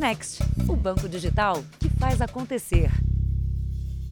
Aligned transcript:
Next, 0.00 0.42
o 0.66 0.74
banco 0.74 1.06
digital 1.06 1.62
que 1.78 1.90
faz 1.90 2.22
acontecer. 2.22 2.90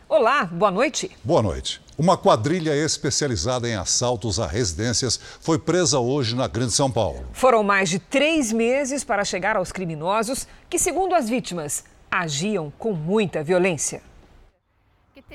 Olá, 0.07 0.45
boa 0.45 0.71
noite. 0.71 1.11
Boa 1.25 1.41
noite. 1.41 1.81
Uma 1.97 2.15
quadrilha 2.15 2.77
especializada 2.77 3.67
em 3.67 3.75
assaltos 3.75 4.39
a 4.39 4.47
residências 4.47 5.19
foi 5.41 5.59
presa 5.59 5.99
hoje 5.99 6.37
na 6.37 6.47
Grande 6.47 6.75
São 6.75 6.91
Paulo. 6.91 7.25
Foram 7.33 7.63
mais 7.63 7.89
de 7.89 7.99
três 7.99 8.53
meses 8.53 9.03
para 9.03 9.25
chegar 9.25 9.57
aos 9.57 9.73
criminosos 9.73 10.47
que, 10.69 10.79
segundo 10.79 11.15
as 11.15 11.27
vítimas, 11.27 11.85
agiam 12.11 12.71
com 12.79 12.93
muita 12.93 13.43
violência. 13.43 14.03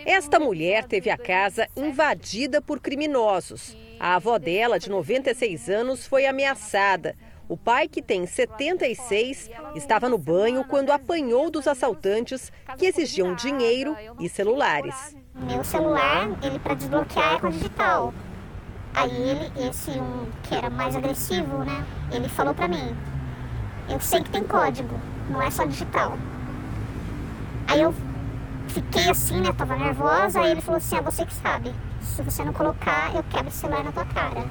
Esta 0.06 0.40
mulher 0.40 0.86
teve 0.86 1.10
a 1.10 1.18
casa 1.18 1.68
invadida 1.76 2.62
por 2.62 2.80
criminosos. 2.80 3.76
A 4.00 4.18
avó 4.18 4.38
dela, 4.38 4.78
de 4.78 4.88
96 4.88 5.68
anos, 5.68 6.06
foi 6.06 6.28
ameaçada. 6.28 7.16
O 7.48 7.58
pai, 7.58 7.88
que 7.88 8.02
tem 8.02 8.26
76, 8.26 9.50
estava 9.76 10.08
no 10.08 10.18
banho 10.18 10.64
quando 10.64 10.92
apanhou 10.92 11.52
dos 11.52 11.68
assaltantes 11.68 12.52
que 12.78 12.86
exigiam 12.86 13.36
dinheiro 13.36 13.96
e 14.20 14.30
celulares. 14.30 15.16
Meu 15.36 15.64
celular, 15.64 16.30
ele 16.42 16.58
para 16.60 16.74
desbloquear 16.74 17.36
é 17.36 17.40
com 17.40 17.50
digital. 17.50 18.14
Aí 18.94 19.12
ele, 19.12 19.68
esse 19.68 19.92
um 19.92 20.28
que 20.44 20.56
era 20.56 20.70
mais 20.70 20.96
agressivo, 20.96 21.64
né? 21.64 21.86
Ele 22.12 22.30
falou 22.30 22.54
para 22.54 22.68
mim: 22.68 22.96
"Eu 23.90 24.00
sei 24.00 24.22
que 24.22 24.30
tem 24.30 24.44
código, 24.44 25.00
não 25.30 25.42
é 25.42 25.50
só 25.52 25.66
digital". 25.66 26.18
Aí 27.68 27.82
eu 27.82 27.94
fiquei 28.68 29.10
assim, 29.10 29.42
né? 29.42 29.52
Tava 29.52 29.76
nervosa. 29.76 30.40
Aí 30.40 30.52
ele 30.52 30.62
falou 30.62 30.78
assim: 30.78 30.96
é 30.96 31.02
você 31.02 31.26
que 31.26 31.34
sabe. 31.34 31.74
Se 32.02 32.22
você 32.22 32.44
não 32.44 32.54
colocar, 32.54 33.14
eu 33.16 33.24
quebro 33.24 33.48
o 33.48 33.52
celular 33.52 33.84
na 33.84 33.92
tua 33.92 34.06
cara. 34.06 34.46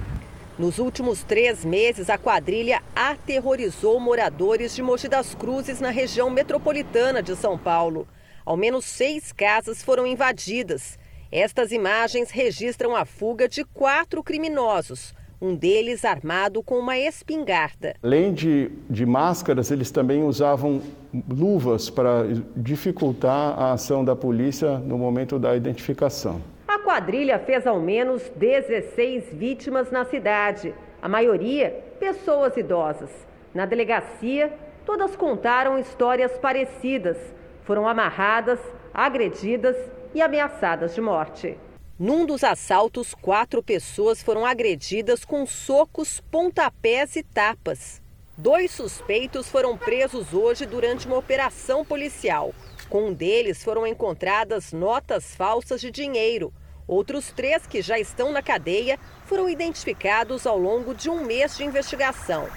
Nos 0.63 0.79
últimos 0.79 1.25
três 1.25 1.65
meses, 1.65 2.09
a 2.09 2.17
quadrilha 2.17 2.81
aterrorizou 2.95 3.99
moradores 3.99 4.77
de 4.77 4.81
Mogi 4.81 5.09
das 5.09 5.35
Cruzes, 5.35 5.81
na 5.81 5.91
região 5.91 6.31
metropolitana 6.31 7.21
de 7.21 7.35
São 7.35 7.59
Paulo. 7.59 8.07
Ao 8.47 8.57
menos 8.57 8.85
seis 8.85 9.33
casas 9.33 9.83
foram 9.83 10.07
invadidas. 10.07 10.97
Estas 11.33 11.73
imagens 11.73 12.31
registram 12.31 12.95
a 12.95 13.05
fuga 13.05 13.49
de 13.49 13.65
quatro 13.65 14.23
criminosos, 14.23 15.13
um 15.41 15.53
deles 15.57 16.05
armado 16.05 16.63
com 16.63 16.79
uma 16.79 16.97
espingarda. 16.97 17.97
Além 18.01 18.33
de, 18.33 18.71
de 18.89 19.05
máscaras, 19.05 19.73
eles 19.73 19.91
também 19.91 20.23
usavam 20.23 20.81
luvas 21.29 21.91
para 21.91 22.23
dificultar 22.57 23.59
a 23.59 23.73
ação 23.73 24.05
da 24.05 24.15
polícia 24.15 24.79
no 24.79 24.97
momento 24.97 25.41
da 25.41 25.57
identificação. 25.57 26.41
A 26.75 26.79
quadrilha 26.79 27.39
fez 27.39 27.67
ao 27.67 27.79
menos 27.79 28.31
16 28.35 29.25
vítimas 29.35 29.91
na 29.91 30.07
cidade, 30.07 30.75
a 31.03 31.07
maioria 31.07 31.85
pessoas 32.01 32.57
idosas. 32.57 33.11
Na 33.53 33.67
delegacia, 33.67 34.51
todas 34.87 35.15
contaram 35.15 35.79
histórias 35.79 36.33
parecidas. 36.39 37.19
Foram 37.65 37.87
amarradas, 37.87 38.59
agredidas 38.95 39.77
e 40.15 40.23
ameaçadas 40.23 40.95
de 40.95 41.03
morte. 41.03 41.59
Num 41.99 42.25
dos 42.25 42.43
assaltos, 42.43 43.13
quatro 43.13 43.63
pessoas 43.63 44.23
foram 44.23 44.47
agredidas 44.47 45.27
com 45.27 45.45
socos, 45.45 46.23
pontapés 46.31 47.17
e 47.17 47.23
tapas. 47.23 48.01
Dois 48.35 48.71
suspeitos 48.71 49.47
foram 49.47 49.77
presos 49.77 50.33
hoje 50.33 50.65
durante 50.65 51.07
uma 51.07 51.19
operação 51.19 51.85
policial. 51.85 52.55
Com 52.89 53.09
um 53.09 53.13
deles 53.13 53.63
foram 53.63 53.87
encontradas 53.87 54.73
notas 54.73 55.37
falsas 55.37 55.79
de 55.79 55.91
dinheiro. 55.91 56.51
Outros 56.87 57.33
três 57.33 57.67
que 57.67 57.81
já 57.81 57.99
estão 57.99 58.33
na 58.33 58.43
cadeia 58.43 58.99
foram 59.25 59.49
identificados 59.49 60.47
ao 60.47 60.59
longo 60.59 60.95
de 60.95 61.09
um 61.09 61.25
mês 61.25 61.57
de 61.57 61.65
investigação. 61.65 62.49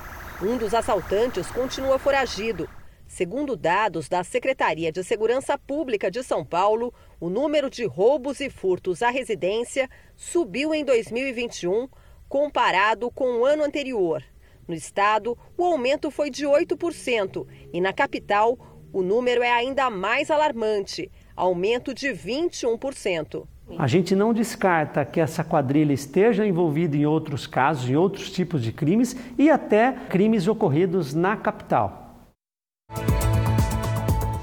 Um 0.42 0.58
dos 0.58 0.74
assaltantes 0.74 1.48
continua 1.52 2.00
foragido. 2.00 2.68
Segundo 3.08 3.56
dados 3.56 4.10
da 4.10 4.24
Secretaria 4.24 4.92
de 4.92 5.04
Segurança 5.04 5.58
Pública 5.58 6.10
de 6.10 6.24
São 6.24 6.44
Paulo, 6.44 6.94
o 7.20 7.30
número 7.30 7.70
de 7.70 7.86
roubos 7.86 8.40
e 8.40 8.50
furtos 8.50 9.02
à 9.02 9.10
residência 9.10 9.90
subiu 10.16 10.74
em 10.74 10.84
2021 10.84 11.88
comparado 12.28 13.10
com 13.12 13.40
o 13.40 13.46
ano 13.46 13.64
anterior. 13.64 14.24
No 14.68 14.74
estado, 14.74 15.38
o 15.56 15.64
aumento 15.64 16.10
foi 16.10 16.32
de 16.32 16.46
8% 16.46 17.48
e 17.72 17.80
na 17.80 17.94
capital, 17.94 18.58
o 18.92 19.04
número 19.04 19.44
é 19.44 19.52
ainda 19.52 19.90
mais 19.90 20.32
alarmante 20.32 21.12
aumento 21.36 21.94
de 21.94 22.08
21%. 22.08 23.46
A 23.78 23.88
gente 23.88 24.16
não 24.16 24.32
descarta 24.32 25.04
que 25.04 25.20
essa 25.20 25.44
quadrilha 25.44 25.92
esteja 25.92 26.46
envolvida 26.46 26.96
em 26.96 27.06
outros 27.06 27.48
casos, 27.48 27.90
em 27.90 27.96
outros 27.96 28.30
tipos 28.30 28.62
de 28.62 28.72
crimes 28.72 29.16
e 29.38 29.50
até 29.50 29.92
crimes 30.08 30.48
ocorridos 30.48 31.14
na 31.14 31.36
capital. 31.36 32.16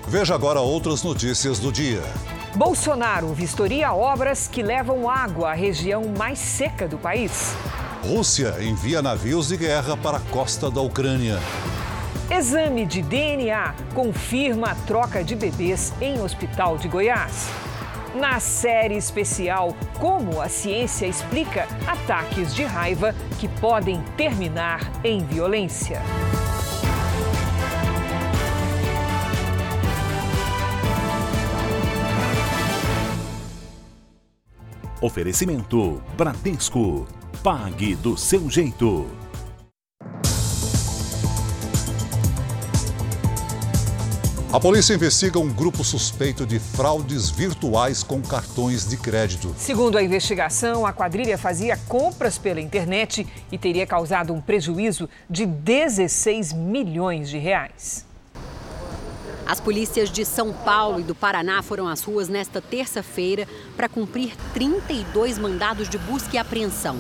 Veja 0.09 0.35
agora 0.35 0.61
outras 0.61 1.03
notícias 1.03 1.59
do 1.59 1.73
dia. 1.73 2.03
Bolsonaro 2.55 3.29
vistoria 3.29 3.95
obras 3.95 4.47
que 4.47 4.63
levam 4.63 5.09
água 5.09 5.53
à 5.53 5.55
região 5.55 6.03
mais 6.19 6.39
seca 6.39 6.87
do 6.87 6.99
país. 6.99 7.55
Rússia 8.05 8.57
envia 8.61 9.01
navios 9.01 9.49
de 9.49 9.57
guerra 9.57 9.97
para 9.97 10.19
a 10.19 10.21
costa 10.21 10.71
da 10.71 10.83
Ucrânia. 10.83 11.39
Exame 12.31 12.85
de 12.85 13.01
DNA 13.01 13.75
confirma 13.95 14.73
a 14.73 14.75
troca 14.75 15.23
de 15.23 15.37
bebês 15.37 15.95
em 16.01 16.21
hospital 16.21 16.77
de 16.77 16.89
Goiás. 16.89 17.49
Na 18.15 18.39
série 18.41 18.97
especial 18.97 19.75
Como 19.99 20.41
a 20.41 20.49
ciência 20.49 21.07
explica 21.07 21.67
ataques 21.87 22.55
de 22.55 22.63
raiva 22.63 23.15
que 23.41 23.49
podem 23.49 24.03
terminar 24.17 24.93
em 25.03 25.25
violência. 25.25 26.03
Oferecimento 35.01 36.01
Bradesco. 36.17 37.09
Pague 37.43 37.97
do 37.97 38.17
seu 38.17 38.49
jeito. 38.49 39.22
A 44.53 44.61
polícia 44.61 44.93
investiga 44.93 45.39
um 45.39 45.51
grupo 45.51 45.83
suspeito 45.83 46.45
de 46.45 46.59
fraudes 46.59 47.31
virtuais 47.31 48.03
com 48.03 48.21
cartões 48.21 48.87
de 48.87 48.99
crédito. 48.99 49.55
Segundo 49.57 49.97
a 49.97 50.03
investigação, 50.03 50.85
a 50.85 50.93
quadrilha 50.93 51.39
fazia 51.39 51.75
compras 51.89 52.37
pela 52.37 52.61
internet 52.61 53.27
e 53.51 53.57
teria 53.57 53.87
causado 53.87 54.31
um 54.31 54.43
prejuízo 54.43 55.09
de 55.29 55.47
16 55.47 56.53
milhões 56.53 57.31
de 57.31 57.39
reais. 57.39 58.05
As 59.47 59.59
polícias 59.59 60.11
de 60.11 60.23
São 60.23 60.53
Paulo 60.53 61.01
e 61.01 61.03
do 61.03 61.15
Paraná 61.15 61.63
foram 61.63 61.89
às 61.89 62.03
ruas 62.03 62.29
nesta 62.29 62.61
terça-feira 62.61 63.49
para 63.75 63.89
cumprir 63.89 64.37
32 64.53 65.39
mandados 65.39 65.89
de 65.89 65.97
busca 65.97 66.37
e 66.37 66.39
apreensão. 66.39 66.99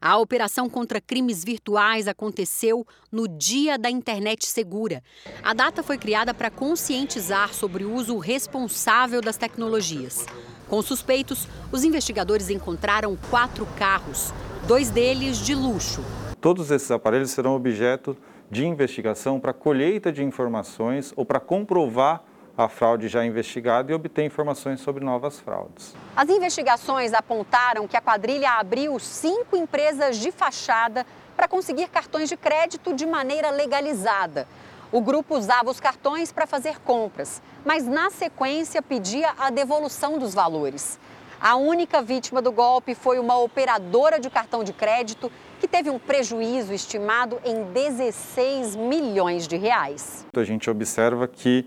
A 0.00 0.16
operação 0.16 0.68
contra 0.68 1.00
crimes 1.00 1.44
virtuais 1.44 2.06
aconteceu 2.06 2.86
no 3.10 3.26
Dia 3.26 3.76
da 3.76 3.90
Internet 3.90 4.46
Segura. 4.46 5.02
A 5.42 5.52
data 5.52 5.82
foi 5.82 5.98
criada 5.98 6.32
para 6.32 6.50
conscientizar 6.50 7.52
sobre 7.52 7.84
o 7.84 7.92
uso 7.92 8.16
responsável 8.18 9.20
das 9.20 9.36
tecnologias. 9.36 10.24
Com 10.68 10.80
suspeitos, 10.82 11.48
os 11.72 11.82
investigadores 11.82 12.48
encontraram 12.48 13.16
quatro 13.28 13.66
carros, 13.76 14.32
dois 14.68 14.88
deles 14.88 15.38
de 15.38 15.54
luxo. 15.54 16.04
Todos 16.40 16.70
esses 16.70 16.90
aparelhos 16.92 17.30
serão 17.32 17.56
objeto 17.56 18.16
de 18.48 18.64
investigação 18.64 19.40
para 19.40 19.52
colheita 19.52 20.12
de 20.12 20.22
informações 20.22 21.12
ou 21.16 21.24
para 21.24 21.40
comprovar 21.40 22.22
a 22.58 22.68
fraude 22.68 23.06
já 23.06 23.24
investigada 23.24 23.92
e 23.92 23.94
obter 23.94 24.24
informações 24.24 24.80
sobre 24.80 25.04
novas 25.04 25.38
fraudes. 25.38 25.94
As 26.16 26.28
investigações 26.28 27.14
apontaram 27.14 27.86
que 27.86 27.96
a 27.96 28.00
quadrilha 28.00 28.50
abriu 28.50 28.98
cinco 28.98 29.56
empresas 29.56 30.16
de 30.16 30.32
fachada 30.32 31.06
para 31.36 31.46
conseguir 31.46 31.88
cartões 31.88 32.28
de 32.28 32.36
crédito 32.36 32.92
de 32.92 33.06
maneira 33.06 33.50
legalizada. 33.50 34.48
O 34.90 35.00
grupo 35.00 35.36
usava 35.36 35.70
os 35.70 35.78
cartões 35.78 36.32
para 36.32 36.48
fazer 36.48 36.80
compras, 36.80 37.40
mas 37.64 37.86
na 37.86 38.10
sequência 38.10 38.82
pedia 38.82 39.32
a 39.38 39.50
devolução 39.50 40.18
dos 40.18 40.34
valores. 40.34 40.98
A 41.40 41.54
única 41.54 42.02
vítima 42.02 42.42
do 42.42 42.50
golpe 42.50 42.96
foi 42.96 43.20
uma 43.20 43.38
operadora 43.38 44.18
de 44.18 44.28
cartão 44.28 44.64
de 44.64 44.72
crédito 44.72 45.30
que 45.60 45.68
teve 45.68 45.88
um 45.90 45.98
prejuízo 45.98 46.72
estimado 46.72 47.38
em 47.44 47.62
16 47.72 48.74
milhões 48.74 49.46
de 49.46 49.56
reais. 49.56 50.26
A 50.34 50.42
gente 50.42 50.68
observa 50.68 51.28
que 51.28 51.64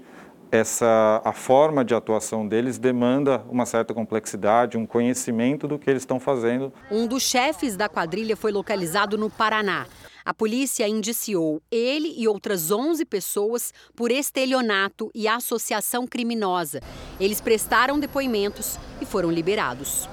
essa 0.52 1.22
a 1.24 1.32
forma 1.32 1.86
de 1.86 1.96
atuação 1.96 2.46
deles 2.46 2.78
demanda 2.78 3.44
uma 3.50 3.66
certa 3.66 3.94
complexidade, 3.94 4.78
um 4.78 4.86
conhecimento 4.86 5.68
do 5.68 5.80
que 5.80 5.90
eles 5.90 6.02
estão 6.02 6.20
fazendo. 6.20 6.74
Um 6.92 7.08
dos 7.08 7.24
chefes 7.24 7.78
da 7.78 7.88
quadrilha 7.88 8.36
foi 8.36 8.52
localizado 8.52 9.18
no 9.18 9.30
Paraná. 9.30 9.88
A 10.26 10.34
polícia 10.34 10.88
indiciou 10.88 11.62
ele 11.72 12.14
e 12.18 12.28
outras 12.28 12.70
11 12.70 13.06
pessoas 13.06 13.74
por 13.96 14.12
estelionato 14.12 15.10
e 15.16 15.28
associação 15.28 16.06
criminosa. 16.06 16.82
Eles 17.20 17.40
prestaram 17.40 18.00
depoimentos 18.00 18.78
e 19.00 19.06
foram 19.06 19.32
liberados. 19.32 20.08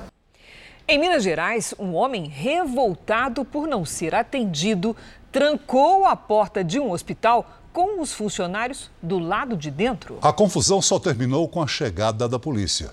Em 0.87 0.99
Minas 0.99 1.23
Gerais, 1.23 1.75
um 1.79 1.95
homem 1.95 2.27
revoltado 2.27 3.45
por 3.45 3.69
não 3.69 3.85
ser 3.85 4.15
atendido 4.15 4.97
trancou 5.31 6.07
a 6.07 6.17
porta 6.17 6.65
de 6.65 6.81
um 6.81 6.91
hospital 6.91 7.58
com 7.73 8.01
os 8.01 8.13
funcionários 8.13 8.91
do 9.03 9.19
lado 9.19 9.57
de 9.57 9.71
dentro. 9.71 10.19
A 10.23 10.33
confusão 10.33 10.81
só 10.83 10.99
terminou 10.99 11.49
com 11.49 11.63
a 11.63 11.67
chegada 11.67 12.29
da 12.29 12.39
polícia. 12.39 12.91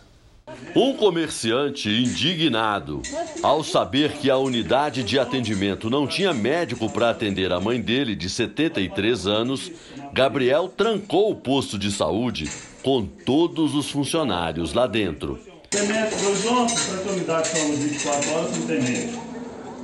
Um 0.76 0.96
comerciante 0.96 1.90
indignado 1.90 3.02
ao 3.42 3.64
saber 3.64 4.14
que 4.14 4.30
a 4.30 4.38
unidade 4.38 5.04
de 5.04 5.18
atendimento 5.18 5.90
não 5.90 6.06
tinha 6.06 6.34
médico 6.34 6.90
para 6.90 7.10
atender 7.10 7.52
a 7.52 7.60
mãe 7.60 7.82
dele, 7.82 8.16
de 8.16 8.30
73 8.30 9.26
anos, 9.26 9.72
Gabriel 10.14 10.70
trancou 10.70 11.32
o 11.32 11.36
posto 11.36 11.80
de 11.80 11.92
saúde 11.92 12.50
com 12.84 13.06
todos 13.06 13.74
os 13.74 13.90
funcionários 13.90 14.74
lá 14.74 14.86
dentro. 14.86 15.40
Tem 15.70 15.88
médico 15.88 16.26
hoje 16.26 16.48
ontem, 16.48 16.76
para 16.76 17.00
que 17.00 17.10
a 17.10 17.12
unidade 17.12 17.52
toma 17.52 17.76
24 17.76 18.32
horas, 18.32 18.58
não 18.58 18.68
tem 18.68 18.82
médico. 18.82 19.26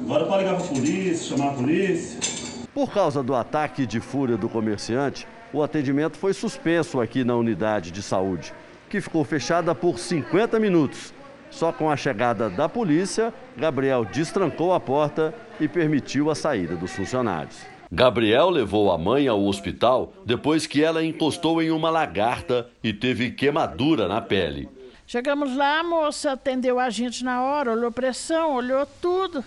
Agora 0.04 0.26
pode 0.26 0.44
ligar 0.44 0.56
para 0.56 0.66
a 0.66 0.68
polícia, 0.68 1.30
chamar 1.30 1.50
a 1.50 1.54
polícia. 1.54 2.41
Por 2.74 2.90
causa 2.92 3.22
do 3.22 3.36
ataque 3.36 3.86
de 3.86 4.00
fúria 4.00 4.38
do 4.38 4.48
comerciante, 4.48 5.28
o 5.52 5.62
atendimento 5.62 6.18
foi 6.18 6.34
suspenso 6.34 7.02
aqui 7.02 7.24
na 7.24 7.36
unidade 7.36 7.92
de 7.92 8.02
saúde, 8.02 8.54
que 8.90 9.02
ficou 9.02 9.26
fechada 9.26 9.76
por 9.76 10.00
50 10.00 10.58
minutos. 10.58 11.14
Só 11.50 11.74
com 11.74 11.90
a 11.90 11.98
chegada 11.98 12.50
da 12.50 12.70
polícia, 12.70 13.34
Gabriel 13.58 14.06
destrancou 14.06 14.74
a 14.74 14.80
porta 14.80 15.34
e 15.60 15.68
permitiu 15.68 16.32
a 16.32 16.36
saída 16.36 16.78
dos 16.78 16.94
funcionários. 16.94 17.58
Gabriel 17.92 18.50
levou 18.50 18.90
a 18.90 18.98
mãe 18.98 19.28
ao 19.28 19.44
hospital 19.46 20.14
depois 20.26 20.66
que 20.66 20.82
ela 20.82 21.04
encostou 21.04 21.62
em 21.62 21.72
uma 21.72 21.90
lagarta 21.90 22.70
e 22.82 22.94
teve 22.94 23.32
queimadura 23.32 24.08
na 24.08 24.22
pele. 24.22 24.70
Chegamos 25.06 25.58
lá, 25.58 25.82
a 25.82 25.84
moça 25.84 26.32
atendeu 26.32 26.80
a 26.80 26.90
gente 26.90 27.22
na 27.22 27.44
hora, 27.44 27.74
olhou 27.74 27.92
pressão, 27.92 28.56
olhou 28.56 28.88
tudo. 29.02 29.44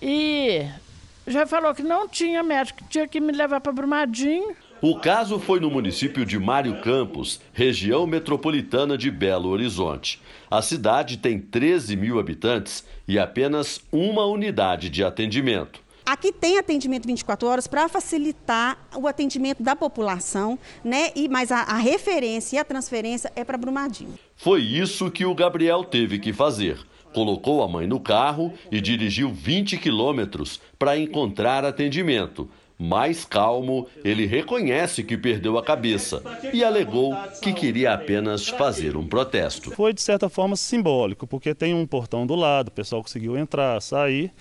E 0.00 0.64
já 1.26 1.46
falou 1.46 1.74
que 1.74 1.82
não 1.82 2.08
tinha 2.08 2.42
médico, 2.42 2.82
tinha 2.88 3.06
que 3.06 3.20
me 3.20 3.32
levar 3.32 3.60
para 3.60 3.72
Brumadinho. 3.72 4.54
O 4.82 4.98
caso 4.98 5.38
foi 5.38 5.60
no 5.60 5.70
município 5.70 6.24
de 6.24 6.38
Mário 6.38 6.80
Campos, 6.80 7.38
região 7.52 8.06
metropolitana 8.06 8.96
de 8.96 9.10
Belo 9.10 9.50
Horizonte. 9.50 10.20
A 10.50 10.62
cidade 10.62 11.18
tem 11.18 11.38
13 11.38 11.96
mil 11.96 12.18
habitantes 12.18 12.84
e 13.06 13.18
apenas 13.18 13.80
uma 13.92 14.24
unidade 14.24 14.88
de 14.88 15.04
atendimento. 15.04 15.80
Aqui 16.06 16.32
tem 16.32 16.58
atendimento 16.58 17.06
24 17.06 17.46
horas 17.46 17.66
para 17.66 17.88
facilitar 17.88 18.78
o 18.96 19.06
atendimento 19.06 19.62
da 19.62 19.76
população, 19.76 20.58
né? 20.82 21.12
E 21.14 21.28
mas 21.28 21.52
a, 21.52 21.60
a 21.60 21.76
referência 21.76 22.56
e 22.56 22.58
a 22.58 22.64
transferência 22.64 23.30
é 23.36 23.44
para 23.44 23.58
Brumadinho. 23.58 24.18
Foi 24.34 24.62
isso 24.62 25.10
que 25.10 25.24
o 25.26 25.34
Gabriel 25.34 25.84
teve 25.84 26.18
que 26.18 26.32
fazer. 26.32 26.78
Colocou 27.12 27.62
a 27.62 27.68
mãe 27.68 27.86
no 27.86 27.98
carro 27.98 28.52
e 28.70 28.80
dirigiu 28.80 29.30
20 29.30 29.78
quilômetros 29.78 30.60
para 30.78 30.96
encontrar 30.96 31.64
atendimento. 31.64 32.48
Mais 32.78 33.26
calmo, 33.26 33.86
ele 34.02 34.24
reconhece 34.24 35.04
que 35.04 35.14
perdeu 35.14 35.58
a 35.58 35.62
cabeça 35.62 36.22
e 36.50 36.64
alegou 36.64 37.14
que 37.42 37.52
queria 37.52 37.92
apenas 37.92 38.48
fazer 38.48 38.96
um 38.96 39.06
protesto. 39.06 39.70
Foi 39.72 39.92
de 39.92 40.00
certa 40.00 40.30
forma 40.30 40.56
simbólico, 40.56 41.26
porque 41.26 41.54
tem 41.54 41.74
um 41.74 41.86
portão 41.86 42.26
do 42.26 42.34
lado, 42.34 42.68
o 42.68 42.72
pessoal 42.72 43.02
conseguiu 43.02 43.36
entrar, 43.36 43.82
sair. 43.82 44.32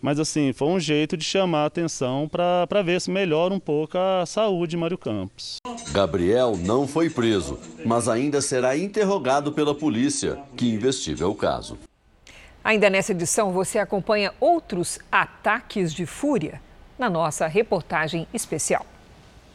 Mas 0.00 0.20
assim, 0.20 0.52
foi 0.52 0.68
um 0.68 0.78
jeito 0.78 1.16
de 1.16 1.24
chamar 1.24 1.62
a 1.62 1.66
atenção 1.66 2.28
para 2.28 2.82
ver 2.84 3.00
se 3.00 3.10
melhora 3.10 3.52
um 3.52 3.58
pouco 3.58 3.98
a 3.98 4.24
saúde 4.24 4.70
de 4.70 4.76
Mário 4.76 4.96
Campos. 4.96 5.56
Gabriel 5.92 6.56
não 6.56 6.86
foi 6.86 7.08
preso, 7.08 7.58
mas 7.84 8.08
ainda 8.08 8.40
será 8.40 8.76
interrogado 8.76 9.52
pela 9.52 9.74
polícia, 9.74 10.38
que 10.56 10.68
investiga 10.68 11.26
o 11.26 11.34
caso. 11.34 11.78
Ainda 12.62 12.90
nessa 12.90 13.12
edição, 13.12 13.52
você 13.52 13.78
acompanha 13.78 14.34
outros 14.40 14.98
ataques 15.10 15.94
de 15.94 16.04
fúria 16.04 16.60
na 16.98 17.08
nossa 17.08 17.46
reportagem 17.46 18.26
especial. 18.34 18.84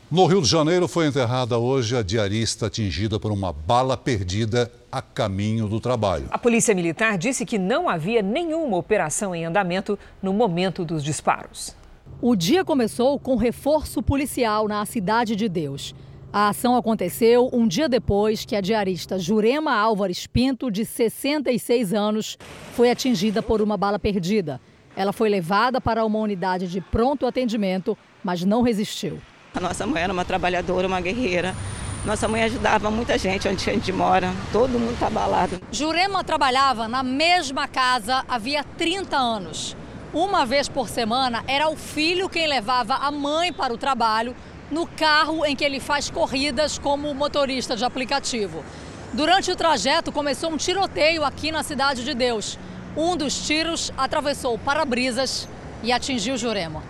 No 0.10 0.26
Rio 0.26 0.42
de 0.42 0.48
Janeiro 0.48 0.88
foi 0.88 1.08
enterrada 1.08 1.58
hoje 1.58 1.96
a 1.96 2.04
diarista 2.04 2.68
atingida 2.68 3.20
por 3.20 3.32
uma 3.32 3.54
bala 3.54 3.96
perdida 3.96 4.72
a 4.92 5.02
caminho 5.02 5.68
do 5.68 5.80
trabalho. 5.80 6.26
A 6.32 6.38
Polícia 6.38 6.76
Militar 6.76 7.18
disse 7.18 7.46
que 7.46 7.58
não 7.58 7.88
havia 7.88 8.22
nenhuma 8.22 8.78
operação 8.78 9.34
em 9.34 9.46
andamento 9.46 9.98
no 10.22 10.34
momento 10.34 10.84
dos 10.84 11.04
disparos. 11.04 11.76
O 12.22 12.36
dia 12.36 12.66
começou 12.66 13.18
com 13.18 13.36
reforço 13.36 14.04
policial 14.04 14.68
na 14.68 14.86
Cidade 14.86 15.36
de 15.36 15.48
Deus. 15.48 15.96
A 16.34 16.48
ação 16.48 16.78
aconteceu 16.78 17.50
um 17.52 17.68
dia 17.68 17.90
depois 17.90 18.46
que 18.46 18.56
a 18.56 18.62
diarista 18.62 19.20
Jurema 19.20 19.76
Álvares 19.76 20.26
Pinto, 20.26 20.72
de 20.72 20.86
66 20.86 21.94
anos, 21.94 22.38
foi 22.74 22.90
atingida 22.90 23.44
por 23.44 23.62
uma 23.62 23.76
bala 23.76 24.00
perdida. 24.00 24.62
Ela 24.96 25.12
foi 25.12 25.28
levada 25.28 25.82
para 25.82 26.06
uma 26.06 26.20
unidade 26.20 26.70
de 26.70 26.80
pronto 26.80 27.26
atendimento, 27.26 27.98
mas 28.24 28.46
não 28.46 28.62
resistiu. 28.62 29.20
A 29.54 29.60
nossa 29.60 29.86
mãe 29.86 30.04
era 30.04 30.14
uma 30.14 30.24
trabalhadora, 30.24 30.88
uma 30.88 31.02
guerreira. 31.02 31.54
Nossa 32.06 32.30
mãe 32.30 32.44
ajudava 32.44 32.90
muita 32.90 33.18
gente 33.18 33.50
onde 33.50 33.70
a 33.70 33.74
gente 33.74 33.92
mora. 33.92 34.32
Todo 34.54 34.80
mundo 34.80 34.94
está 34.94 35.08
abalado. 35.08 35.60
Jurema 35.70 36.24
trabalhava 36.24 36.88
na 36.88 37.04
mesma 37.04 37.68
casa 37.68 38.24
havia 38.30 38.64
30 38.64 39.18
anos. 39.18 39.76
Uma 40.14 40.46
vez 40.46 40.70
por 40.70 40.88
semana 40.88 41.44
era 41.46 41.70
o 41.70 41.76
filho 41.76 42.30
quem 42.30 42.48
levava 42.48 42.96
a 42.96 43.12
mãe 43.12 43.52
para 43.52 43.74
o 43.74 43.78
trabalho 43.78 44.34
no 44.72 44.88
carro 44.88 45.46
em 45.46 45.56
que 45.56 45.64
ele 45.64 45.80
faz 45.80 46.10
corridas 46.10 46.80
como 46.80 47.14
motorista 47.14 47.76
de 47.76 47.84
aplicativo. 47.84 48.64
Durante 49.14 49.52
o 49.52 49.56
trajeto 49.56 50.12
começou 50.12 50.50
um 50.52 50.58
tiroteio 50.58 51.24
aqui 51.26 51.52
na 51.52 51.64
Cidade 51.64 52.06
de 52.06 52.14
Deus. 52.14 52.58
Um 52.96 53.18
dos 53.18 53.46
tiros 53.46 53.92
atravessou 53.98 54.58
para-brisas 54.58 55.48
e 55.84 55.92
atingiu 55.92 56.38
Jurema. 56.38 56.82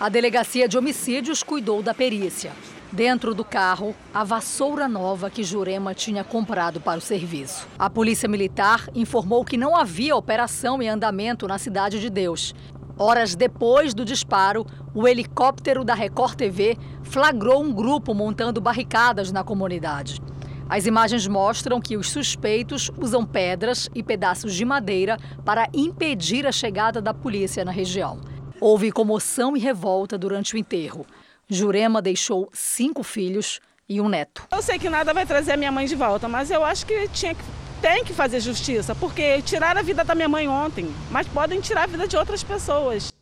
A 0.00 0.08
delegacia 0.08 0.66
de 0.66 0.78
homicídios 0.78 1.42
cuidou 1.42 1.82
da 1.82 1.92
perícia. 1.92 2.52
Dentro 2.92 3.34
do 3.34 3.44
carro, 3.44 3.94
a 4.14 4.22
vassoura 4.24 4.88
nova 4.88 5.28
que 5.28 5.42
Jurema 5.42 5.92
tinha 5.92 6.22
comprado 6.22 6.80
para 6.80 6.98
o 6.98 7.02
serviço. 7.02 7.66
A 7.78 7.90
Polícia 7.90 8.28
Militar 8.28 8.88
informou 8.94 9.44
que 9.44 9.56
não 9.56 9.76
havia 9.76 10.16
operação 10.16 10.80
em 10.80 10.88
andamento 10.88 11.48
na 11.48 11.58
Cidade 11.58 12.00
de 12.00 12.08
Deus. 12.08 12.54
Horas 12.98 13.34
depois 13.34 13.92
do 13.92 14.06
disparo, 14.06 14.66
o 14.94 15.06
helicóptero 15.06 15.84
da 15.84 15.94
Record 15.94 16.34
TV 16.34 16.78
flagrou 17.02 17.62
um 17.62 17.70
grupo 17.70 18.14
montando 18.14 18.58
barricadas 18.58 19.30
na 19.30 19.44
comunidade. 19.44 20.20
As 20.68 20.86
imagens 20.86 21.26
mostram 21.26 21.80
que 21.80 21.96
os 21.96 22.10
suspeitos 22.10 22.90
usam 22.98 23.24
pedras 23.24 23.88
e 23.94 24.02
pedaços 24.02 24.54
de 24.54 24.64
madeira 24.64 25.18
para 25.44 25.68
impedir 25.74 26.46
a 26.46 26.52
chegada 26.52 27.00
da 27.00 27.12
polícia 27.12 27.64
na 27.64 27.70
região. 27.70 28.18
Houve 28.60 28.90
comoção 28.90 29.56
e 29.56 29.60
revolta 29.60 30.16
durante 30.16 30.54
o 30.54 30.58
enterro. 30.58 31.06
Jurema 31.48 32.00
deixou 32.00 32.48
cinco 32.52 33.02
filhos 33.02 33.60
e 33.86 34.00
um 34.00 34.08
neto. 34.08 34.42
Eu 34.50 34.62
sei 34.62 34.78
que 34.78 34.88
nada 34.88 35.12
vai 35.12 35.26
trazer 35.26 35.52
a 35.52 35.56
minha 35.56 35.70
mãe 35.70 35.86
de 35.86 35.94
volta, 35.94 36.26
mas 36.26 36.50
eu 36.50 36.64
acho 36.64 36.86
que 36.86 37.06
tinha 37.08 37.34
que 37.34 37.42
tem 37.80 38.04
que 38.04 38.12
fazer 38.12 38.40
justiça, 38.40 38.94
porque 38.94 39.40
tiraram 39.42 39.80
a 39.80 39.82
vida 39.82 40.04
da 40.04 40.14
minha 40.14 40.28
mãe 40.28 40.48
ontem, 40.48 40.92
mas 41.10 41.26
podem 41.26 41.60
tirar 41.60 41.84
a 41.84 41.86
vida 41.86 42.08
de 42.08 42.16
outras 42.16 42.42
pessoas. 42.42 43.12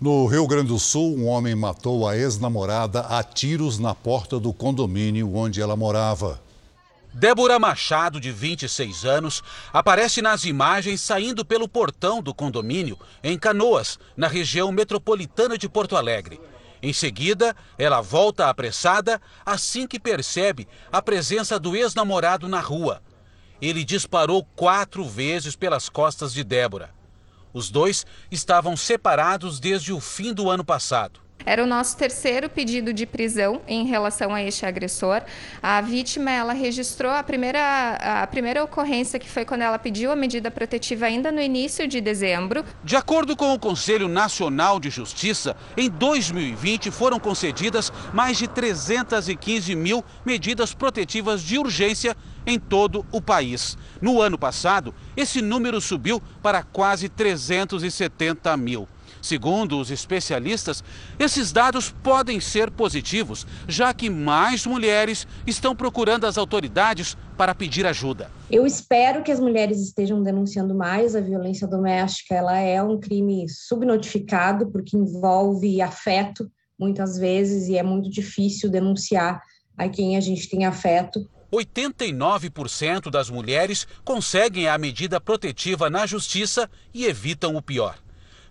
No 0.00 0.26
Rio 0.26 0.46
Grande 0.46 0.68
do 0.68 0.78
Sul, 0.78 1.14
um 1.14 1.26
homem 1.26 1.54
matou 1.54 2.08
a 2.08 2.16
ex-namorada 2.16 3.00
a 3.00 3.22
tiros 3.22 3.78
na 3.78 3.94
porta 3.94 4.40
do 4.40 4.52
condomínio 4.52 5.34
onde 5.36 5.60
ela 5.60 5.76
morava. 5.76 6.40
Débora 7.12 7.58
Machado, 7.58 8.20
de 8.20 8.30
26 8.30 9.04
anos, 9.04 9.42
aparece 9.72 10.22
nas 10.22 10.44
imagens 10.44 11.00
saindo 11.00 11.44
pelo 11.44 11.68
portão 11.68 12.22
do 12.22 12.32
condomínio 12.32 12.96
em 13.22 13.36
Canoas, 13.38 13.98
na 14.16 14.28
região 14.28 14.70
metropolitana 14.70 15.58
de 15.58 15.68
Porto 15.68 15.96
Alegre. 15.96 16.40
Em 16.82 16.92
seguida, 16.92 17.54
ela 17.76 18.00
volta 18.00 18.48
apressada 18.48 19.20
assim 19.44 19.86
que 19.86 19.98
percebe 19.98 20.66
a 20.90 21.02
presença 21.02 21.58
do 21.58 21.76
ex-namorado 21.76 22.48
na 22.48 22.60
rua. 22.60 23.02
Ele 23.60 23.84
disparou 23.84 24.44
quatro 24.56 25.04
vezes 25.04 25.54
pelas 25.54 25.88
costas 25.88 26.32
de 26.32 26.42
Débora. 26.42 26.90
Os 27.52 27.70
dois 27.70 28.06
estavam 28.30 28.76
separados 28.76 29.58
desde 29.58 29.92
o 29.92 30.00
fim 30.00 30.32
do 30.32 30.48
ano 30.48 30.64
passado. 30.64 31.20
Era 31.44 31.62
o 31.62 31.66
nosso 31.66 31.96
terceiro 31.96 32.48
pedido 32.48 32.92
de 32.92 33.06
prisão 33.06 33.62
em 33.66 33.86
relação 33.86 34.34
a 34.34 34.42
este 34.42 34.66
agressor. 34.66 35.22
A 35.62 35.80
vítima 35.80 36.30
ela 36.30 36.52
registrou 36.52 37.10
a 37.10 37.22
primeira, 37.22 38.22
a 38.22 38.26
primeira 38.26 38.62
ocorrência 38.62 39.18
que 39.18 39.28
foi 39.28 39.44
quando 39.44 39.62
ela 39.62 39.78
pediu 39.78 40.12
a 40.12 40.16
medida 40.16 40.50
protetiva 40.50 41.06
ainda 41.06 41.32
no 41.32 41.40
início 41.40 41.88
de 41.88 42.00
dezembro. 42.00 42.64
De 42.84 42.96
acordo 42.96 43.36
com 43.36 43.52
o 43.54 43.58
Conselho 43.58 44.08
Nacional 44.08 44.78
de 44.78 44.90
Justiça, 44.90 45.56
em 45.76 45.88
2020 45.88 46.90
foram 46.90 47.18
concedidas 47.18 47.92
mais 48.12 48.36
de 48.38 48.46
315 48.46 49.74
mil 49.74 50.04
medidas 50.24 50.74
protetivas 50.74 51.42
de 51.42 51.58
urgência 51.58 52.16
em 52.46 52.58
todo 52.58 53.04
o 53.12 53.20
país. 53.20 53.76
No 54.00 54.20
ano 54.20 54.38
passado, 54.38 54.94
esse 55.16 55.40
número 55.42 55.80
subiu 55.80 56.22
para 56.42 56.62
quase 56.62 57.08
370 57.08 58.56
mil. 58.56 58.88
Segundo 59.22 59.78
os 59.78 59.90
especialistas, 59.90 60.82
esses 61.18 61.52
dados 61.52 61.90
podem 62.02 62.40
ser 62.40 62.70
positivos, 62.70 63.46
já 63.68 63.92
que 63.92 64.08
mais 64.08 64.66
mulheres 64.66 65.26
estão 65.46 65.74
procurando 65.74 66.26
as 66.26 66.38
autoridades 66.38 67.16
para 67.36 67.54
pedir 67.54 67.86
ajuda. 67.86 68.30
Eu 68.50 68.66
espero 68.66 69.22
que 69.22 69.32
as 69.32 69.40
mulheres 69.40 69.80
estejam 69.80 70.22
denunciando 70.22 70.74
mais 70.74 71.14
a 71.14 71.20
violência 71.20 71.66
doméstica. 71.66 72.34
Ela 72.34 72.58
é 72.58 72.82
um 72.82 72.98
crime 72.98 73.48
subnotificado 73.48 74.70
porque 74.70 74.96
envolve 74.96 75.80
afeto, 75.80 76.50
muitas 76.78 77.18
vezes, 77.18 77.68
e 77.68 77.76
é 77.76 77.82
muito 77.82 78.10
difícil 78.10 78.70
denunciar 78.70 79.42
a 79.76 79.88
quem 79.88 80.16
a 80.16 80.20
gente 80.20 80.48
tem 80.48 80.64
afeto. 80.64 81.28
89% 81.52 83.10
das 83.10 83.28
mulheres 83.28 83.86
conseguem 84.04 84.68
a 84.68 84.78
medida 84.78 85.20
protetiva 85.20 85.90
na 85.90 86.06
justiça 86.06 86.70
e 86.94 87.06
evitam 87.06 87.56
o 87.56 87.62
pior. 87.62 87.98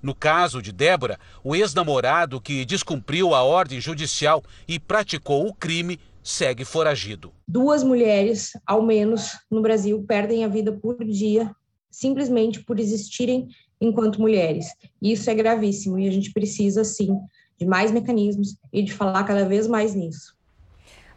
No 0.01 0.15
caso 0.15 0.62
de 0.62 0.72
Débora, 0.72 1.20
o 1.44 1.56
ex-namorado 1.56 2.39
que 2.39 2.63
descumpriu 2.65 3.34
a 3.34 3.44
ordem 3.44 3.82
judicial 3.82 4.44
e 4.68 4.79
praticou 4.79 5.48
o 5.48 5.53
crime 5.53 6.00
segue 6.24 6.63
foragido. 6.63 7.34
Duas 7.48 7.84
mulheres, 7.84 8.51
ao 8.65 8.82
menos, 8.82 9.38
no 9.50 9.62
Brasil, 9.62 10.03
perdem 10.08 10.46
a 10.46 10.48
vida 10.48 10.72
por 10.72 11.03
dia 11.03 11.51
simplesmente 11.89 12.63
por 12.63 12.79
existirem 12.79 13.48
enquanto 13.82 14.22
mulheres. 14.22 14.68
Isso 15.01 15.29
é 15.29 15.36
gravíssimo 15.36 15.98
e 16.00 16.08
a 16.08 16.12
gente 16.12 16.32
precisa, 16.32 16.84
sim, 16.84 17.18
de 17.58 17.65
mais 17.65 17.91
mecanismos 17.91 18.56
e 18.72 18.84
de 18.84 18.94
falar 18.94 19.24
cada 19.24 19.46
vez 19.46 19.68
mais 19.68 19.96
nisso. 19.96 20.38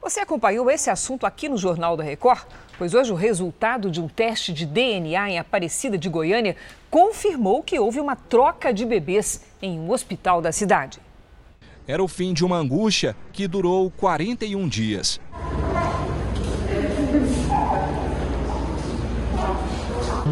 Você 0.00 0.18
acompanhou 0.18 0.68
esse 0.68 0.90
assunto 0.90 1.24
aqui 1.24 1.48
no 1.48 1.56
Jornal 1.56 1.96
da 1.96 2.02
Record? 2.02 2.44
Pois 2.82 2.94
hoje 2.94 3.12
o 3.12 3.14
resultado 3.14 3.88
de 3.88 4.00
um 4.00 4.08
teste 4.08 4.52
de 4.52 4.66
DNA 4.66 5.30
em 5.30 5.38
Aparecida 5.38 5.96
de 5.96 6.08
Goiânia 6.08 6.56
confirmou 6.90 7.62
que 7.62 7.78
houve 7.78 8.00
uma 8.00 8.16
troca 8.16 8.74
de 8.74 8.84
bebês 8.84 9.40
em 9.62 9.78
um 9.78 9.88
hospital 9.92 10.42
da 10.42 10.50
cidade. 10.50 10.98
Era 11.86 12.02
o 12.02 12.08
fim 12.08 12.32
de 12.32 12.44
uma 12.44 12.56
angústia 12.56 13.14
que 13.32 13.46
durou 13.46 13.88
41 13.88 14.66
dias. 14.66 15.20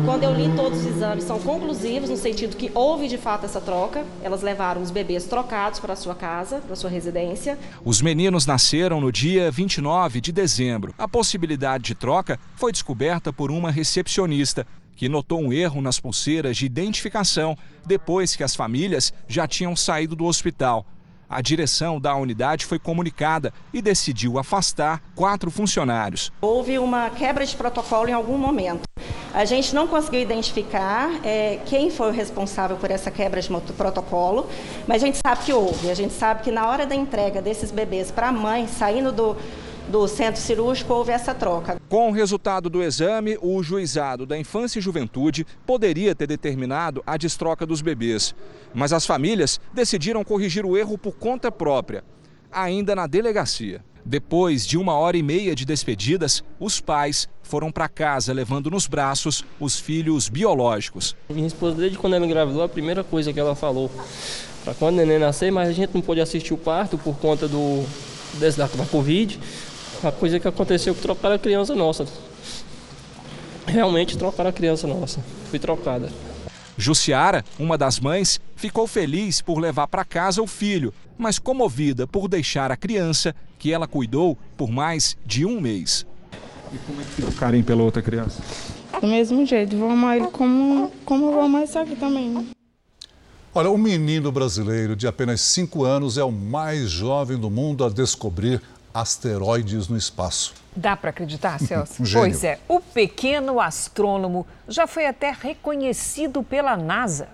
Quando 0.04 0.24
eu 0.24 0.34
li 0.34 0.50
todos 0.56 0.80
os 0.80 0.86
exames, 0.86 1.24
são 1.24 1.38
conclusivos 1.38 2.08
no 2.08 2.16
sentido 2.16 2.56
que 2.56 2.70
houve 2.74 3.06
de 3.06 3.18
fato 3.18 3.44
essa 3.44 3.60
troca. 3.60 4.04
Elas 4.22 4.40
levaram 4.40 4.80
os 4.80 4.90
bebês 4.90 5.24
trocados 5.24 5.78
para 5.78 5.94
sua 5.94 6.14
casa, 6.14 6.58
para 6.60 6.74
sua 6.74 6.88
residência. 6.88 7.58
Os 7.84 8.00
meninos 8.00 8.46
nasceram 8.46 9.00
no 9.00 9.12
dia 9.12 9.50
29 9.50 10.20
de 10.20 10.32
dezembro. 10.32 10.94
A 10.96 11.06
possibilidade 11.06 11.84
de 11.84 11.94
troca 11.94 12.38
foi 12.56 12.72
descoberta 12.72 13.32
por 13.32 13.50
uma 13.50 13.70
recepcionista 13.70 14.66
que 14.96 15.08
notou 15.08 15.40
um 15.40 15.52
erro 15.52 15.80
nas 15.80 16.00
pulseiras 16.00 16.56
de 16.56 16.66
identificação 16.66 17.56
depois 17.86 18.34
que 18.34 18.44
as 18.44 18.54
famílias 18.54 19.12
já 19.28 19.46
tinham 19.46 19.76
saído 19.76 20.16
do 20.16 20.24
hospital. 20.24 20.86
A 21.30 21.40
direção 21.40 22.00
da 22.00 22.12
unidade 22.16 22.66
foi 22.66 22.76
comunicada 22.76 23.54
e 23.72 23.80
decidiu 23.80 24.36
afastar 24.36 25.00
quatro 25.14 25.48
funcionários. 25.48 26.32
Houve 26.40 26.76
uma 26.76 27.08
quebra 27.08 27.46
de 27.46 27.54
protocolo 27.54 28.08
em 28.08 28.12
algum 28.12 28.36
momento. 28.36 28.82
A 29.32 29.44
gente 29.44 29.72
não 29.72 29.86
conseguiu 29.86 30.20
identificar 30.20 31.08
é, 31.24 31.60
quem 31.66 31.88
foi 31.88 32.08
o 32.08 32.12
responsável 32.12 32.76
por 32.78 32.90
essa 32.90 33.12
quebra 33.12 33.40
de 33.40 33.48
protocolo, 33.76 34.48
mas 34.88 35.04
a 35.04 35.06
gente 35.06 35.20
sabe 35.24 35.44
que 35.44 35.52
houve. 35.52 35.88
A 35.88 35.94
gente 35.94 36.12
sabe 36.12 36.42
que 36.42 36.50
na 36.50 36.66
hora 36.66 36.84
da 36.84 36.96
entrega 36.96 37.40
desses 37.40 37.70
bebês 37.70 38.10
para 38.10 38.26
a 38.26 38.32
mãe, 38.32 38.66
saindo 38.66 39.12
do, 39.12 39.36
do 39.90 40.06
centro 40.08 40.40
cirúrgico, 40.40 40.94
houve 40.94 41.12
essa 41.12 41.34
troca. 41.34 41.80
Com 41.88 42.08
o 42.08 42.12
resultado 42.12 42.70
do 42.70 42.82
exame, 42.82 43.36
o 43.42 43.62
juizado 43.62 44.24
da 44.24 44.38
Infância 44.38 44.78
e 44.78 44.82
Juventude 44.82 45.46
poderia 45.66 46.14
ter 46.14 46.26
determinado 46.26 47.02
a 47.06 47.16
destroca 47.16 47.66
dos 47.66 47.82
bebês. 47.82 48.34
Mas 48.72 48.92
as 48.92 49.04
famílias 49.04 49.60
decidiram 49.74 50.24
corrigir 50.24 50.64
o 50.64 50.76
erro 50.76 50.96
por 50.96 51.16
conta 51.16 51.50
própria, 51.50 52.04
ainda 52.50 52.94
na 52.94 53.06
delegacia. 53.06 53.84
Depois 54.04 54.66
de 54.66 54.78
uma 54.78 54.94
hora 54.94 55.16
e 55.16 55.22
meia 55.22 55.54
de 55.54 55.64
despedidas, 55.64 56.42
os 56.58 56.80
pais 56.80 57.28
foram 57.42 57.70
para 57.70 57.88
casa 57.88 58.32
levando 58.32 58.70
nos 58.70 58.86
braços 58.86 59.44
os 59.58 59.78
filhos 59.78 60.28
biológicos. 60.28 61.14
Minha 61.28 61.46
esposa, 61.46 61.76
desde 61.76 61.98
quando 61.98 62.14
ela 62.14 62.24
engravidou, 62.24 62.62
a 62.62 62.68
primeira 62.68 63.04
coisa 63.04 63.32
que 63.32 63.38
ela 63.38 63.54
falou 63.54 63.90
para 64.64 64.74
quando 64.74 64.94
o 64.94 64.96
neném 64.98 65.18
nascer, 65.18 65.50
mas 65.50 65.68
a 65.68 65.72
gente 65.72 65.90
não 65.94 66.00
pôde 66.00 66.20
assistir 66.20 66.52
o 66.52 66.58
parto 66.58 66.98
por 66.98 67.16
conta 67.18 67.48
do, 67.48 67.84
da 68.56 68.68
Covid. 68.86 69.38
A 70.02 70.10
coisa 70.10 70.40
que 70.40 70.48
aconteceu 70.48 70.94
que 70.94 71.02
trocaram 71.02 71.34
a 71.34 71.38
criança 71.38 71.74
nossa. 71.74 72.06
Realmente 73.66 74.16
trocaram 74.16 74.48
a 74.48 74.52
criança 74.52 74.86
nossa. 74.86 75.22
Fui 75.50 75.58
trocada. 75.58 76.10
Jussiara, 76.76 77.44
uma 77.58 77.76
das 77.76 78.00
mães, 78.00 78.40
ficou 78.56 78.86
feliz 78.86 79.42
por 79.42 79.58
levar 79.58 79.86
para 79.86 80.02
casa 80.02 80.40
o 80.40 80.46
filho, 80.46 80.94
mas 81.18 81.38
comovida 81.38 82.06
por 82.06 82.26
deixar 82.28 82.72
a 82.72 82.76
criança 82.76 83.34
que 83.58 83.70
ela 83.70 83.86
cuidou 83.86 84.38
por 84.56 84.70
mais 84.70 85.18
de 85.26 85.44
um 85.44 85.60
mês. 85.60 86.06
E 86.72 86.78
como 86.78 87.00
é 87.00 87.04
que 87.04 87.10
fica 87.10 87.28
o 87.28 87.34
carinho 87.34 87.64
pela 87.64 87.82
outra 87.82 88.00
criança? 88.00 88.42
Do 88.98 89.06
mesmo 89.06 89.44
jeito, 89.44 89.76
vou 89.76 89.90
amar 89.90 90.16
ele 90.16 90.28
como, 90.28 90.90
como 91.04 91.26
eu 91.26 91.32
vou 91.32 91.42
amar 91.42 91.64
isso 91.64 91.78
aqui 91.78 91.94
também. 91.96 92.48
Olha, 93.54 93.68
o 93.68 93.76
menino 93.76 94.32
brasileiro 94.32 94.96
de 94.96 95.06
apenas 95.06 95.40
5 95.42 95.84
anos 95.84 96.16
é 96.16 96.24
o 96.24 96.30
mais 96.32 96.88
jovem 96.88 97.36
do 97.36 97.50
mundo 97.50 97.84
a 97.84 97.90
descobrir 97.90 98.62
asteroides 98.92 99.88
no 99.88 99.96
espaço. 99.96 100.54
Dá 100.74 100.96
para 100.96 101.10
acreditar, 101.10 101.58
Celso? 101.64 102.02
Um 102.02 102.12
pois 102.12 102.44
é, 102.44 102.58
o 102.68 102.80
pequeno 102.80 103.60
astrônomo 103.60 104.46
já 104.68 104.86
foi 104.86 105.06
até 105.06 105.30
reconhecido 105.30 106.42
pela 106.42 106.76
NASA. 106.76 107.28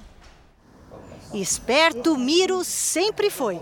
Esperto 1.34 2.16
Miro 2.16 2.64
sempre 2.64 3.30
foi. 3.30 3.60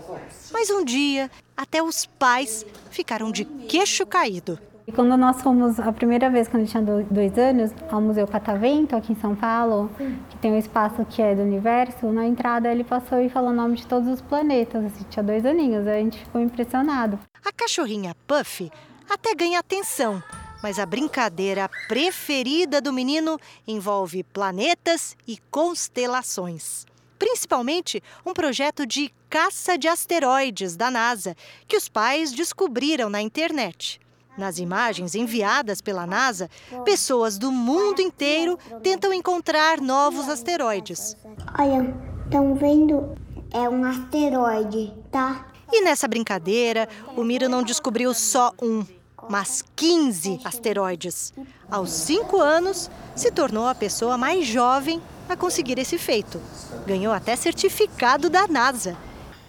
Mas 0.51 0.69
um 0.69 0.83
dia, 0.85 1.29
até 1.57 1.81
os 1.81 2.05
pais 2.05 2.65
ficaram 2.91 3.31
de 3.31 3.43
queixo 3.43 4.05
caído. 4.05 4.59
E 4.87 4.91
quando 4.91 5.17
nós 5.17 5.41
fomos, 5.41 5.79
a 5.79 5.91
primeira 5.91 6.29
vez, 6.29 6.47
quando 6.47 6.61
ele 6.61 6.69
tinha 6.69 6.83
dois 7.09 7.35
anos, 7.39 7.71
ao 7.89 7.99
Museu 7.99 8.27
Catavento, 8.27 8.95
aqui 8.95 9.13
em 9.13 9.15
São 9.15 9.35
Paulo, 9.35 9.89
que 10.29 10.37
tem 10.37 10.51
um 10.51 10.59
espaço 10.59 11.03
que 11.05 11.23
é 11.23 11.33
do 11.33 11.41
universo, 11.41 12.05
na 12.11 12.27
entrada 12.27 12.71
ele 12.71 12.83
passou 12.83 13.19
e 13.19 13.27
falou 13.27 13.49
o 13.49 13.53
nome 13.53 13.77
de 13.77 13.87
todos 13.87 14.07
os 14.07 14.21
planetas, 14.21 14.85
assim, 14.85 15.03
tinha 15.09 15.23
dois 15.23 15.43
aninhos, 15.43 15.87
a 15.87 15.95
gente 15.95 16.19
ficou 16.19 16.39
impressionado. 16.39 17.17
A 17.43 17.51
cachorrinha 17.51 18.15
Puff 18.27 18.71
até 19.09 19.33
ganha 19.33 19.57
atenção, 19.57 20.21
mas 20.61 20.77
a 20.77 20.85
brincadeira 20.85 21.67
preferida 21.87 22.79
do 22.79 22.93
menino 22.93 23.39
envolve 23.67 24.23
planetas 24.23 25.17
e 25.27 25.39
constelações. 25.49 26.85
Principalmente 27.17 28.03
um 28.23 28.33
projeto 28.33 28.85
de 28.85 29.11
caça 29.31 29.79
de 29.79 29.87
asteroides 29.87 30.75
da 30.75 30.91
NASA, 30.91 31.35
que 31.67 31.75
os 31.75 31.89
pais 31.89 32.31
descobriram 32.31 33.09
na 33.09 33.19
internet. 33.19 33.99
Nas 34.37 34.59
imagens 34.59 35.15
enviadas 35.15 35.81
pela 35.81 36.05
NASA, 36.05 36.49
pessoas 36.83 37.37
do 37.37 37.51
mundo 37.51 38.01
inteiro 38.01 38.59
tentam 38.83 39.13
encontrar 39.13 39.79
novos 39.79 40.27
asteroides. 40.27 41.15
Olha, 41.57 41.93
estão 42.25 42.53
vendo? 42.55 43.15
É 43.53 43.69
um 43.69 43.85
asteroide, 43.85 44.93
tá? 45.11 45.45
E 45.71 45.81
nessa 45.81 46.07
brincadeira, 46.07 46.87
o 47.15 47.23
Miro 47.23 47.47
não 47.47 47.63
descobriu 47.63 48.13
só 48.13 48.51
um, 48.61 48.85
mas 49.29 49.63
15 49.75 50.41
asteroides. 50.43 51.33
Aos 51.71 51.91
5 51.91 52.37
anos, 52.39 52.91
se 53.15 53.31
tornou 53.31 53.67
a 53.67 53.75
pessoa 53.75 54.17
mais 54.17 54.45
jovem 54.45 55.01
a 55.29 55.35
conseguir 55.35 55.79
esse 55.79 55.97
feito. 55.97 56.41
Ganhou 56.85 57.13
até 57.13 57.35
certificado 57.35 58.29
da 58.29 58.47
NASA. 58.47 58.97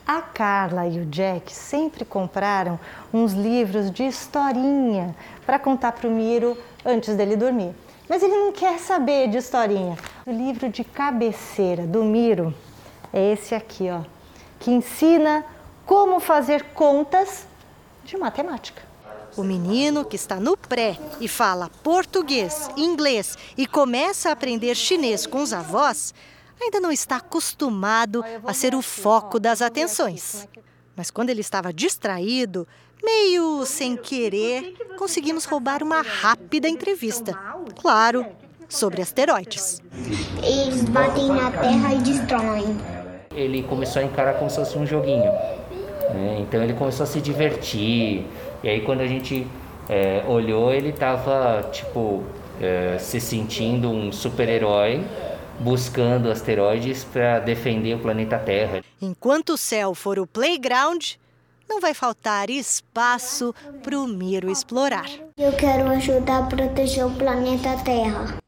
A 0.07 0.23
Carla 0.23 0.87
e 0.87 1.01
o 1.01 1.07
Jack 1.07 1.53
sempre 1.53 2.05
compraram 2.05 2.79
uns 3.13 3.33
livros 3.33 3.91
de 3.91 4.05
historinha 4.05 5.17
para 5.45 5.59
contar 5.59 5.91
para 5.91 6.07
o 6.07 6.11
Miro 6.13 6.57
antes 6.85 7.17
dele 7.17 7.35
dormir. 7.35 7.75
Mas 8.09 8.23
ele 8.23 8.37
não 8.37 8.53
quer 8.53 8.79
saber 8.79 9.29
de 9.29 9.39
historinha. 9.39 9.99
O 10.25 10.31
livro 10.31 10.69
de 10.69 10.85
cabeceira 10.85 11.85
do 11.85 12.05
Miro 12.05 12.55
é 13.13 13.33
esse 13.33 13.53
aqui, 13.53 13.91
ó, 13.91 14.03
que 14.61 14.71
ensina 14.71 15.45
como 15.85 16.21
fazer 16.21 16.67
contas 16.67 17.45
de 18.05 18.17
matemática. 18.17 18.83
O 19.37 19.43
menino 19.43 20.05
que 20.05 20.15
está 20.15 20.37
no 20.37 20.57
pré 20.57 20.97
e 21.21 21.27
fala 21.27 21.69
português, 21.83 22.71
inglês 22.77 23.37
e 23.59 23.67
começa 23.67 24.29
a 24.29 24.33
aprender 24.33 24.77
chinês 24.77 25.27
com 25.27 25.43
os 25.43 25.53
avós, 25.53 26.15
ainda 26.61 26.81
não 26.81 26.91
está 26.91 27.17
acostumado 27.17 28.25
a 28.45 28.53
ser 28.53 28.75
o 28.75 28.83
foco 28.83 29.39
das 29.39 29.63
atenções. 29.63 30.49
Mas 30.95 31.11
quando 31.11 31.31
ele 31.31 31.41
estava 31.41 31.73
distraído, 31.73 32.67
meio 33.05 33.65
sem 33.67 33.97
querer, 33.97 34.75
conseguimos 34.99 35.45
roubar 35.45 35.83
uma 35.83 36.01
rápida 36.01 36.69
entrevista. 36.69 37.39
Claro, 37.81 38.27
sobre 38.69 39.03
asteroides. 39.03 39.83
Eles 40.43 40.85
batem 40.85 41.29
na 41.29 41.51
Terra 41.51 41.95
e 41.95 41.99
destroem. 41.99 42.77
Ele 43.35 43.63
começou 43.63 44.01
a 44.01 44.05
encarar 44.05 44.35
como 44.35 44.51
se 44.51 44.57
fosse 44.57 44.79
um 44.79 44.87
joguinho. 44.87 45.31
Né? 46.15 46.39
Então 46.41 46.63
ele 46.63 46.73
começou 46.73 47.05
a 47.05 47.07
se 47.07 47.21
divertir. 47.21 48.27
E 48.63 48.69
aí 48.69 48.81
quando 48.81 49.03
a 49.03 49.07
gente 49.07 49.47
é, 49.89 50.25
olhou, 50.27 50.73
ele 50.73 50.89
estava 50.89 51.69
tipo 51.71 52.25
é, 52.61 52.97
se 52.99 53.21
sentindo 53.21 53.91
um 53.91 54.11
super-herói 54.11 55.05
buscando 55.61 56.31
asteroides 56.31 57.05
para 57.05 57.41
defender 57.41 57.95
o 57.95 57.99
planeta 57.99 58.39
Terra. 58.39 58.83
Enquanto 59.01 59.51
o 59.51 59.57
céu 59.57 59.95
for 59.95 60.19
o 60.19 60.27
playground, 60.27 61.13
não 61.69 61.81
vai 61.81 61.95
faltar 61.95 62.51
espaço 62.51 63.55
para 63.83 63.99
o 63.99 64.07
Miro 64.07 64.51
explorar. 64.51 65.09
Eu 65.37 65.53
quero 65.53 65.89
ajudar 65.89 66.45
a 66.45 66.47
proteger 66.47 67.07
o 67.07 67.11
planeta 67.11 67.77
Terra. 67.85 68.39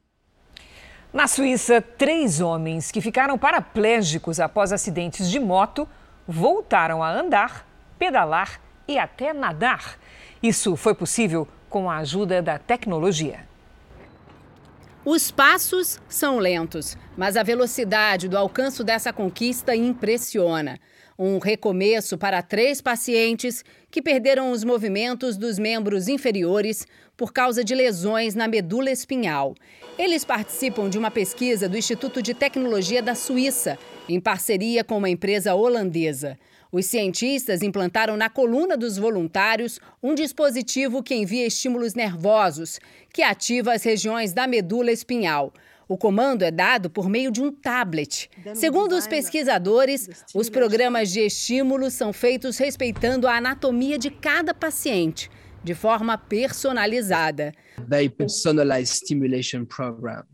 Na 1.13 1.27
Suíça, 1.27 1.81
três 1.81 2.41
homens 2.41 2.91
que 2.91 3.01
ficaram 3.01 3.39
paraplégicos 3.39 4.39
após 4.39 4.73
acidentes 4.73 5.31
de 5.31 5.41
moto 5.41 5.89
voltaram 6.27 7.03
a 7.03 7.11
andar 7.11 7.67
pedalar 7.99 8.61
e 8.87 8.99
até 8.99 9.33
nadar. 9.33 9.99
Isso 10.43 10.77
foi 10.77 10.95
possível 10.95 11.49
com 11.69 11.91
a 11.91 11.97
ajuda 11.97 12.41
da 12.41 12.59
tecnologia. 12.59 13.48
Os 15.11 15.31
passos 15.31 15.99
são 16.07 16.37
lentos, 16.37 16.95
mas 17.17 17.35
a 17.35 17.43
velocidade 17.43 18.29
do 18.29 18.37
alcance 18.37 18.85
dessa 18.85 19.11
conquista 19.11 19.75
impressiona. 19.75 20.79
Um 21.19 21.39
recomeço 21.39 22.19
para 22.19 22.43
três 22.43 22.83
pacientes 22.83 23.65
que 23.91 24.03
perderam 24.03 24.51
os 24.51 24.65
movimentos 24.65 25.39
dos 25.39 25.59
membros 25.59 26.09
inferiores 26.09 26.87
por 27.17 27.33
causa 27.33 27.65
de 27.65 27.75
lesões 27.75 28.35
na 28.35 28.47
medula 28.47 28.91
espinhal. 28.91 29.55
Eles 29.99 30.27
participam 30.27 30.91
de 30.91 30.99
uma 30.99 31.11
pesquisa 31.11 31.71
do 31.71 31.79
Instituto 31.79 32.21
de 32.21 32.35
Tecnologia 32.35 33.03
da 33.03 33.15
Suíça, 33.15 33.79
em 34.11 34.21
parceria 34.21 34.85
com 34.85 34.99
uma 34.99 35.09
empresa 35.09 35.55
holandesa. 35.55 36.39
Os 36.71 36.85
cientistas 36.87 37.63
implantaram 37.63 38.17
na 38.17 38.29
coluna 38.29 38.77
dos 38.77 38.99
voluntários 38.99 39.81
um 40.03 40.15
dispositivo 40.15 41.03
que 41.03 41.15
envia 41.15 41.47
estímulos 41.47 41.95
nervosos, 41.95 42.79
que 43.13 43.23
ativa 43.23 43.73
as 43.73 43.83
regiões 43.83 44.35
da 44.35 44.47
medula 44.47 44.93
espinhal. 44.93 45.53
O 45.89 45.97
comando 45.97 46.43
é 46.43 46.51
dado 46.51 46.91
por 46.91 47.09
meio 47.09 47.31
de 47.31 47.41
um 47.41 47.51
tablet. 47.51 48.29
Segundo 48.55 48.93
os 48.93 49.07
pesquisadores, 49.07 50.11
os 50.35 50.51
programas 50.51 51.11
de 51.11 51.21
estímulo 51.21 51.91
são 51.91 52.13
feitos 52.13 52.59
respeitando 52.59 53.27
a 53.27 53.37
anatomia 53.37 53.99
de 53.99 54.11
cada 54.11 54.53
paciente, 54.53 55.31
de 55.65 55.75
forma 55.75 56.19
personalizada. 56.19 57.55
Very 57.89 58.11
personalized 58.11 58.95
stimulation 58.95 59.65
program. 59.65 60.25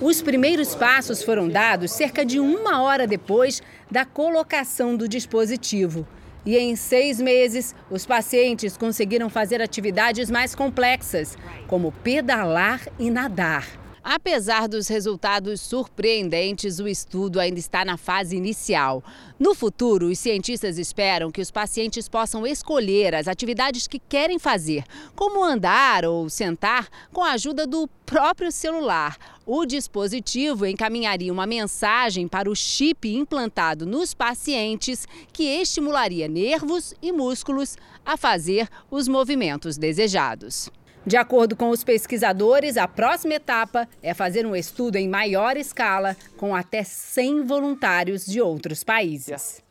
Os 0.00 0.20
primeiros 0.20 0.74
passos 0.74 1.22
foram 1.22 1.48
dados 1.48 1.90
cerca 1.90 2.22
de 2.22 2.38
uma 2.38 2.82
hora 2.82 3.06
depois 3.06 3.62
da 3.90 4.04
colocação 4.04 4.94
do 4.94 5.08
dispositivo. 5.08 6.06
E 6.44 6.54
em 6.58 6.76
seis 6.76 7.18
meses, 7.18 7.74
os 7.90 8.04
pacientes 8.04 8.76
conseguiram 8.76 9.30
fazer 9.30 9.62
atividades 9.62 10.30
mais 10.30 10.54
complexas, 10.54 11.36
como 11.66 11.90
pedalar 11.90 12.86
e 12.98 13.10
nadar. 13.10 13.85
Apesar 14.08 14.68
dos 14.68 14.86
resultados 14.86 15.60
surpreendentes, 15.60 16.78
o 16.78 16.86
estudo 16.86 17.40
ainda 17.40 17.58
está 17.58 17.84
na 17.84 17.96
fase 17.96 18.36
inicial. 18.36 19.02
No 19.36 19.52
futuro, 19.52 20.06
os 20.06 20.20
cientistas 20.20 20.78
esperam 20.78 21.32
que 21.32 21.40
os 21.40 21.50
pacientes 21.50 22.08
possam 22.08 22.46
escolher 22.46 23.16
as 23.16 23.26
atividades 23.26 23.88
que 23.88 23.98
querem 23.98 24.38
fazer, 24.38 24.84
como 25.16 25.42
andar 25.42 26.04
ou 26.04 26.30
sentar, 26.30 26.88
com 27.12 27.24
a 27.24 27.32
ajuda 27.32 27.66
do 27.66 27.88
próprio 28.06 28.52
celular. 28.52 29.16
O 29.44 29.66
dispositivo 29.66 30.66
encaminharia 30.66 31.32
uma 31.32 31.44
mensagem 31.44 32.28
para 32.28 32.48
o 32.48 32.54
chip 32.54 33.12
implantado 33.12 33.84
nos 33.84 34.14
pacientes 34.14 35.04
que 35.32 35.42
estimularia 35.60 36.28
nervos 36.28 36.94
e 37.02 37.10
músculos 37.10 37.76
a 38.04 38.16
fazer 38.16 38.68
os 38.88 39.08
movimentos 39.08 39.76
desejados. 39.76 40.70
De 41.06 41.16
acordo 41.16 41.54
com 41.54 41.70
os 41.70 41.84
pesquisadores, 41.84 42.76
a 42.76 42.88
próxima 42.88 43.34
etapa 43.34 43.88
é 44.02 44.12
fazer 44.12 44.44
um 44.44 44.56
estudo 44.56 44.96
em 44.96 45.08
maior 45.08 45.56
escala, 45.56 46.16
com 46.36 46.52
até 46.52 46.82
100 46.82 47.44
voluntários 47.44 48.26
de 48.26 48.40
outros 48.40 48.82
países. 48.82 49.62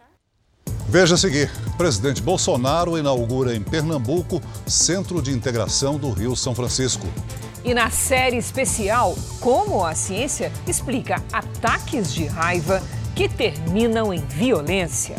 Veja 0.87 1.15
a 1.15 1.17
seguir: 1.17 1.51
presidente 1.77 2.21
Bolsonaro 2.21 2.97
inaugura 2.97 3.53
em 3.53 3.61
Pernambuco 3.61 4.41
Centro 4.65 5.21
de 5.21 5.31
Integração 5.31 5.97
do 5.97 6.09
Rio 6.09 6.37
São 6.37 6.55
Francisco. 6.55 7.05
E 7.65 7.73
na 7.73 7.89
série 7.89 8.37
especial, 8.37 9.13
como 9.41 9.83
a 9.83 9.93
ciência 9.93 10.53
explica 10.65 11.21
ataques 11.33 12.13
de 12.13 12.27
raiva 12.27 12.81
que 13.13 13.27
terminam 13.27 14.13
em 14.13 14.19
violência. 14.19 15.17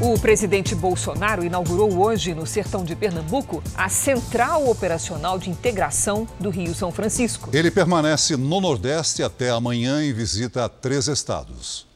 O 0.00 0.16
presidente 0.16 0.76
Bolsonaro 0.76 1.44
inaugurou 1.44 1.98
hoje, 1.98 2.32
no 2.32 2.46
sertão 2.46 2.84
de 2.84 2.94
Pernambuco, 2.94 3.60
a 3.76 3.88
Central 3.88 4.68
Operacional 4.68 5.40
de 5.40 5.50
Integração 5.50 6.24
do 6.38 6.50
Rio 6.50 6.72
São 6.72 6.92
Francisco. 6.92 7.50
Ele 7.52 7.68
permanece 7.68 8.36
no 8.36 8.60
Nordeste 8.60 9.24
até 9.24 9.50
amanhã 9.50 10.00
em 10.04 10.12
visita 10.12 10.68
três 10.68 11.08
estados. 11.08 11.87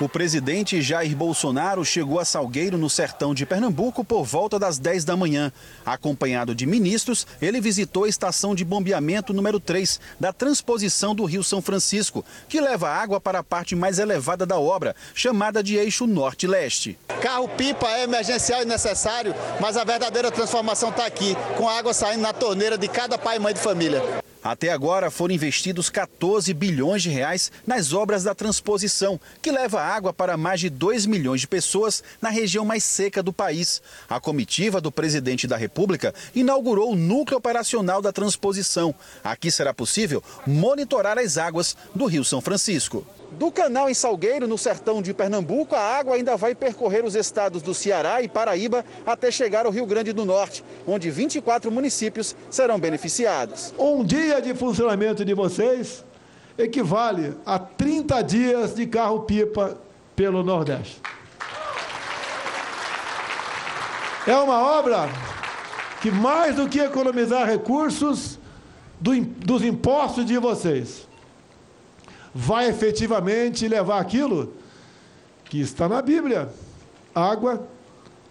O 0.00 0.08
presidente 0.08 0.82
Jair 0.82 1.14
Bolsonaro 1.14 1.84
chegou 1.84 2.18
a 2.18 2.24
Salgueiro, 2.24 2.76
no 2.76 2.90
sertão 2.90 3.32
de 3.32 3.46
Pernambuco, 3.46 4.04
por 4.04 4.24
volta 4.24 4.58
das 4.58 4.76
10 4.76 5.04
da 5.04 5.16
manhã. 5.16 5.52
Acompanhado 5.86 6.56
de 6.56 6.66
ministros, 6.66 7.24
ele 7.40 7.60
visitou 7.60 8.02
a 8.02 8.08
estação 8.08 8.52
de 8.52 8.64
bombeamento 8.64 9.32
número 9.32 9.60
3 9.60 10.00
da 10.18 10.32
transposição 10.32 11.14
do 11.14 11.24
Rio 11.24 11.44
São 11.44 11.62
Francisco, 11.62 12.24
que 12.48 12.60
leva 12.60 12.88
água 12.88 13.20
para 13.20 13.38
a 13.38 13.44
parte 13.44 13.76
mais 13.76 14.00
elevada 14.00 14.44
da 14.44 14.58
obra, 14.58 14.96
chamada 15.14 15.62
de 15.62 15.76
eixo 15.76 16.04
norte-leste. 16.04 16.98
Carro-pipa 17.20 17.86
é 17.88 18.02
emergencial 18.02 18.62
e 18.62 18.66
necessário, 18.66 19.34
mas 19.60 19.76
a 19.76 19.84
verdadeira 19.84 20.32
transformação 20.32 20.88
está 20.88 21.06
aqui, 21.06 21.36
com 21.56 21.68
a 21.68 21.78
água 21.78 21.94
saindo 21.94 22.22
na 22.22 22.32
torneira 22.32 22.76
de 22.76 22.88
cada 22.88 23.16
pai 23.16 23.36
e 23.36 23.38
mãe 23.38 23.54
de 23.54 23.60
família. 23.60 24.02
Até 24.42 24.70
agora 24.70 25.08
foram 25.08 25.32
investidos 25.32 25.88
14 25.88 26.52
bilhões 26.52 27.00
de 27.00 27.08
reais 27.08 27.52
nas 27.64 27.92
obras 27.92 28.24
da 28.24 28.34
transposição, 28.34 29.20
que 29.40 29.51
leva 29.52 29.80
água 29.80 30.12
para 30.12 30.36
mais 30.36 30.58
de 30.58 30.68
2 30.68 31.06
milhões 31.06 31.40
de 31.40 31.46
pessoas 31.46 32.02
na 32.20 32.28
região 32.28 32.64
mais 32.64 32.82
seca 32.82 33.22
do 33.22 33.32
país. 33.32 33.80
A 34.08 34.18
comitiva 34.18 34.80
do 34.80 34.90
presidente 34.90 35.46
da 35.46 35.56
República 35.56 36.14
inaugurou 36.34 36.92
o 36.92 36.96
núcleo 36.96 37.38
operacional 37.38 38.02
da 38.02 38.12
transposição. 38.12 38.94
Aqui 39.22 39.50
será 39.50 39.72
possível 39.72 40.22
monitorar 40.46 41.18
as 41.18 41.38
águas 41.38 41.76
do 41.94 42.06
Rio 42.06 42.24
São 42.24 42.40
Francisco. 42.40 43.06
Do 43.32 43.50
canal 43.50 43.88
em 43.88 43.94
Salgueiro, 43.94 44.46
no 44.46 44.58
sertão 44.58 45.00
de 45.00 45.14
Pernambuco, 45.14 45.74
a 45.74 45.80
água 45.80 46.16
ainda 46.16 46.36
vai 46.36 46.54
percorrer 46.54 47.02
os 47.02 47.14
estados 47.14 47.62
do 47.62 47.72
Ceará 47.72 48.20
e 48.20 48.28
Paraíba 48.28 48.84
até 49.06 49.30
chegar 49.30 49.64
ao 49.64 49.72
Rio 49.72 49.86
Grande 49.86 50.12
do 50.12 50.26
Norte, 50.26 50.62
onde 50.86 51.10
24 51.10 51.70
municípios 51.70 52.36
serão 52.50 52.78
beneficiados. 52.78 53.72
Um 53.78 54.04
dia 54.04 54.42
de 54.42 54.54
funcionamento 54.54 55.24
de 55.24 55.32
vocês 55.32 56.04
equivale 56.58 57.34
a 57.44 57.58
30 57.58 58.22
dias 58.22 58.74
de 58.74 58.86
carro-pipa 58.86 59.78
pelo 60.14 60.42
Nordeste. 60.42 61.00
É 64.26 64.36
uma 64.36 64.58
obra 64.78 65.08
que, 66.00 66.10
mais 66.10 66.56
do 66.56 66.68
que 66.68 66.78
economizar 66.78 67.46
recursos 67.46 68.38
do, 69.00 69.20
dos 69.20 69.64
impostos 69.64 70.24
de 70.24 70.38
vocês, 70.38 71.08
vai 72.32 72.68
efetivamente 72.68 73.66
levar 73.66 74.00
aquilo 74.00 74.54
que 75.44 75.60
está 75.60 75.88
na 75.88 76.00
Bíblia: 76.00 76.48
água 77.14 77.66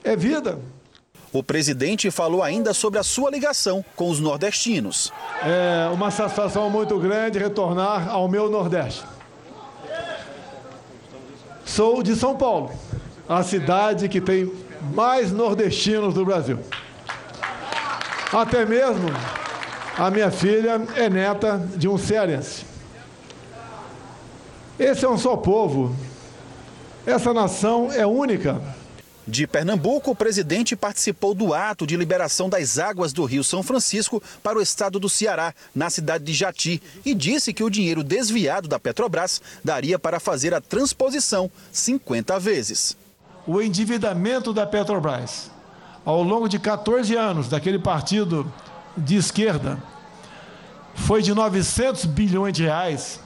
é 0.03 0.15
vida. 0.15 0.59
O 1.33 1.41
presidente 1.41 2.11
falou 2.11 2.43
ainda 2.43 2.73
sobre 2.73 2.99
a 2.99 3.03
sua 3.03 3.29
ligação 3.29 3.85
com 3.95 4.09
os 4.09 4.19
nordestinos. 4.19 5.13
É 5.41 5.89
uma 5.93 6.11
satisfação 6.11 6.69
muito 6.69 6.99
grande 6.99 7.39
retornar 7.39 8.09
ao 8.09 8.27
meu 8.27 8.49
Nordeste. 8.49 9.05
Sou 11.63 12.03
de 12.03 12.17
São 12.17 12.35
Paulo, 12.35 12.71
a 13.29 13.43
cidade 13.43 14.09
que 14.09 14.19
tem 14.19 14.51
mais 14.93 15.31
nordestinos 15.31 16.13
do 16.13 16.25
Brasil. 16.25 16.59
Até 18.33 18.65
mesmo 18.65 19.07
a 19.97 20.11
minha 20.11 20.31
filha 20.31 20.81
é 20.95 21.09
neta 21.09 21.65
de 21.77 21.87
um 21.87 21.97
cearense. 21.97 22.65
Esse 24.77 25.05
é 25.05 25.09
um 25.09 25.17
só 25.17 25.37
povo. 25.37 25.95
Essa 27.05 27.33
nação 27.33 27.89
é 27.89 28.05
única. 28.05 28.61
De 29.31 29.47
Pernambuco, 29.47 30.11
o 30.11 30.15
presidente 30.15 30.75
participou 30.75 31.33
do 31.33 31.53
ato 31.53 31.87
de 31.87 31.95
liberação 31.95 32.49
das 32.49 32.77
águas 32.77 33.13
do 33.13 33.23
Rio 33.23 33.45
São 33.45 33.63
Francisco 33.63 34.21
para 34.43 34.59
o 34.59 34.61
estado 34.61 34.99
do 34.99 35.07
Ceará, 35.07 35.55
na 35.73 35.89
cidade 35.89 36.25
de 36.25 36.33
Jati, 36.33 36.83
e 37.05 37.13
disse 37.13 37.53
que 37.53 37.63
o 37.63 37.69
dinheiro 37.69 38.03
desviado 38.03 38.67
da 38.67 38.77
Petrobras 38.77 39.41
daria 39.63 39.97
para 39.97 40.19
fazer 40.19 40.53
a 40.53 40.59
transposição 40.59 41.49
50 41.71 42.37
vezes. 42.41 42.97
O 43.47 43.61
endividamento 43.61 44.51
da 44.51 44.67
Petrobras, 44.67 45.49
ao 46.03 46.21
longo 46.21 46.49
de 46.49 46.59
14 46.59 47.15
anos 47.15 47.47
daquele 47.47 47.79
partido 47.79 48.53
de 48.97 49.15
esquerda, 49.15 49.81
foi 50.93 51.21
de 51.21 51.33
900 51.33 52.03
bilhões 52.03 52.51
de 52.51 52.63
reais. 52.63 53.21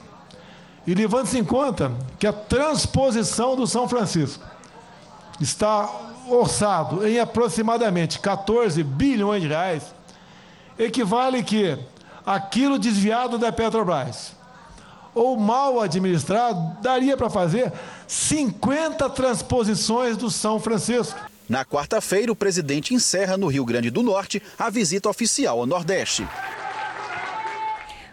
E 0.86 0.94
levando-se 0.94 1.36
em 1.36 1.44
conta 1.44 1.90
que 2.16 2.28
a 2.28 2.32
transposição 2.32 3.56
do 3.56 3.66
São 3.66 3.88
Francisco 3.88 4.54
está 5.40 5.88
orçado 6.28 7.06
em 7.06 7.18
aproximadamente 7.18 8.18
14 8.18 8.82
bilhões 8.82 9.42
de 9.42 9.48
reais, 9.48 9.94
equivale 10.78 11.42
que 11.42 11.78
aquilo 12.24 12.78
desviado 12.78 13.38
da 13.38 13.52
Petrobras 13.52 14.34
ou 15.14 15.34
mal 15.36 15.80
administrado 15.80 16.76
daria 16.82 17.16
para 17.16 17.30
fazer 17.30 17.72
50 18.06 19.08
transposições 19.10 20.14
do 20.14 20.30
São 20.30 20.60
Francisco. 20.60 21.18
Na 21.48 21.64
quarta-feira, 21.64 22.30
o 22.30 22.36
presidente 22.36 22.92
encerra 22.92 23.36
no 23.36 23.46
Rio 23.46 23.64
Grande 23.64 23.88
do 23.88 24.02
Norte 24.02 24.42
a 24.58 24.68
visita 24.68 25.08
oficial 25.08 25.60
ao 25.60 25.66
Nordeste. 25.66 26.28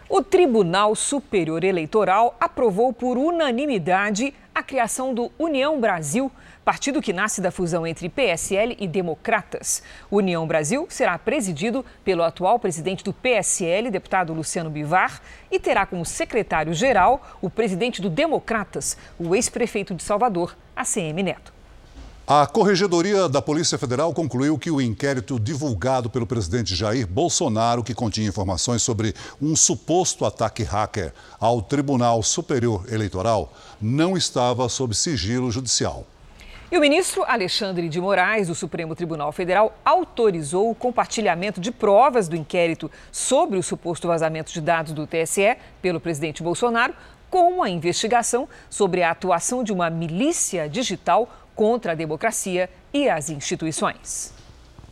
O 0.08 0.22
Tribunal 0.22 0.94
Superior 0.94 1.62
Eleitoral 1.62 2.36
aprovou 2.40 2.92
por 2.92 3.18
unanimidade 3.18 4.32
a 4.54 4.62
criação 4.62 5.12
do 5.12 5.30
União 5.38 5.78
Brasil, 5.80 6.30
partido 6.64 7.02
que 7.02 7.12
nasce 7.12 7.40
da 7.40 7.50
fusão 7.50 7.86
entre 7.86 8.08
PSL 8.08 8.76
e 8.80 8.88
Democratas. 8.88 9.82
União 10.10 10.46
Brasil 10.46 10.86
será 10.88 11.18
presidido 11.18 11.84
pelo 12.02 12.22
atual 12.22 12.58
presidente 12.58 13.04
do 13.04 13.12
PSL, 13.12 13.90
deputado 13.90 14.32
Luciano 14.32 14.70
Bivar, 14.70 15.20
e 15.50 15.60
terá 15.60 15.84
como 15.84 16.04
secretário-geral 16.04 17.36
o 17.42 17.50
presidente 17.50 18.00
do 18.00 18.08
Democratas, 18.08 18.96
o 19.18 19.34
ex-prefeito 19.34 19.94
de 19.94 20.02
Salvador, 20.02 20.56
ACM 20.74 21.22
Neto. 21.22 21.52
A 22.26 22.46
Corregedoria 22.46 23.28
da 23.28 23.42
Polícia 23.42 23.76
Federal 23.76 24.14
concluiu 24.14 24.58
que 24.58 24.70
o 24.70 24.80
inquérito 24.80 25.38
divulgado 25.38 26.08
pelo 26.08 26.26
presidente 26.26 26.74
Jair 26.74 27.06
Bolsonaro, 27.06 27.84
que 27.84 27.92
continha 27.92 28.26
informações 28.26 28.82
sobre 28.82 29.14
um 29.42 29.54
suposto 29.54 30.24
ataque 30.24 30.62
hacker 30.62 31.12
ao 31.38 31.60
Tribunal 31.60 32.22
Superior 32.22 32.86
Eleitoral, 32.90 33.52
não 33.78 34.16
estava 34.16 34.66
sob 34.70 34.94
sigilo 34.94 35.50
judicial. 35.50 36.06
E 36.74 36.76
o 36.76 36.80
ministro 36.80 37.22
Alexandre 37.28 37.88
de 37.88 38.00
Moraes, 38.00 38.48
do 38.48 38.54
Supremo 38.54 38.96
Tribunal 38.96 39.30
Federal, 39.30 39.78
autorizou 39.84 40.68
o 40.68 40.74
compartilhamento 40.74 41.60
de 41.60 41.70
provas 41.70 42.26
do 42.26 42.34
inquérito 42.34 42.90
sobre 43.12 43.56
o 43.56 43.62
suposto 43.62 44.08
vazamento 44.08 44.52
de 44.52 44.60
dados 44.60 44.92
do 44.92 45.06
TSE 45.06 45.56
pelo 45.80 46.00
presidente 46.00 46.42
Bolsonaro, 46.42 46.92
com 47.30 47.62
a 47.62 47.70
investigação 47.70 48.48
sobre 48.68 49.04
a 49.04 49.12
atuação 49.12 49.62
de 49.62 49.72
uma 49.72 49.88
milícia 49.88 50.68
digital 50.68 51.32
contra 51.54 51.92
a 51.92 51.94
democracia 51.94 52.68
e 52.92 53.08
as 53.08 53.30
instituições. 53.30 54.34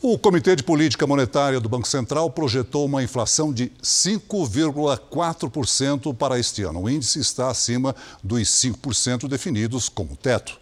O 0.00 0.16
Comitê 0.16 0.54
de 0.54 0.62
Política 0.62 1.04
Monetária 1.04 1.58
do 1.58 1.68
Banco 1.68 1.88
Central 1.88 2.30
projetou 2.30 2.86
uma 2.86 3.02
inflação 3.02 3.52
de 3.52 3.72
5,4% 3.82 6.14
para 6.14 6.38
este 6.38 6.62
ano. 6.62 6.82
O 6.82 6.88
índice 6.88 7.18
está 7.18 7.50
acima 7.50 7.92
dos 8.22 8.42
5% 8.42 9.26
definidos 9.26 9.88
como 9.88 10.16
teto. 10.16 10.61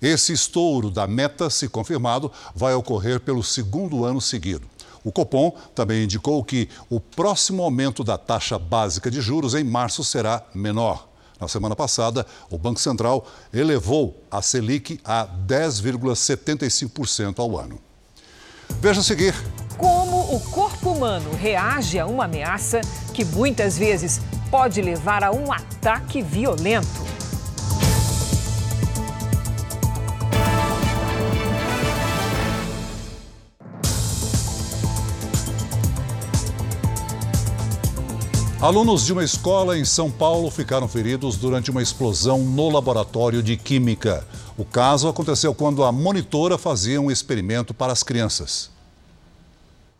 Esse 0.00 0.32
estouro 0.32 0.90
da 0.90 1.06
meta, 1.06 1.50
se 1.50 1.68
confirmado, 1.68 2.30
vai 2.54 2.74
ocorrer 2.74 3.20
pelo 3.20 3.42
segundo 3.42 4.04
ano 4.04 4.20
seguido. 4.20 4.66
O 5.04 5.12
Copom 5.12 5.56
também 5.74 6.04
indicou 6.04 6.42
que 6.44 6.68
o 6.90 7.00
próximo 7.00 7.62
aumento 7.62 8.04
da 8.04 8.18
taxa 8.18 8.58
básica 8.58 9.10
de 9.10 9.20
juros 9.20 9.54
em 9.54 9.64
março 9.64 10.04
será 10.04 10.42
menor. 10.54 11.08
Na 11.40 11.46
semana 11.48 11.76
passada, 11.76 12.26
o 12.50 12.58
Banco 12.58 12.80
Central 12.80 13.26
elevou 13.52 14.22
a 14.30 14.42
Selic 14.42 15.00
a 15.04 15.26
10,75% 15.46 17.38
ao 17.38 17.56
ano. 17.58 17.80
Veja 18.80 19.00
a 19.00 19.04
seguir. 19.04 19.34
Como 19.76 20.34
o 20.34 20.40
corpo 20.50 20.90
humano 20.90 21.30
reage 21.34 21.98
a 21.98 22.06
uma 22.06 22.24
ameaça 22.24 22.80
que 23.14 23.24
muitas 23.24 23.78
vezes 23.78 24.20
pode 24.50 24.82
levar 24.82 25.22
a 25.22 25.30
um 25.30 25.52
ataque 25.52 26.20
violento. 26.22 27.07
Alunos 38.60 39.06
de 39.06 39.12
uma 39.12 39.22
escola 39.22 39.78
em 39.78 39.84
São 39.84 40.10
Paulo 40.10 40.50
ficaram 40.50 40.88
feridos 40.88 41.36
durante 41.36 41.70
uma 41.70 41.80
explosão 41.80 42.38
no 42.40 42.68
laboratório 42.68 43.40
de 43.40 43.56
química. 43.56 44.26
O 44.56 44.64
caso 44.64 45.06
aconteceu 45.06 45.54
quando 45.54 45.84
a 45.84 45.92
monitora 45.92 46.58
fazia 46.58 47.00
um 47.00 47.08
experimento 47.08 47.72
para 47.72 47.92
as 47.92 48.02
crianças. 48.02 48.68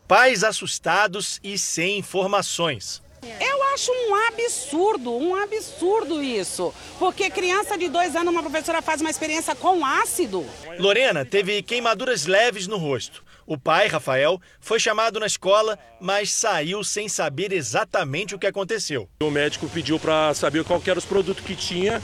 Pais 0.05 0.43
assustados 0.43 1.39
e 1.41 1.57
sem 1.57 1.99
informações. 1.99 3.01
Eu 3.39 3.63
acho 3.73 3.91
um 3.93 4.15
absurdo, 4.27 5.15
um 5.15 5.35
absurdo 5.35 6.21
isso. 6.21 6.73
Porque 6.97 7.29
criança 7.29 7.77
de 7.77 7.87
dois 7.87 8.13
anos, 8.13 8.33
uma 8.33 8.43
professora 8.43 8.81
faz 8.81 8.99
uma 8.99 9.09
experiência 9.09 9.55
com 9.55 9.85
ácido. 9.85 10.45
Lorena 10.77 11.23
teve 11.23 11.61
queimaduras 11.61 12.25
leves 12.25 12.67
no 12.67 12.77
rosto. 12.77 13.23
O 13.49 13.57
pai, 13.57 13.87
Rafael, 13.87 14.39
foi 14.59 14.79
chamado 14.79 15.19
na 15.19 15.25
escola, 15.25 15.75
mas 15.99 16.31
saiu 16.31 16.83
sem 16.83 17.09
saber 17.09 17.51
exatamente 17.51 18.35
o 18.35 18.37
que 18.37 18.45
aconteceu. 18.45 19.09
O 19.23 19.31
médico 19.31 19.67
pediu 19.67 19.99
para 19.99 20.35
saber 20.35 20.63
qual 20.63 20.79
eram 20.85 20.99
os 20.99 21.05
produtos 21.05 21.43
que 21.43 21.55
tinha 21.55 21.99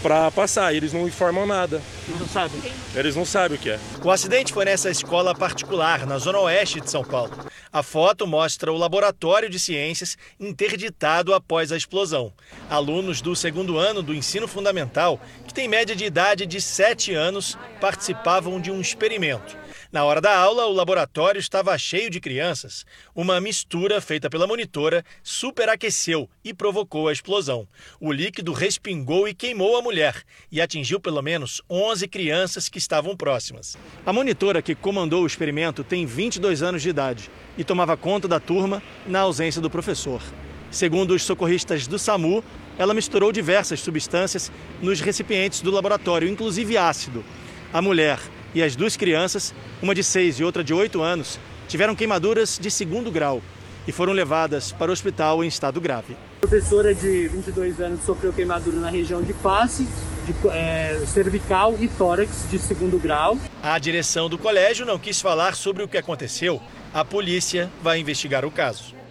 para 0.00 0.30
passar. 0.30 0.72
Eles 0.72 0.92
não 0.92 1.08
informam 1.08 1.46
nada. 1.46 1.82
Eles 2.06 2.20
não 2.20 2.28
sabem. 2.28 2.62
Eles 2.94 3.16
não 3.16 3.24
sabem 3.24 3.58
o 3.58 3.60
que 3.60 3.70
é. 3.70 3.80
O 4.04 4.10
acidente 4.12 4.52
foi 4.52 4.64
nessa 4.64 4.88
escola 4.88 5.34
particular, 5.34 6.06
na 6.06 6.16
zona 6.18 6.38
oeste 6.38 6.80
de 6.80 6.88
São 6.88 7.02
Paulo. 7.02 7.32
A 7.72 7.82
foto 7.82 8.24
mostra 8.24 8.72
o 8.72 8.78
laboratório 8.78 9.50
de 9.50 9.58
ciências 9.58 10.16
interditado 10.38 11.34
após 11.34 11.72
a 11.72 11.76
explosão. 11.76 12.32
Alunos 12.70 13.20
do 13.20 13.34
segundo 13.34 13.78
ano 13.78 14.00
do 14.00 14.14
ensino 14.14 14.46
fundamental, 14.46 15.20
que 15.44 15.52
tem 15.52 15.66
média 15.66 15.96
de 15.96 16.04
idade 16.04 16.46
de 16.46 16.60
7 16.60 17.12
anos, 17.14 17.58
participavam 17.80 18.60
de 18.60 18.70
um 18.70 18.80
experimento. 18.80 19.60
Na 19.92 20.06
hora 20.06 20.22
da 20.22 20.34
aula, 20.34 20.64
o 20.64 20.72
laboratório 20.72 21.38
estava 21.38 21.76
cheio 21.76 22.08
de 22.08 22.18
crianças. 22.18 22.86
Uma 23.14 23.38
mistura 23.42 24.00
feita 24.00 24.30
pela 24.30 24.46
monitora 24.46 25.04
superaqueceu 25.22 26.30
e 26.42 26.54
provocou 26.54 27.08
a 27.08 27.12
explosão. 27.12 27.68
O 28.00 28.10
líquido 28.10 28.54
respingou 28.54 29.28
e 29.28 29.34
queimou 29.34 29.76
a 29.76 29.82
mulher 29.82 30.22
e 30.50 30.62
atingiu 30.62 30.98
pelo 30.98 31.20
menos 31.20 31.60
11 31.68 32.08
crianças 32.08 32.70
que 32.70 32.78
estavam 32.78 33.14
próximas. 33.14 33.76
A 34.06 34.14
monitora 34.14 34.62
que 34.62 34.74
comandou 34.74 35.24
o 35.24 35.26
experimento 35.26 35.84
tem 35.84 36.06
22 36.06 36.62
anos 36.62 36.80
de 36.80 36.88
idade 36.88 37.30
e 37.58 37.62
tomava 37.62 37.94
conta 37.94 38.26
da 38.26 38.40
turma 38.40 38.82
na 39.06 39.20
ausência 39.20 39.60
do 39.60 39.68
professor. 39.68 40.22
Segundo 40.70 41.10
os 41.10 41.22
socorristas 41.22 41.86
do 41.86 41.98
SAMU, 41.98 42.42
ela 42.78 42.94
misturou 42.94 43.30
diversas 43.30 43.80
substâncias 43.80 44.50
nos 44.80 45.02
recipientes 45.02 45.60
do 45.60 45.70
laboratório, 45.70 46.26
inclusive 46.26 46.78
ácido. 46.78 47.22
A 47.70 47.82
mulher 47.82 48.18
e 48.54 48.62
as 48.62 48.76
duas 48.76 48.96
crianças, 48.96 49.54
uma 49.82 49.94
de 49.94 50.04
6 50.04 50.40
e 50.40 50.44
outra 50.44 50.62
de 50.62 50.74
8 50.74 51.00
anos, 51.00 51.38
tiveram 51.68 51.94
queimaduras 51.94 52.58
de 52.60 52.70
segundo 52.70 53.10
grau 53.10 53.42
e 53.86 53.92
foram 53.92 54.12
levadas 54.12 54.72
para 54.72 54.90
o 54.90 54.92
hospital 54.92 55.42
em 55.42 55.48
estado 55.48 55.80
grave. 55.80 56.16
A 56.42 56.46
professora 56.46 56.94
de 56.94 57.28
22 57.28 57.80
anos 57.80 58.04
sofreu 58.04 58.32
queimadura 58.32 58.78
na 58.78 58.90
região 58.90 59.22
de 59.22 59.32
face, 59.32 59.88
de, 60.26 60.48
é, 60.48 61.02
cervical 61.06 61.76
e 61.80 61.88
tórax 61.88 62.46
de 62.50 62.58
segundo 62.58 62.98
grau. 62.98 63.38
A 63.62 63.78
direção 63.78 64.28
do 64.28 64.38
colégio 64.38 64.86
não 64.86 64.98
quis 64.98 65.20
falar 65.20 65.54
sobre 65.54 65.82
o 65.82 65.88
que 65.88 65.98
aconteceu. 65.98 66.60
A 66.92 67.04
polícia 67.04 67.70
vai 67.82 67.98
investigar 67.98 68.44
o 68.44 68.50
caso. 68.50 69.01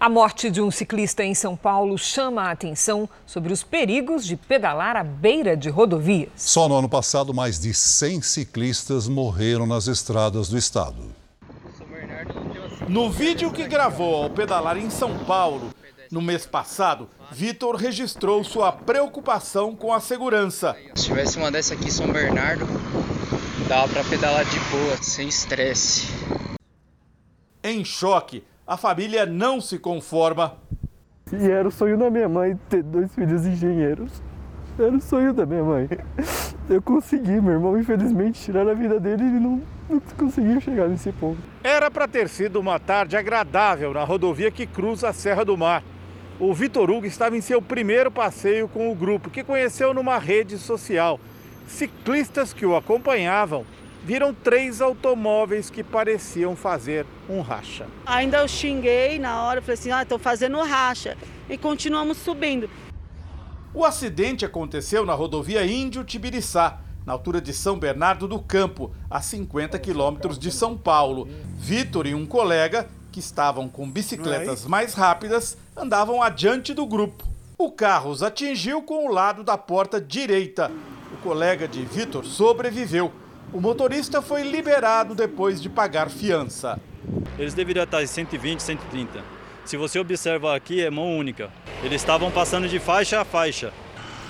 A 0.00 0.08
morte 0.08 0.48
de 0.48 0.62
um 0.62 0.70
ciclista 0.70 1.24
em 1.24 1.34
São 1.34 1.56
Paulo 1.56 1.98
chama 1.98 2.42
a 2.42 2.52
atenção 2.52 3.08
sobre 3.26 3.52
os 3.52 3.64
perigos 3.64 4.24
de 4.24 4.36
pedalar 4.36 4.96
à 4.96 5.02
beira 5.02 5.56
de 5.56 5.68
rodovias. 5.68 6.30
Só 6.36 6.68
no 6.68 6.76
ano 6.76 6.88
passado, 6.88 7.34
mais 7.34 7.58
de 7.58 7.74
100 7.74 8.22
ciclistas 8.22 9.08
morreram 9.08 9.66
nas 9.66 9.88
estradas 9.88 10.48
do 10.48 10.56
estado. 10.56 11.02
No 12.88 13.10
vídeo 13.10 13.50
que 13.50 13.66
gravou 13.66 14.22
ao 14.22 14.30
pedalar 14.30 14.76
em 14.76 14.88
São 14.88 15.18
Paulo, 15.24 15.74
no 16.12 16.22
mês 16.22 16.46
passado, 16.46 17.10
Vitor 17.32 17.74
registrou 17.74 18.44
sua 18.44 18.70
preocupação 18.70 19.74
com 19.74 19.92
a 19.92 19.98
segurança. 19.98 20.76
Se 20.94 21.06
tivesse 21.06 21.38
uma 21.38 21.50
dessa 21.50 21.74
aqui 21.74 21.88
em 21.88 21.90
São 21.90 22.06
Bernardo, 22.12 22.68
dava 23.66 23.88
para 23.88 24.04
pedalar 24.04 24.44
de 24.44 24.60
boa, 24.60 24.96
sem 25.02 25.26
estresse. 25.26 26.06
Em 27.64 27.84
choque, 27.84 28.44
a 28.68 28.76
família 28.76 29.24
não 29.24 29.62
se 29.62 29.78
conforma. 29.78 30.58
E 31.32 31.50
era 31.50 31.66
o 31.66 31.70
sonho 31.70 31.96
da 31.96 32.10
minha 32.10 32.28
mãe 32.28 32.54
ter 32.68 32.82
dois 32.82 33.14
filhos 33.14 33.46
engenheiros. 33.46 34.22
Era 34.78 34.94
o 34.94 35.00
sonho 35.00 35.32
da 35.32 35.46
minha 35.46 35.64
mãe. 35.64 35.88
Eu 36.68 36.82
consegui, 36.82 37.40
meu 37.40 37.54
irmão, 37.54 37.78
infelizmente, 37.78 38.38
tirar 38.38 38.68
a 38.68 38.74
vida 38.74 39.00
dele 39.00 39.24
e 39.24 39.26
ele 39.26 39.40
não, 39.40 39.62
não 39.88 40.00
conseguiu 40.18 40.60
chegar 40.60 40.86
nesse 40.86 41.10
ponto. 41.12 41.38
Era 41.64 41.90
para 41.90 42.06
ter 42.06 42.28
sido 42.28 42.60
uma 42.60 42.78
tarde 42.78 43.16
agradável 43.16 43.94
na 43.94 44.04
rodovia 44.04 44.50
que 44.50 44.66
cruza 44.66 45.08
a 45.08 45.12
Serra 45.14 45.46
do 45.46 45.56
Mar. 45.56 45.82
O 46.38 46.52
Vitor 46.52 46.90
Hugo 46.90 47.06
estava 47.06 47.38
em 47.38 47.40
seu 47.40 47.62
primeiro 47.62 48.10
passeio 48.10 48.68
com 48.68 48.92
o 48.92 48.94
grupo, 48.94 49.30
que 49.30 49.42
conheceu 49.42 49.94
numa 49.94 50.18
rede 50.18 50.58
social. 50.58 51.18
Ciclistas 51.66 52.52
que 52.52 52.66
o 52.66 52.76
acompanhavam 52.76 53.64
viram 54.08 54.32
três 54.32 54.80
automóveis 54.80 55.68
que 55.68 55.84
pareciam 55.84 56.56
fazer 56.56 57.04
um 57.28 57.42
racha. 57.42 57.86
Ainda 58.06 58.38
eu 58.38 58.48
xinguei 58.48 59.18
na 59.18 59.42
hora, 59.42 59.60
falei 59.60 59.74
assim: 59.74 59.90
ah, 59.90 60.02
estou 60.02 60.18
fazendo 60.18 60.58
racha. 60.62 61.14
E 61.46 61.58
continuamos 61.58 62.16
subindo. 62.16 62.70
O 63.74 63.84
acidente 63.84 64.46
aconteceu 64.46 65.04
na 65.04 65.12
rodovia 65.12 65.66
Índio 65.66 66.04
Tibiriçá, 66.04 66.80
na 67.04 67.12
altura 67.12 67.38
de 67.38 67.52
São 67.52 67.78
Bernardo 67.78 68.26
do 68.26 68.38
Campo, 68.38 68.90
a 69.10 69.20
50 69.20 69.78
quilômetros 69.78 70.38
de 70.38 70.50
São 70.50 70.74
Paulo. 70.74 71.28
Vitor 71.58 72.06
e 72.06 72.14
um 72.14 72.24
colega, 72.24 72.88
que 73.12 73.20
estavam 73.20 73.68
com 73.68 73.90
bicicletas 73.90 74.64
mais 74.64 74.94
rápidas, 74.94 75.58
andavam 75.76 76.22
adiante 76.22 76.72
do 76.72 76.86
grupo. 76.86 77.24
O 77.58 77.70
carro 77.70 78.10
os 78.10 78.22
atingiu 78.22 78.80
com 78.80 79.06
o 79.06 79.12
lado 79.12 79.44
da 79.44 79.58
porta 79.58 80.00
direita. 80.00 80.72
O 81.12 81.18
colega 81.18 81.68
de 81.68 81.84
Vitor 81.84 82.24
sobreviveu. 82.24 83.12
O 83.50 83.62
motorista 83.62 84.20
foi 84.20 84.42
liberado 84.42 85.14
depois 85.14 85.60
de 85.60 85.70
pagar 85.70 86.10
fiança. 86.10 86.78
Eles 87.38 87.54
deveriam 87.54 87.84
estar 87.84 88.02
em 88.02 88.06
120, 88.06 88.60
130. 88.60 89.24
Se 89.64 89.74
você 89.78 89.98
observar 89.98 90.54
aqui, 90.54 90.84
é 90.84 90.90
mão 90.90 91.16
única. 91.16 91.50
Eles 91.82 92.02
estavam 92.02 92.30
passando 92.30 92.68
de 92.68 92.78
faixa 92.78 93.22
a 93.22 93.24
faixa. 93.24 93.72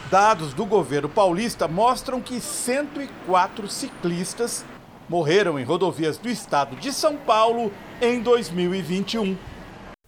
Dados 0.09 0.55
do 0.55 0.65
governo 0.65 1.09
paulista 1.09 1.67
mostram 1.67 2.21
que 2.21 2.41
104 2.41 3.69
ciclistas 3.69 4.65
morreram 5.09 5.59
em 5.59 5.65
rodovias 5.65 6.17
do 6.17 6.29
estado 6.29 6.77
de 6.77 6.93
São 6.93 7.17
Paulo 7.17 7.73
em 8.01 8.21
2021. 8.21 9.37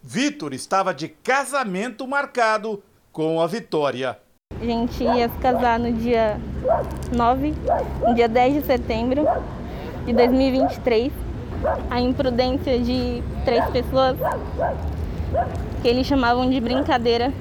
Vitor 0.01 0.53
estava 0.53 0.93
de 0.93 1.09
casamento 1.09 2.07
marcado 2.07 2.81
com 3.11 3.41
a 3.41 3.47
vitória. 3.47 4.17
A 4.59 4.63
gente 4.63 5.03
ia 5.03 5.29
se 5.29 5.37
casar 5.37 5.79
no 5.79 5.91
dia 5.93 6.39
9, 7.15 7.53
no 8.07 8.13
dia 8.13 8.27
10 8.27 8.55
de 8.55 8.61
setembro 8.61 9.25
de 10.05 10.13
2023. 10.13 11.11
A 11.89 11.99
imprudência 12.01 12.79
de 12.79 13.21
três 13.45 13.63
pessoas, 13.69 14.17
que 15.81 15.87
eles 15.87 16.07
chamavam 16.07 16.49
de 16.49 16.59
brincadeira, 16.59 17.31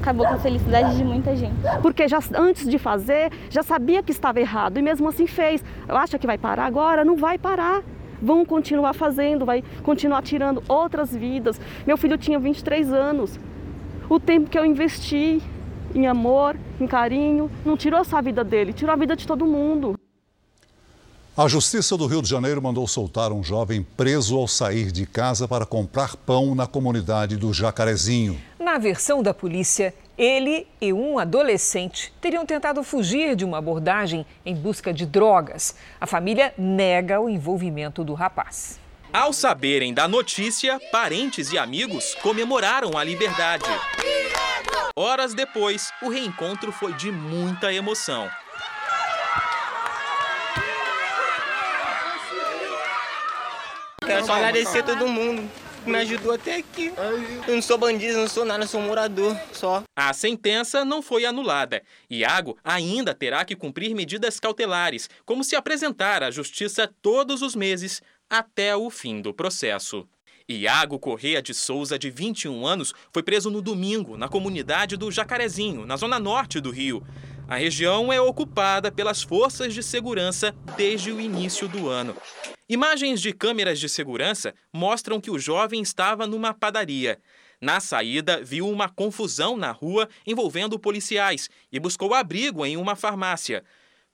acabou 0.00 0.26
com 0.26 0.34
a 0.34 0.38
felicidade 0.38 0.96
de 0.96 1.04
muita 1.04 1.34
gente. 1.34 1.54
Porque 1.80 2.08
já 2.08 2.18
antes 2.34 2.68
de 2.68 2.78
fazer, 2.78 3.30
já 3.48 3.62
sabia 3.62 4.02
que 4.02 4.10
estava 4.10 4.40
errado 4.40 4.78
e 4.78 4.82
mesmo 4.82 5.08
assim 5.08 5.26
fez. 5.26 5.64
Acha 5.88 6.18
que 6.18 6.26
vai 6.26 6.36
parar 6.36 6.66
agora? 6.66 7.04
Não 7.04 7.16
vai 7.16 7.38
parar. 7.38 7.82
Vão 8.20 8.44
continuar 8.44 8.92
fazendo, 8.92 9.44
vai 9.44 9.64
continuar 9.82 10.22
tirando 10.22 10.62
outras 10.68 11.14
vidas. 11.14 11.60
Meu 11.86 11.96
filho 11.96 12.18
tinha 12.18 12.38
23 12.38 12.92
anos. 12.92 13.38
O 14.08 14.20
tempo 14.20 14.50
que 14.50 14.58
eu 14.58 14.64
investi 14.64 15.40
em 15.94 16.06
amor, 16.06 16.56
em 16.80 16.86
carinho, 16.86 17.50
não 17.64 17.76
tirou 17.76 18.04
só 18.04 18.18
a 18.18 18.20
vida 18.20 18.42
dele, 18.42 18.72
tirou 18.72 18.92
a 18.92 18.96
vida 18.96 19.14
de 19.16 19.26
todo 19.26 19.46
mundo. 19.46 19.94
A 21.34 21.48
Justiça 21.48 21.96
do 21.96 22.06
Rio 22.06 22.20
de 22.20 22.28
Janeiro 22.28 22.60
mandou 22.60 22.86
soltar 22.86 23.32
um 23.32 23.42
jovem 23.42 23.82
preso 23.96 24.36
ao 24.36 24.46
sair 24.46 24.92
de 24.92 25.06
casa 25.06 25.48
para 25.48 25.64
comprar 25.64 26.14
pão 26.14 26.54
na 26.54 26.66
comunidade 26.66 27.38
do 27.38 27.54
Jacarezinho. 27.54 28.38
Na 28.60 28.76
versão 28.76 29.22
da 29.22 29.32
polícia, 29.32 29.94
ele 30.18 30.66
e 30.78 30.92
um 30.92 31.18
adolescente 31.18 32.12
teriam 32.20 32.44
tentado 32.44 32.82
fugir 32.82 33.34
de 33.34 33.46
uma 33.46 33.56
abordagem 33.56 34.26
em 34.44 34.54
busca 34.54 34.92
de 34.92 35.06
drogas. 35.06 35.74
A 35.98 36.06
família 36.06 36.52
nega 36.58 37.18
o 37.18 37.30
envolvimento 37.30 38.04
do 38.04 38.12
rapaz. 38.12 38.81
Ao 39.12 39.30
saberem 39.30 39.92
da 39.92 40.08
notícia, 40.08 40.80
parentes 40.90 41.52
e 41.52 41.58
amigos 41.58 42.14
comemoraram 42.22 42.96
a 42.96 43.04
liberdade. 43.04 43.66
Horas 44.96 45.34
depois, 45.34 45.92
o 46.00 46.08
reencontro 46.08 46.72
foi 46.72 46.94
de 46.94 47.12
muita 47.12 47.70
emoção. 47.70 48.30
Quero 54.02 54.24
só 54.24 54.32
agradecer 54.32 54.78
a 54.78 54.82
todo 54.82 55.06
mundo 55.06 55.46
que 55.84 55.90
me 55.90 55.98
ajudou 55.98 56.32
até 56.32 56.56
aqui. 56.56 56.92
Eu 57.46 57.54
não 57.54 57.62
sou 57.62 57.76
bandido, 57.76 58.16
não 58.16 58.28
sou 58.28 58.44
nada, 58.44 58.66
sou 58.66 58.80
morador 58.80 59.36
só. 59.52 59.82
A 59.94 60.12
sentença 60.12 60.84
não 60.84 61.02
foi 61.02 61.26
anulada. 61.26 61.82
Iago 62.08 62.56
ainda 62.64 63.14
terá 63.14 63.44
que 63.44 63.56
cumprir 63.56 63.94
medidas 63.94 64.40
cautelares, 64.40 65.10
como 65.24 65.44
se 65.44 65.54
apresentar 65.54 66.22
à 66.22 66.30
justiça 66.30 66.90
todos 67.02 67.42
os 67.42 67.54
meses 67.54 68.00
até 68.32 68.74
o 68.74 68.88
fim 68.88 69.20
do 69.20 69.34
processo. 69.34 70.08
Iago 70.48 70.98
Correia 70.98 71.42
de 71.42 71.52
Souza, 71.52 71.98
de 71.98 72.08
21 72.08 72.66
anos, 72.66 72.94
foi 73.12 73.22
preso 73.22 73.50
no 73.50 73.60
domingo 73.60 74.16
na 74.16 74.26
comunidade 74.26 74.96
do 74.96 75.10
Jacarezinho, 75.10 75.84
na 75.84 75.98
zona 75.98 76.18
norte 76.18 76.58
do 76.58 76.70
Rio. 76.70 77.06
A 77.46 77.56
região 77.56 78.10
é 78.10 78.18
ocupada 78.18 78.90
pelas 78.90 79.22
forças 79.22 79.74
de 79.74 79.82
segurança 79.82 80.54
desde 80.78 81.12
o 81.12 81.20
início 81.20 81.68
do 81.68 81.90
ano. 81.90 82.16
Imagens 82.66 83.20
de 83.20 83.34
câmeras 83.34 83.78
de 83.78 83.86
segurança 83.86 84.54
mostram 84.72 85.20
que 85.20 85.30
o 85.30 85.38
jovem 85.38 85.82
estava 85.82 86.26
numa 86.26 86.54
padaria. 86.54 87.18
Na 87.60 87.80
saída, 87.80 88.42
viu 88.42 88.66
uma 88.66 88.88
confusão 88.88 89.58
na 89.58 89.72
rua 89.72 90.08
envolvendo 90.26 90.78
policiais 90.78 91.50
e 91.70 91.78
buscou 91.78 92.14
abrigo 92.14 92.64
em 92.64 92.78
uma 92.78 92.96
farmácia. 92.96 93.62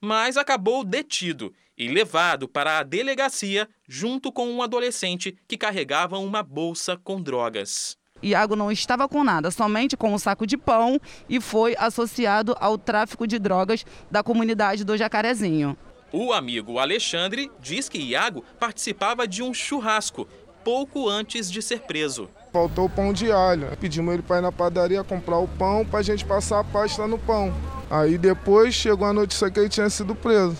Mas 0.00 0.36
acabou 0.36 0.82
detido 0.82 1.54
e 1.78 1.88
levado 1.88 2.48
para 2.48 2.78
a 2.78 2.82
delegacia 2.82 3.68
junto 3.86 4.32
com 4.32 4.50
um 4.50 4.60
adolescente 4.60 5.36
que 5.46 5.56
carregava 5.56 6.18
uma 6.18 6.42
bolsa 6.42 6.96
com 6.96 7.22
drogas. 7.22 7.96
Iago 8.20 8.56
não 8.56 8.72
estava 8.72 9.08
com 9.08 9.22
nada, 9.22 9.50
somente 9.50 9.96
com 9.96 10.12
um 10.12 10.18
saco 10.18 10.46
de 10.46 10.56
pão 10.56 11.00
e 11.28 11.40
foi 11.40 11.76
associado 11.78 12.56
ao 12.58 12.76
tráfico 12.76 13.26
de 13.26 13.38
drogas 13.38 13.86
da 14.10 14.22
comunidade 14.24 14.84
do 14.84 14.96
Jacarezinho. 14.96 15.76
O 16.10 16.32
amigo 16.32 16.78
Alexandre 16.78 17.50
diz 17.60 17.88
que 17.88 17.98
Iago 17.98 18.42
participava 18.58 19.28
de 19.28 19.42
um 19.42 19.54
churrasco 19.54 20.26
pouco 20.64 21.08
antes 21.08 21.50
de 21.50 21.62
ser 21.62 21.80
preso. 21.80 22.28
Faltou 22.52 22.86
o 22.86 22.90
pão 22.90 23.12
de 23.12 23.30
alho. 23.30 23.68
Pedimos 23.78 24.14
ele 24.14 24.22
para 24.22 24.38
ir 24.38 24.42
na 24.42 24.50
padaria 24.50 25.04
comprar 25.04 25.38
o 25.38 25.46
pão 25.46 25.84
para 25.84 26.00
a 26.00 26.02
gente 26.02 26.24
passar 26.24 26.60
a 26.60 26.64
pasta 26.64 27.06
no 27.06 27.18
pão. 27.18 27.54
Aí 27.90 28.18
depois 28.18 28.74
chegou 28.74 29.06
a 29.06 29.12
notícia 29.12 29.50
que 29.50 29.60
ele 29.60 29.68
tinha 29.68 29.88
sido 29.88 30.14
preso. 30.14 30.56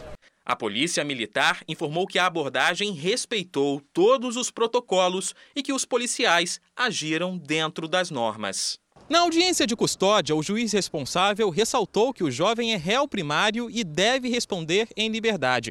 A 0.49 0.57
polícia 0.57 1.05
militar 1.05 1.63
informou 1.69 2.07
que 2.07 2.19
a 2.19 2.25
abordagem 2.25 2.93
respeitou 2.93 3.83
todos 3.93 4.35
os 4.35 4.51
protocolos 4.51 5.35
e 5.55 5.63
que 5.63 5.75
os 5.75 5.85
policiais 5.85 6.59
agiram 6.75 7.37
dentro 7.37 7.87
das 7.87 8.11
normas. 8.11 8.79
Na 9.11 9.21
audiência 9.21 9.67
de 9.67 9.77
custódia, 9.77 10.35
o 10.35 10.43
juiz 10.43 10.73
responsável 10.73 11.51
ressaltou 11.51 12.15
que 12.15 12.25
o 12.25 12.31
jovem 12.31 12.73
é 12.73 12.79
réu 12.79 13.07
primário 13.07 13.69
e 13.71 13.85
deve 13.85 14.31
responder 14.31 14.89
em 14.97 15.11
liberdade. 15.11 15.71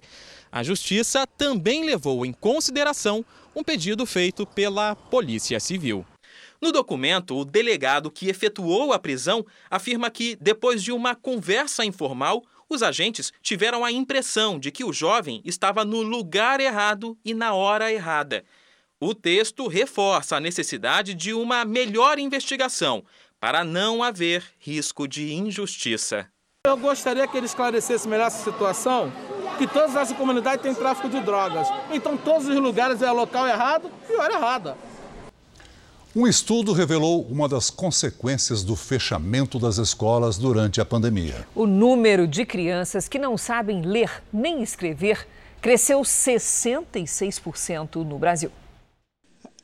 A 0.52 0.62
justiça 0.62 1.26
também 1.26 1.84
levou 1.84 2.24
em 2.24 2.32
consideração 2.32 3.26
um 3.56 3.63
pedido 3.63 4.06
feito 4.06 4.46
pela 4.46 4.96
Polícia 4.96 5.60
Civil. 5.60 6.06
No 6.62 6.72
documento, 6.72 7.36
o 7.36 7.46
delegado 7.46 8.12
que 8.12 8.30
efetuou 8.30 8.94
a 8.94 9.00
prisão 9.00 9.44
afirma 9.72 10.12
que, 10.12 10.36
depois 10.40 10.84
de 10.84 10.92
uma 10.92 11.16
conversa 11.16 11.84
informal, 11.84 12.44
os 12.69 12.84
agentes 12.84 13.32
tiveram 13.41 13.84
a 13.84 13.91
impressão 13.91 14.60
de 14.60 14.71
que 14.71 14.84
o 14.84 14.93
jovem 14.93 15.41
estava 15.45 15.86
no 15.86 16.01
lugar 16.01 16.60
errado 16.60 17.17
e 17.23 17.34
na 17.34 17.53
hora 17.53 17.91
errada. 17.91 18.43
O 18.99 19.13
texto 19.13 19.67
reforça 19.67 20.38
a 20.38 20.39
necessidade 20.39 21.13
de 21.13 21.34
uma 21.34 21.63
melhor 21.63 22.17
investigação 22.17 23.03
para 23.39 23.63
não 23.63 24.01
haver 24.01 24.43
risco 24.60 25.08
de 25.08 25.34
injustiça. 25.34 26.27
Eu 26.65 26.75
gostaria 26.75 27.27
que 27.27 27.38
ele 27.38 27.45
esclarecesse 27.45 28.08
melhor 28.08 28.27
essa 28.27 28.43
situação, 28.43 29.13
que 29.58 29.67
todas 29.67 29.95
as 29.95 30.12
comunidades 30.12 30.63
têm 30.63 30.73
tráfico 30.73 31.08
de 31.08 31.19
drogas. 31.21 31.67
Então 31.91 32.17
todos 32.17 32.47
os 32.47 32.56
lugares 32.56 33.01
é 33.01 33.12
local 33.12 33.47
errado 33.47 33.89
e 34.10 34.15
hora 34.15 34.34
errada. 34.34 34.77
Um 36.19 36.25
estudo 36.25 36.73
revelou 36.73 37.21
uma 37.30 37.47
das 37.47 37.69
consequências 37.69 38.63
do 38.63 38.75
fechamento 38.75 39.60
das 39.60 39.77
escolas 39.77 40.36
durante 40.36 40.82
a 40.82 40.86
pandemia. 40.86 41.47
O 41.53 41.67
número 41.67 42.27
de 42.27 42.43
crianças 42.43 43.08
que 43.08 43.19
não 43.19 43.38
sabem 43.38 43.84
ler 43.84 44.23
nem 44.34 44.63
escrever 44.63 45.27
cresceu 45.62 46.01
66% 46.01 47.97
no 47.97 48.17
Brasil. 48.17 48.51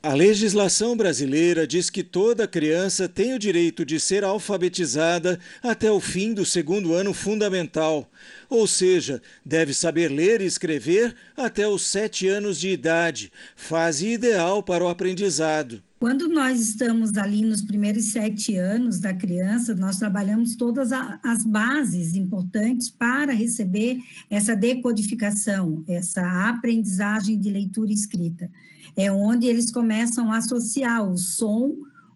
A 0.04 0.14
legislação 0.14 0.96
brasileira 0.96 1.66
diz 1.66 1.90
que 1.90 2.04
toda 2.04 2.48
criança 2.48 3.10
tem 3.10 3.34
o 3.34 3.40
direito 3.40 3.84
de 3.84 4.00
ser 4.00 4.24
alfabetizada 4.24 5.40
até 5.64 5.90
o 5.90 6.00
fim 6.00 6.36
do 6.36 6.46
segundo 6.46 6.94
ano 6.94 7.16
fundamental, 7.16 8.08
ou 8.48 8.68
seja, 8.68 9.24
deve 9.44 9.74
saber 9.74 10.10
ler 10.10 10.40
e 10.40 10.46
escrever 10.46 11.16
até 11.36 11.68
os 11.68 11.88
sete 11.88 12.28
anos 12.28 12.60
de 12.60 12.70
idade, 12.70 13.32
fase 13.56 14.10
ideal 14.10 14.62
para 14.62 14.84
o 14.84 14.90
aprendizado. 14.90 15.82
Quando 16.04 16.28
nós 16.28 16.60
estamos 16.60 17.16
ali 17.16 17.44
nos 17.44 17.62
primeiros 17.62 18.08
sete 18.08 18.58
anos 18.58 19.00
da 19.00 19.14
criança, 19.14 19.74
nós 19.74 20.00
trabalhamos 20.00 20.54
todas 20.54 20.92
as 20.92 21.46
bases 21.46 22.14
importantes 22.14 22.90
para 22.90 23.32
receber 23.32 24.00
essa 24.30 24.54
decodificação, 24.54 25.82
essa 25.88 26.50
aprendizagem 26.50 27.40
de 27.40 27.50
leitura 27.50 27.90
e 27.90 27.94
escrita. 27.94 28.52
É 28.98 29.10
onde 29.10 29.48
eles 29.48 29.72
começam 29.72 30.30
a 30.30 30.40
associar 30.40 31.10
o 31.10 31.18
som, 31.18 31.74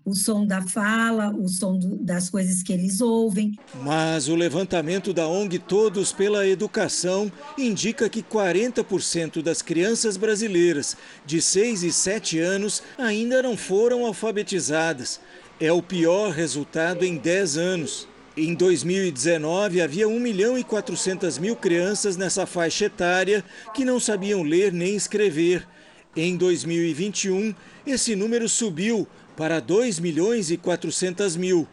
o 0.08 0.15
som 0.15 0.46
da 0.46 0.62
fala, 0.62 1.36
o 1.38 1.50
som 1.50 1.78
do, 1.78 1.98
das 1.98 2.30
coisas 2.30 2.63
que 2.63 2.72
eles 2.72 3.02
ouvem. 3.02 3.60
Mas 3.84 4.30
o 4.30 4.36
levantamento 4.36 5.12
da 5.12 5.28
ONG 5.28 5.60
Todos 5.60 6.13
pela 6.13 6.48
Educação 6.48 7.30
indica 7.58 8.08
que 8.08 8.24
40% 8.24 9.41
das 9.41 9.62
crianças 9.62 10.15
brasileiras 10.15 10.96
de 11.26 11.41
6 11.41 11.84
e 11.84 11.91
7 11.91 12.39
anos 12.39 12.82
ainda 12.98 13.43
não 13.43 13.58
foram 13.58 14.06
alfabetizadas. 14.06 15.20
É 15.60 15.74
o 15.74 15.82
pior 15.82 16.32
resultado 16.32 17.04
em 17.04 17.17
10 17.17 17.58
anos. 17.58 18.08
Em 18.38 18.54
2019, 18.54 19.82
havia 19.82 20.08
1 20.08 20.20
milhão 20.22 20.58
e 20.58 20.63
400 20.63 21.38
mil 21.38 21.58
crianças 21.58 22.15
nessa 22.15 22.46
faixa 22.46 22.86
etária 22.86 23.43
que 23.74 23.84
não 23.84 24.00
sabiam 24.00 24.41
ler 24.41 24.72
nem 24.72 24.96
escrever. 24.96 25.67
Em 26.15 26.36
2021, 26.36 27.54
esse 27.86 28.15
número 28.15 28.50
subiu 28.50 29.08
para 29.36 29.60
2 29.60 30.00
milhões 30.00 30.50
e 30.50 30.58
400 30.58 31.36
mil. 31.36 31.67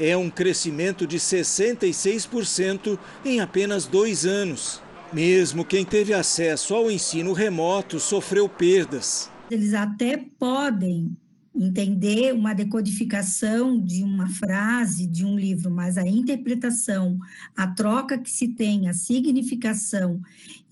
É 0.00 0.16
um 0.16 0.30
crescimento 0.30 1.06
de 1.06 1.18
66% 1.18 2.98
em 3.24 3.40
apenas 3.40 3.86
dois 3.86 4.24
anos. 4.24 4.80
Mesmo 5.12 5.64
quem 5.64 5.84
teve 5.84 6.14
acesso 6.14 6.74
ao 6.74 6.90
ensino 6.90 7.34
remoto 7.34 8.00
sofreu 8.00 8.48
perdas. 8.48 9.30
Eles 9.50 9.74
até 9.74 10.16
podem 10.38 11.14
entender 11.54 12.34
uma 12.34 12.54
decodificação 12.54 13.78
de 13.78 14.02
uma 14.02 14.28
frase, 14.28 15.06
de 15.06 15.24
um 15.24 15.38
livro, 15.38 15.70
mas 15.70 15.98
a 15.98 16.06
interpretação, 16.06 17.18
a 17.56 17.66
troca 17.66 18.18
que 18.18 18.30
se 18.30 18.48
tem, 18.48 18.88
a 18.88 18.94
significação 18.94 20.20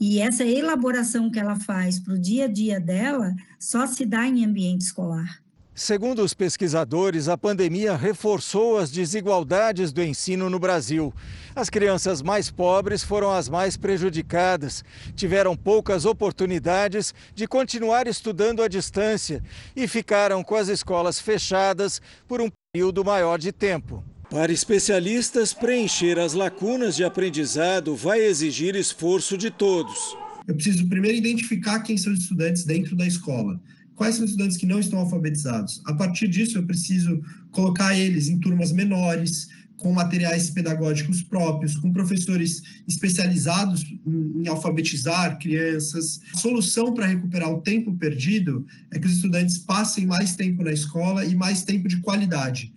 e 0.00 0.18
essa 0.18 0.44
elaboração 0.44 1.30
que 1.30 1.38
ela 1.38 1.56
faz 1.56 2.00
para 2.00 2.14
o 2.14 2.18
dia 2.18 2.46
a 2.46 2.48
dia 2.48 2.80
dela, 2.80 3.34
só 3.58 3.86
se 3.86 4.06
dá 4.06 4.26
em 4.26 4.44
ambiente 4.44 4.82
escolar. 4.82 5.42
Segundo 5.82 6.22
os 6.22 6.34
pesquisadores, 6.34 7.26
a 7.26 7.38
pandemia 7.38 7.96
reforçou 7.96 8.76
as 8.76 8.90
desigualdades 8.90 9.94
do 9.94 10.02
ensino 10.02 10.50
no 10.50 10.58
Brasil. 10.58 11.10
As 11.56 11.70
crianças 11.70 12.20
mais 12.20 12.50
pobres 12.50 13.02
foram 13.02 13.30
as 13.30 13.48
mais 13.48 13.78
prejudicadas, 13.78 14.84
tiveram 15.16 15.56
poucas 15.56 16.04
oportunidades 16.04 17.14
de 17.34 17.46
continuar 17.46 18.06
estudando 18.06 18.62
à 18.62 18.68
distância 18.68 19.42
e 19.74 19.88
ficaram 19.88 20.44
com 20.44 20.54
as 20.54 20.68
escolas 20.68 21.18
fechadas 21.18 22.02
por 22.28 22.42
um 22.42 22.50
período 22.70 23.02
maior 23.02 23.38
de 23.38 23.50
tempo. 23.50 24.04
Para 24.28 24.52
especialistas, 24.52 25.54
preencher 25.54 26.18
as 26.18 26.34
lacunas 26.34 26.94
de 26.94 27.04
aprendizado 27.04 27.96
vai 27.96 28.20
exigir 28.20 28.76
esforço 28.76 29.34
de 29.38 29.50
todos. 29.50 30.14
Eu 30.46 30.54
preciso 30.54 30.86
primeiro 30.90 31.16
identificar 31.16 31.80
quem 31.80 31.96
são 31.96 32.12
os 32.12 32.18
estudantes 32.18 32.64
dentro 32.64 32.94
da 32.94 33.06
escola 33.06 33.58
quais 34.00 34.14
são 34.14 34.24
os 34.24 34.30
estudantes 34.30 34.56
que 34.56 34.64
não 34.64 34.80
estão 34.80 34.98
alfabetizados. 34.98 35.82
A 35.84 35.92
partir 35.92 36.26
disso, 36.26 36.56
eu 36.56 36.64
preciso 36.64 37.20
colocar 37.50 37.94
eles 37.94 38.28
em 38.28 38.40
turmas 38.40 38.72
menores, 38.72 39.50
com 39.76 39.92
materiais 39.92 40.48
pedagógicos 40.48 41.22
próprios, 41.22 41.76
com 41.76 41.92
professores 41.92 42.62
especializados 42.88 43.84
em, 44.06 44.48
alfabetizar 44.48 45.38
crianças. 45.38 46.18
A 46.34 46.38
solução 46.38 46.94
para 46.94 47.04
recuperar 47.04 47.50
o 47.50 47.60
tempo 47.60 47.94
perdido 47.94 48.66
é 48.90 48.98
que 48.98 49.06
os 49.06 49.16
estudantes 49.16 49.58
passem 49.58 50.06
mais 50.06 50.34
tempo 50.34 50.64
na 50.64 50.72
escola 50.72 51.26
e 51.26 51.34
mais 51.34 51.62
tempo 51.62 51.86
de 51.86 52.00
qualidade. 52.00 52.72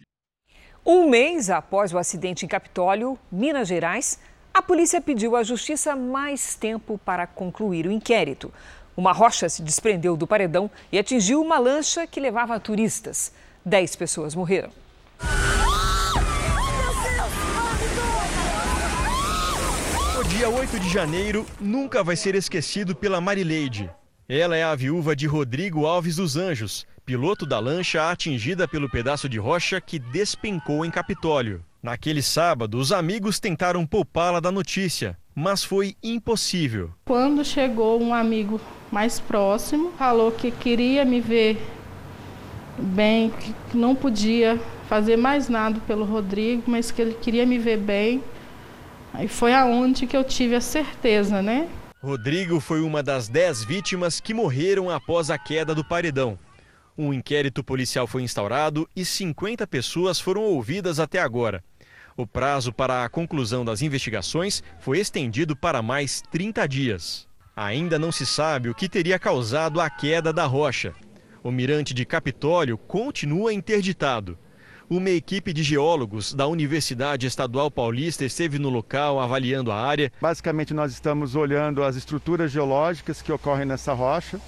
Um 0.86 1.10
mês 1.10 1.50
após 1.50 1.94
o 1.94 1.98
acidente 1.98 2.44
em 2.44 2.50
Capitólio, 2.50 3.18
Minas 3.32 3.70
Gerais, 3.70 4.20
a 4.54 4.62
polícia 4.62 5.00
pediu 5.00 5.38
à 5.38 5.44
justiça 5.44 5.96
mais 5.96 6.54
tempo 6.54 7.00
para 7.06 7.26
concluir 7.26 7.88
o 7.88 7.92
inquérito. 7.94 8.52
Uma 8.96 9.12
rocha 9.12 9.50
se 9.50 9.64
desprendeu 9.64 10.16
do 10.16 10.28
paredão 10.28 10.70
e 10.92 11.00
atingiu 11.00 11.42
uma 11.42 11.58
lancha 11.58 12.06
que 12.06 12.20
levava 12.20 12.60
turistas. 12.60 13.34
Dez 13.66 13.96
pessoas 13.96 14.36
morreram. 14.36 14.70
O 20.20 20.24
dia 20.26 20.50
8 20.50 20.80
de 20.80 20.90
janeiro 20.90 21.46
nunca 21.60 22.04
vai 22.04 22.16
ser 22.16 22.36
esquecido 22.36 22.96
pela 22.96 23.20
Marileide. 23.20 23.90
Ela 24.30 24.56
é 24.56 24.64
a 24.64 24.76
viúva 24.76 25.16
de 25.16 25.28
Rodrigo 25.28 25.86
Alves 25.86 26.18
dos 26.18 26.38
Anjos, 26.38 26.86
piloto 27.06 27.46
da 27.46 27.60
lancha 27.60 28.10
atingida 28.10 28.68
pelo 28.68 28.90
pedaço 28.90 29.28
de 29.28 29.38
rocha 29.38 29.82
que 29.82 30.00
despencou 30.00 30.86
em 30.86 30.92
Capitólio. 30.92 31.64
Naquele 31.82 32.22
sábado, 32.22 32.78
os 32.78 32.92
amigos 32.94 33.40
tentaram 33.40 33.86
poupá-la 33.86 34.40
da 34.40 34.52
notícia, 34.52 35.18
mas 35.36 35.64
foi 35.64 35.96
impossível. 36.02 36.92
Quando 37.04 37.44
chegou 37.44 38.02
um 38.02 38.14
amigo 38.14 38.62
mais 38.94 39.20
próximo, 39.20 39.92
falou 39.98 40.32
que 40.32 40.52
queria 40.52 41.04
me 41.04 41.20
ver 41.20 41.60
bem, 42.78 43.32
que 43.32 43.76
não 43.76 43.96
podia 43.96 44.60
fazer 44.88 45.18
mais 45.18 45.50
nada 45.50 45.82
pelo 45.88 46.06
Rodrigo, 46.06 46.64
mas 46.68 46.92
que 46.92 47.02
ele 47.02 47.16
queria 47.16 47.46
me 47.46 47.58
ver 47.58 47.78
bem. 47.78 48.24
Aí 49.12 49.28
foi 49.28 49.54
aonde 49.54 50.06
que 50.06 50.16
eu 50.16 50.24
tive 50.24 50.56
a 50.56 50.62
certeza, 50.62 51.42
né? 51.42 51.68
Rodrigo 52.04 52.60
foi 52.60 52.82
uma 52.82 53.02
das 53.02 53.28
dez 53.28 53.64
vítimas 53.64 54.20
que 54.20 54.34
morreram 54.34 54.90
após 54.92 55.32
a 55.32 55.38
queda 55.40 55.74
do 55.74 55.84
paredão. 55.84 56.38
Um 56.96 57.12
inquérito 57.12 57.64
policial 57.64 58.06
foi 58.06 58.22
instaurado 58.22 58.88
e 58.96 59.04
50 59.04 59.66
pessoas 59.66 60.20
foram 60.20 60.44
ouvidas 60.44 61.00
até 61.00 61.20
agora. 61.20 61.64
O 62.16 62.28
prazo 62.28 62.72
para 62.72 63.04
a 63.04 63.10
conclusão 63.10 63.66
das 63.66 63.82
investigações 63.82 64.62
foi 64.80 65.00
estendido 65.00 65.56
para 65.56 65.82
mais 65.82 66.22
30 66.32 66.68
dias. 66.68 67.33
Ainda 67.56 68.00
não 68.00 68.12
se 68.12 68.26
sabe 68.26 68.68
o 68.68 68.74
que 68.74 68.90
teria 68.90 69.20
causado 69.20 69.80
a 69.80 69.88
queda 69.88 70.34
da 70.34 70.44
rocha. 70.44 70.92
O 71.44 71.52
mirante 71.52 71.94
de 71.94 72.04
Capitólio 72.04 72.80
continua 72.80 73.54
interditado. 73.54 74.36
Uma 74.90 75.12
equipe 75.12 75.54
de 75.54 75.62
geólogos 75.62 76.34
da 76.34 76.48
Universidade 76.48 77.28
Estadual 77.28 77.70
Paulista 77.70 78.26
esteve 78.26 78.58
no 78.58 78.70
local 78.70 79.20
avaliando 79.20 79.72
a 79.72 79.80
área. 79.80 80.12
Basicamente, 80.20 80.74
nós 80.74 80.92
estamos 80.92 81.36
olhando 81.36 81.84
as 81.84 81.96
estruturas 81.96 82.52
geológicas 82.52 83.22
que 83.22 83.32
ocorrem 83.32 83.66
nessa 83.66 83.94
rocha 83.94 84.42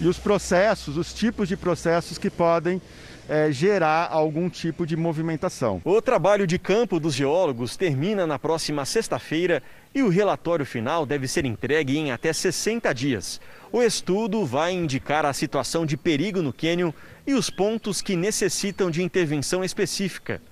e 0.00 0.08
os 0.08 0.18
processos, 0.18 0.96
os 0.96 1.14
tipos 1.14 1.46
de 1.48 1.56
processos 1.56 2.18
que 2.18 2.30
podem 2.30 2.82
é, 3.30 3.52
gerar 3.52 4.08
algum 4.10 4.50
tipo 4.50 4.84
de 4.84 4.96
movimentação. 4.96 5.80
O 5.84 6.02
trabalho 6.02 6.48
de 6.48 6.58
campo 6.58 6.98
dos 6.98 7.14
geólogos 7.14 7.76
termina 7.76 8.26
na 8.26 8.40
próxima 8.40 8.84
sexta-feira 8.84 9.62
e 9.94 10.02
o 10.02 10.08
relatório 10.08 10.66
final 10.66 11.06
deve 11.06 11.28
ser 11.28 11.44
entregue 11.44 11.96
em 11.96 12.10
até 12.10 12.32
60 12.32 12.92
dias. 12.92 13.40
O 13.70 13.82
estudo 13.82 14.44
vai 14.44 14.72
indicar 14.72 15.24
a 15.24 15.32
situação 15.32 15.86
de 15.86 15.96
perigo 15.96 16.42
no 16.42 16.52
cânion 16.52 16.90
e 17.24 17.32
os 17.32 17.48
pontos 17.48 18.02
que 18.02 18.16
necessitam 18.16 18.90
de 18.90 19.00
intervenção 19.00 19.62
específica. 19.62 20.42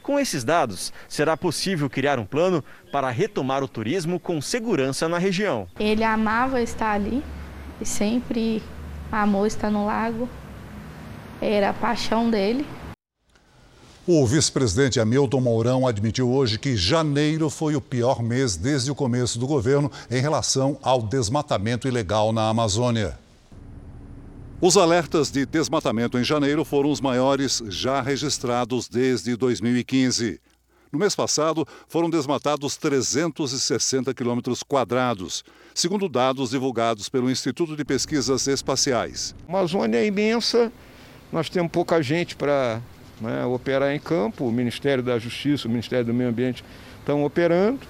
Com 0.00 0.16
esses 0.16 0.44
dados, 0.44 0.92
será 1.08 1.36
possível 1.36 1.90
criar 1.90 2.20
um 2.20 2.24
plano 2.24 2.64
para 2.92 3.10
retomar 3.10 3.64
o 3.64 3.68
turismo 3.68 4.20
com 4.20 4.40
segurança 4.40 5.08
na 5.08 5.18
região. 5.18 5.66
Ele 5.78 6.04
amava 6.04 6.62
estar 6.62 6.92
ali 6.92 7.20
e 7.80 7.84
sempre 7.84 8.62
amou 9.10 9.44
estar 9.44 9.70
no 9.70 9.86
lago 9.86 10.28
era 11.40 11.70
a 11.70 11.72
paixão 11.72 12.30
dele. 12.30 12.66
O 14.06 14.26
vice-presidente 14.26 14.98
Hamilton 14.98 15.40
Mourão 15.40 15.86
admitiu 15.86 16.30
hoje 16.30 16.58
que 16.58 16.76
janeiro 16.76 17.50
foi 17.50 17.76
o 17.76 17.80
pior 17.80 18.22
mês 18.22 18.56
desde 18.56 18.90
o 18.90 18.94
começo 18.94 19.38
do 19.38 19.46
governo 19.46 19.92
em 20.10 20.18
relação 20.18 20.78
ao 20.82 21.02
desmatamento 21.02 21.86
ilegal 21.86 22.32
na 22.32 22.48
Amazônia. 22.48 23.18
Os 24.60 24.76
alertas 24.76 25.30
de 25.30 25.44
desmatamento 25.44 26.18
em 26.18 26.24
janeiro 26.24 26.64
foram 26.64 26.90
os 26.90 27.02
maiores 27.02 27.62
já 27.68 28.00
registrados 28.00 28.88
desde 28.88 29.36
2015. 29.36 30.40
No 30.90 30.98
mês 30.98 31.14
passado, 31.14 31.68
foram 31.86 32.08
desmatados 32.08 32.78
360 32.78 34.14
quilômetros 34.14 34.62
quadrados, 34.62 35.44
segundo 35.74 36.08
dados 36.08 36.50
divulgados 36.50 37.10
pelo 37.10 37.30
Instituto 37.30 37.76
de 37.76 37.84
Pesquisas 37.84 38.46
Espaciais. 38.46 39.34
A 39.46 39.50
Amazônia 39.52 39.98
é 39.98 40.06
imensa, 40.06 40.72
nós 41.32 41.48
temos 41.48 41.70
pouca 41.70 42.02
gente 42.02 42.34
para 42.36 42.80
né, 43.20 43.44
operar 43.44 43.92
em 43.94 44.00
campo, 44.00 44.46
o 44.46 44.52
Ministério 44.52 45.02
da 45.02 45.18
Justiça, 45.18 45.68
o 45.68 45.70
Ministério 45.70 46.06
do 46.06 46.14
Meio 46.14 46.30
Ambiente 46.30 46.64
estão 47.00 47.24
operando. 47.24 47.80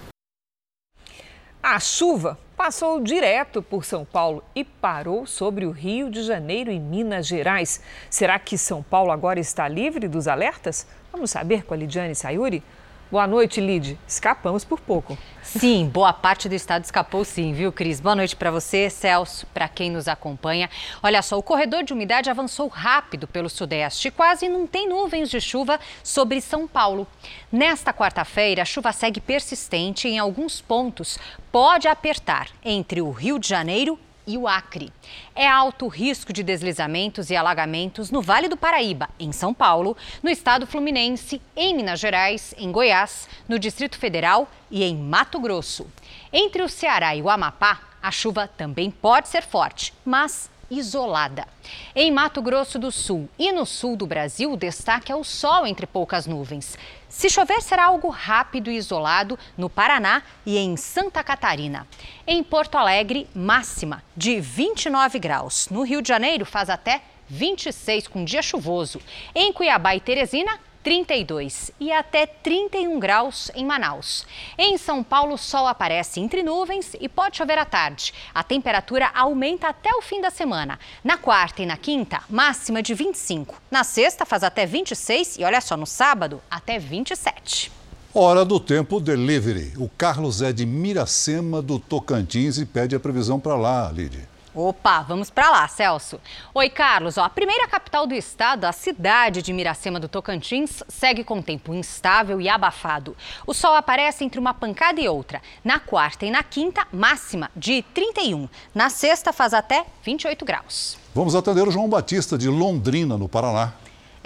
A 1.62 1.78
chuva 1.80 2.38
passou 2.56 3.00
direto 3.00 3.62
por 3.62 3.84
São 3.84 4.04
Paulo 4.04 4.42
e 4.54 4.64
parou 4.64 5.26
sobre 5.26 5.66
o 5.66 5.70
Rio 5.70 6.10
de 6.10 6.22
Janeiro 6.22 6.70
e 6.70 6.78
Minas 6.80 7.26
Gerais. 7.26 7.82
Será 8.08 8.38
que 8.38 8.56
São 8.56 8.82
Paulo 8.82 9.10
agora 9.10 9.38
está 9.38 9.68
livre 9.68 10.08
dos 10.08 10.26
alertas? 10.26 10.86
Vamos 11.12 11.30
saber 11.30 11.64
com 11.64 11.74
a 11.74 11.76
Lidiane 11.76 12.14
Sayuri? 12.14 12.62
Boa 13.10 13.26
noite, 13.26 13.58
Lid. 13.58 13.98
Escapamos 14.06 14.66
por 14.66 14.80
pouco. 14.80 15.16
Sim, 15.42 15.88
boa 15.88 16.12
parte 16.12 16.46
do 16.46 16.54
estado 16.54 16.84
escapou 16.84 17.24
sim, 17.24 17.54
viu, 17.54 17.72
Cris? 17.72 18.00
Boa 18.00 18.14
noite 18.14 18.36
para 18.36 18.50
você, 18.50 18.90
Celso, 18.90 19.46
para 19.46 19.66
quem 19.66 19.90
nos 19.90 20.06
acompanha. 20.06 20.68
Olha 21.02 21.22
só, 21.22 21.38
o 21.38 21.42
corredor 21.42 21.82
de 21.84 21.94
umidade 21.94 22.28
avançou 22.28 22.68
rápido 22.68 23.26
pelo 23.26 23.48
sudeste 23.48 24.10
quase 24.10 24.46
não 24.46 24.66
tem 24.66 24.86
nuvens 24.86 25.30
de 25.30 25.40
chuva 25.40 25.80
sobre 26.04 26.38
São 26.42 26.68
Paulo. 26.68 27.06
Nesta 27.50 27.94
quarta-feira, 27.94 28.60
a 28.60 28.66
chuva 28.66 28.92
segue 28.92 29.22
persistente 29.22 30.06
em 30.06 30.18
alguns 30.18 30.60
pontos. 30.60 31.18
Pode 31.50 31.88
apertar 31.88 32.48
entre 32.62 33.00
o 33.00 33.10
Rio 33.10 33.38
de 33.38 33.48
Janeiro 33.48 33.98
e 34.28 34.36
o 34.36 34.46
Acre. 34.46 34.92
É 35.34 35.48
alto 35.48 35.86
o 35.86 35.88
risco 35.88 36.32
de 36.32 36.42
deslizamentos 36.42 37.30
e 37.30 37.36
alagamentos 37.36 38.10
no 38.10 38.20
Vale 38.20 38.46
do 38.46 38.56
Paraíba, 38.56 39.08
em 39.18 39.32
São 39.32 39.54
Paulo, 39.54 39.96
no 40.22 40.28
estado 40.28 40.66
fluminense, 40.66 41.40
em 41.56 41.74
Minas 41.74 41.98
Gerais, 41.98 42.54
em 42.58 42.70
Goiás, 42.70 43.26
no 43.48 43.58
Distrito 43.58 43.98
Federal 43.98 44.46
e 44.70 44.84
em 44.84 44.94
Mato 44.94 45.40
Grosso. 45.40 45.86
Entre 46.30 46.62
o 46.62 46.68
Ceará 46.68 47.16
e 47.16 47.22
o 47.22 47.30
Amapá, 47.30 47.80
a 48.02 48.10
chuva 48.10 48.46
também 48.46 48.90
pode 48.90 49.28
ser 49.28 49.42
forte, 49.42 49.94
mas 50.04 50.50
isolada. 50.70 51.46
Em 51.94 52.10
Mato 52.10 52.42
Grosso 52.42 52.78
do 52.78 52.92
Sul 52.92 53.28
e 53.38 53.50
no 53.52 53.64
sul 53.64 53.96
do 53.96 54.06
Brasil, 54.06 54.52
o 54.52 54.56
destaque 54.56 55.10
é 55.10 55.16
o 55.16 55.24
sol 55.24 55.66
entre 55.66 55.86
poucas 55.86 56.26
nuvens. 56.26 56.76
Se 57.08 57.30
chover, 57.30 57.62
será 57.62 57.86
algo 57.86 58.10
rápido 58.10 58.70
e 58.70 58.76
isolado 58.76 59.38
no 59.56 59.70
Paraná 59.70 60.22
e 60.44 60.58
em 60.58 60.76
Santa 60.76 61.24
Catarina. 61.24 61.86
Em 62.30 62.42
Porto 62.42 62.76
Alegre, 62.76 63.26
máxima 63.34 64.04
de 64.14 64.38
29 64.38 65.18
graus. 65.18 65.66
No 65.70 65.80
Rio 65.80 66.02
de 66.02 66.08
Janeiro, 66.08 66.44
faz 66.44 66.68
até 66.68 67.00
26 67.26 68.06
com 68.06 68.22
dia 68.22 68.42
chuvoso. 68.42 69.00
Em 69.34 69.50
Cuiabá 69.50 69.96
e 69.96 70.00
Teresina, 70.00 70.60
32 70.82 71.72
e 71.80 71.90
até 71.90 72.26
31 72.26 72.98
graus 72.98 73.50
em 73.54 73.64
Manaus. 73.64 74.26
Em 74.58 74.76
São 74.76 75.02
Paulo, 75.02 75.36
o 75.36 75.38
sol 75.38 75.66
aparece 75.66 76.20
entre 76.20 76.42
nuvens 76.42 76.94
e 77.00 77.08
pode 77.08 77.38
chover 77.38 77.56
à 77.56 77.64
tarde. 77.64 78.12
A 78.34 78.42
temperatura 78.42 79.10
aumenta 79.14 79.68
até 79.68 79.90
o 79.94 80.02
fim 80.02 80.20
da 80.20 80.28
semana. 80.28 80.78
Na 81.02 81.16
quarta 81.16 81.62
e 81.62 81.66
na 81.66 81.78
quinta, 81.78 82.22
máxima 82.28 82.82
de 82.82 82.92
25. 82.92 83.58
Na 83.70 83.82
sexta, 83.82 84.26
faz 84.26 84.44
até 84.44 84.66
26 84.66 85.38
e 85.38 85.44
olha 85.44 85.62
só, 85.62 85.78
no 85.78 85.86
sábado, 85.86 86.42
até 86.50 86.78
27. 86.78 87.77
Hora 88.14 88.42
do 88.42 88.58
tempo 88.58 89.00
delivery. 89.00 89.74
O 89.76 89.86
Carlos 89.86 90.40
é 90.40 90.50
de 90.50 90.64
Miracema 90.64 91.60
do 91.60 91.78
Tocantins 91.78 92.56
e 92.56 92.64
pede 92.64 92.96
a 92.96 93.00
previsão 93.00 93.38
para 93.38 93.54
lá, 93.54 93.92
Lid. 93.92 94.26
Opa, 94.54 95.02
vamos 95.02 95.28
para 95.28 95.50
lá, 95.50 95.68
Celso. 95.68 96.18
Oi, 96.54 96.70
Carlos. 96.70 97.18
Ó, 97.18 97.22
a 97.22 97.28
primeira 97.28 97.68
capital 97.68 98.06
do 98.06 98.14
estado, 98.14 98.64
a 98.64 98.72
cidade 98.72 99.42
de 99.42 99.52
Miracema 99.52 100.00
do 100.00 100.08
Tocantins, 100.08 100.82
segue 100.88 101.22
com 101.22 101.42
tempo 101.42 101.74
instável 101.74 102.40
e 102.40 102.48
abafado. 102.48 103.14
O 103.46 103.52
sol 103.52 103.74
aparece 103.74 104.24
entre 104.24 104.40
uma 104.40 104.54
pancada 104.54 104.98
e 104.98 105.06
outra. 105.06 105.42
Na 105.62 105.78
quarta 105.78 106.24
e 106.24 106.30
na 106.30 106.42
quinta, 106.42 106.86
máxima 106.90 107.50
de 107.54 107.82
31. 107.92 108.48
Na 108.74 108.88
sexta, 108.88 109.34
faz 109.34 109.52
até 109.52 109.84
28 110.02 110.46
graus. 110.46 110.96
Vamos 111.14 111.34
atender 111.34 111.68
o 111.68 111.70
João 111.70 111.90
Batista 111.90 112.38
de 112.38 112.48
Londrina, 112.48 113.18
no 113.18 113.28
Paraná. 113.28 113.74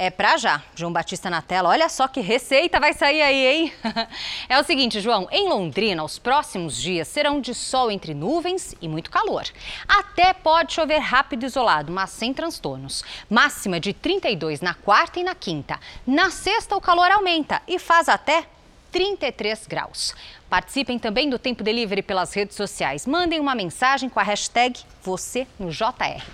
É 0.02 0.10
pra 0.10 0.36
já. 0.36 0.60
João 0.74 0.92
Batista 0.92 1.30
na 1.30 1.40
tela. 1.40 1.68
Olha 1.68 1.88
só 1.88 2.08
que 2.08 2.20
receita 2.20 2.80
vai 2.80 2.92
sair 2.92 3.22
aí, 3.22 3.46
hein? 3.46 3.72
é 4.48 4.58
o 4.58 4.64
seguinte, 4.64 5.00
João. 5.00 5.28
Em 5.30 5.48
Londrina, 5.48 6.02
os 6.02 6.18
próximos 6.18 6.76
dias 6.76 7.06
serão 7.06 7.40
de 7.40 7.54
sol 7.54 7.88
entre 7.88 8.12
nuvens 8.12 8.74
e 8.82 8.88
muito 8.88 9.08
calor. 9.12 9.44
Até 9.86 10.32
pode 10.32 10.72
chover 10.72 10.98
rápido 10.98 11.44
e 11.44 11.46
isolado, 11.46 11.92
mas 11.92 12.10
sem 12.10 12.34
transtornos. 12.34 13.04
Máxima 13.30 13.78
de 13.78 13.92
32 13.92 14.60
na 14.60 14.74
quarta 14.74 15.20
e 15.20 15.22
na 15.22 15.36
quinta. 15.36 15.78
Na 16.04 16.32
sexta, 16.32 16.74
o 16.74 16.80
calor 16.80 17.08
aumenta 17.12 17.62
e 17.68 17.78
faz 17.78 18.08
até 18.08 18.44
33 18.90 19.68
graus. 19.68 20.16
Participem 20.50 20.98
também 20.98 21.30
do 21.30 21.38
Tempo 21.38 21.62
Delivery 21.62 22.02
pelas 22.02 22.34
redes 22.34 22.56
sociais. 22.56 23.06
Mandem 23.06 23.38
uma 23.38 23.54
mensagem 23.54 24.08
com 24.08 24.18
a 24.18 24.24
hashtag 24.24 24.80
você 25.00 25.46
no 25.60 25.70
JR. 25.70 26.26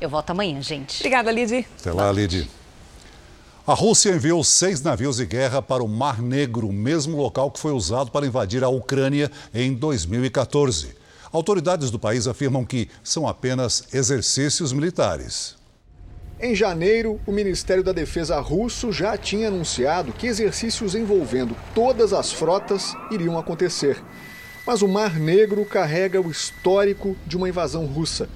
Eu 0.00 0.08
volto 0.08 0.30
amanhã, 0.30 0.60
gente. 0.60 0.96
Obrigada, 0.96 1.30
Lid. 1.30 1.64
Até 1.78 1.92
lá, 1.92 2.10
Lid. 2.10 2.50
A 3.66 3.72
Rússia 3.72 4.10
enviou 4.10 4.44
seis 4.44 4.82
navios 4.82 5.16
de 5.16 5.24
guerra 5.24 5.62
para 5.62 5.82
o 5.82 5.88
Mar 5.88 6.20
Negro, 6.20 6.70
mesmo 6.70 7.16
local 7.16 7.50
que 7.50 7.58
foi 7.58 7.72
usado 7.72 8.10
para 8.10 8.26
invadir 8.26 8.62
a 8.62 8.68
Ucrânia 8.68 9.30
em 9.54 9.72
2014. 9.72 10.94
Autoridades 11.32 11.90
do 11.90 11.98
país 11.98 12.26
afirmam 12.26 12.62
que 12.62 12.90
são 13.02 13.26
apenas 13.26 13.84
exercícios 13.90 14.70
militares. 14.70 15.56
Em 16.38 16.54
janeiro, 16.54 17.18
o 17.26 17.32
Ministério 17.32 17.82
da 17.82 17.92
Defesa 17.92 18.38
russo 18.38 18.92
já 18.92 19.16
tinha 19.16 19.48
anunciado 19.48 20.12
que 20.12 20.26
exercícios 20.26 20.94
envolvendo 20.94 21.56
todas 21.74 22.12
as 22.12 22.30
frotas 22.30 22.94
iriam 23.10 23.38
acontecer. 23.38 23.96
Mas 24.66 24.82
o 24.82 24.88
Mar 24.88 25.18
Negro 25.18 25.64
carrega 25.64 26.20
o 26.20 26.30
histórico 26.30 27.16
de 27.26 27.34
uma 27.34 27.48
invasão 27.48 27.86
russa. 27.86 28.28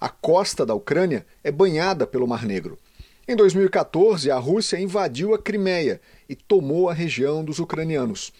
A 0.00 0.08
costa 0.08 0.64
da 0.64 0.74
Ucrânia 0.74 1.26
é 1.44 1.52
banhada 1.52 2.06
pelo 2.06 2.26
Mar 2.26 2.46
Negro. 2.46 2.78
Em 3.26 3.36
2014, 3.36 4.32
a 4.32 4.36
Rússia 4.36 4.80
invadiu 4.80 5.32
a 5.32 5.38
Crimeia 5.38 6.00
e 6.28 6.34
tomou 6.34 6.88
a 6.88 6.92
região 6.92 7.44
dos 7.44 7.60
ucranianos. 7.60 8.32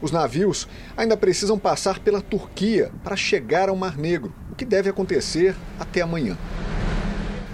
Os 0.00 0.12
navios 0.12 0.68
ainda 0.96 1.16
precisam 1.16 1.58
passar 1.58 1.98
pela 1.98 2.22
Turquia 2.22 2.92
para 3.02 3.16
chegar 3.16 3.68
ao 3.68 3.74
Mar 3.74 3.98
Negro, 3.98 4.32
o 4.52 4.54
que 4.54 4.64
deve 4.64 4.88
acontecer 4.88 5.56
até 5.76 6.02
amanhã. 6.02 6.38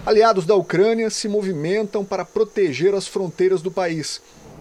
Aliados 0.05 0.45
da 0.45 0.55
Ucrânia 0.55 1.09
se 1.09 1.27
movimentam 1.27 2.05
para 2.05 2.23
proteger 2.23 2.95
as 2.95 3.07
fronteiras 3.07 3.63
do 3.63 3.71
país. 3.71 4.21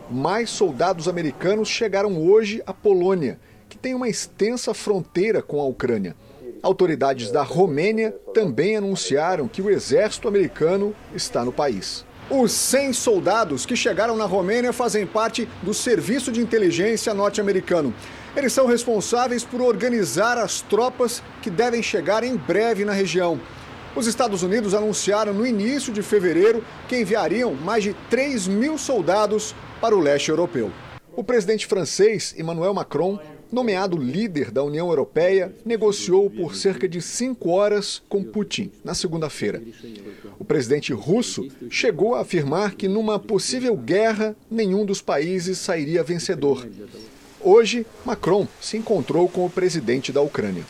Mais 0.10 0.50
soldados 0.50 1.10
americanos 1.10 1.68
chegaram 1.68 2.26
hoje 2.26 2.64
à 2.66 2.74
Polônia, 2.74 3.38
que 3.68 3.78
tem 3.78 3.94
uma 3.94 4.08
extensa 4.08 4.74
fronteira 4.74 5.42
com 5.42 5.60
a 5.60 5.66
Ucrânia. 5.66 6.16
Autoridades 6.62 7.32
da 7.32 7.44
Romênia 7.44 8.16
também 8.34 8.78
anunciaram 8.78 9.46
que 9.50 9.62
o 9.62 9.70
exército 9.70 10.30
americano 10.30 10.96
está 11.14 11.44
no 11.44 11.52
país. 11.52 12.06
Os 12.30 12.54
100 12.54 12.94
soldados 12.94 13.66
que 13.66 13.76
chegaram 13.76 14.16
na 14.16 14.26
Romênia 14.26 14.72
fazem 14.72 15.06
parte 15.06 15.48
do 15.62 15.74
Serviço 15.74 16.32
de 16.32 16.40
Inteligência 16.40 17.14
norte-americano. 17.14 17.94
Eles 18.36 18.54
são 18.54 18.66
responsáveis 18.66 19.44
por 19.44 19.62
organizar 19.62 20.38
as 20.38 20.62
tropas 20.62 21.22
que 21.42 21.50
devem 21.50 21.84
chegar 21.84 22.24
em 22.24 22.38
breve 22.38 22.86
na 22.86 22.94
região. 22.94 23.40
Os 23.94 24.08
Estados 24.08 24.42
Unidos 24.42 24.74
anunciaram 24.74 25.34
no 25.34 25.46
início 25.46 25.92
de 25.92 26.02
fevereiro 26.02 26.64
que 26.88 26.98
enviariam 26.98 27.54
mais 27.54 27.84
de 27.84 27.94
3 28.10 28.48
mil 28.48 28.78
soldados 28.78 29.54
para 29.82 29.96
o 29.96 30.00
leste 30.00 30.30
europeu. 30.30 30.72
O 31.16 31.24
presidente 31.24 31.68
francês 31.68 32.34
Emmanuel 32.40 32.74
Macron 32.74 33.20
nomeado 33.54 33.98
líder 33.98 34.52
da 34.52 34.64
União 34.64 34.90
Europeia, 34.90 35.54
negociou 35.64 36.30
por 36.30 36.56
cerca 36.56 36.88
de 36.90 37.02
cinco 37.02 37.52
horas 37.52 38.02
com 38.10 38.24
Putin 38.24 38.72
na 38.84 38.94
segunda-feira. 38.94 39.62
O 40.40 40.44
presidente 40.44 40.92
russo 40.92 41.48
chegou 41.70 42.16
a 42.16 42.22
afirmar 42.22 42.76
que 42.76 42.88
numa 42.88 43.20
possível 43.20 43.78
guerra 43.78 44.36
nenhum 44.50 44.86
dos 44.86 45.02
países 45.02 45.60
sairia 45.60 46.04
vencedor. 46.04 46.68
Hoje, 47.40 47.86
Macron 48.06 48.48
se 48.60 48.78
encontrou 48.78 49.30
com 49.30 49.46
o 49.46 49.50
presidente 49.50 50.12
da 50.12 50.22
Ucrânia. 50.22 50.66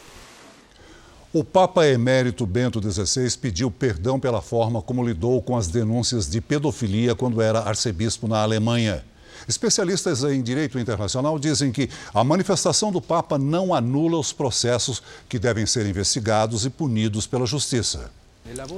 O 1.32 1.44
Papa 1.44 1.88
Emérito 1.88 2.46
Bento 2.46 2.80
XVI 2.80 3.38
pediu 3.38 3.72
perdão 3.72 4.20
pela 4.20 4.40
forma 4.40 4.84
como 4.84 5.04
lidou 5.04 5.42
com 5.42 5.58
as 5.58 5.68
denúncias 5.68 6.30
de 6.30 6.40
pedofilia 6.40 7.16
quando 7.16 7.42
era 7.42 7.60
arcebispo 7.60 8.28
na 8.28 8.44
Alemanha. 8.44 9.04
Especialistas 9.48 10.24
em 10.24 10.42
direito 10.42 10.80
internacional 10.80 11.38
dizem 11.38 11.72
que 11.72 11.90
a 12.14 12.24
manifestação 12.24 12.92
do 12.92 13.02
Papa 13.02 13.38
não 13.38 13.74
anula 13.74 14.18
os 14.18 14.32
processos 14.32 15.02
que 15.28 15.40
devem 15.40 15.66
ser 15.66 15.86
investigados 15.86 16.66
e 16.66 16.70
punidos 16.70 17.28
pela 17.28 17.46
Justiça. 17.46 18.12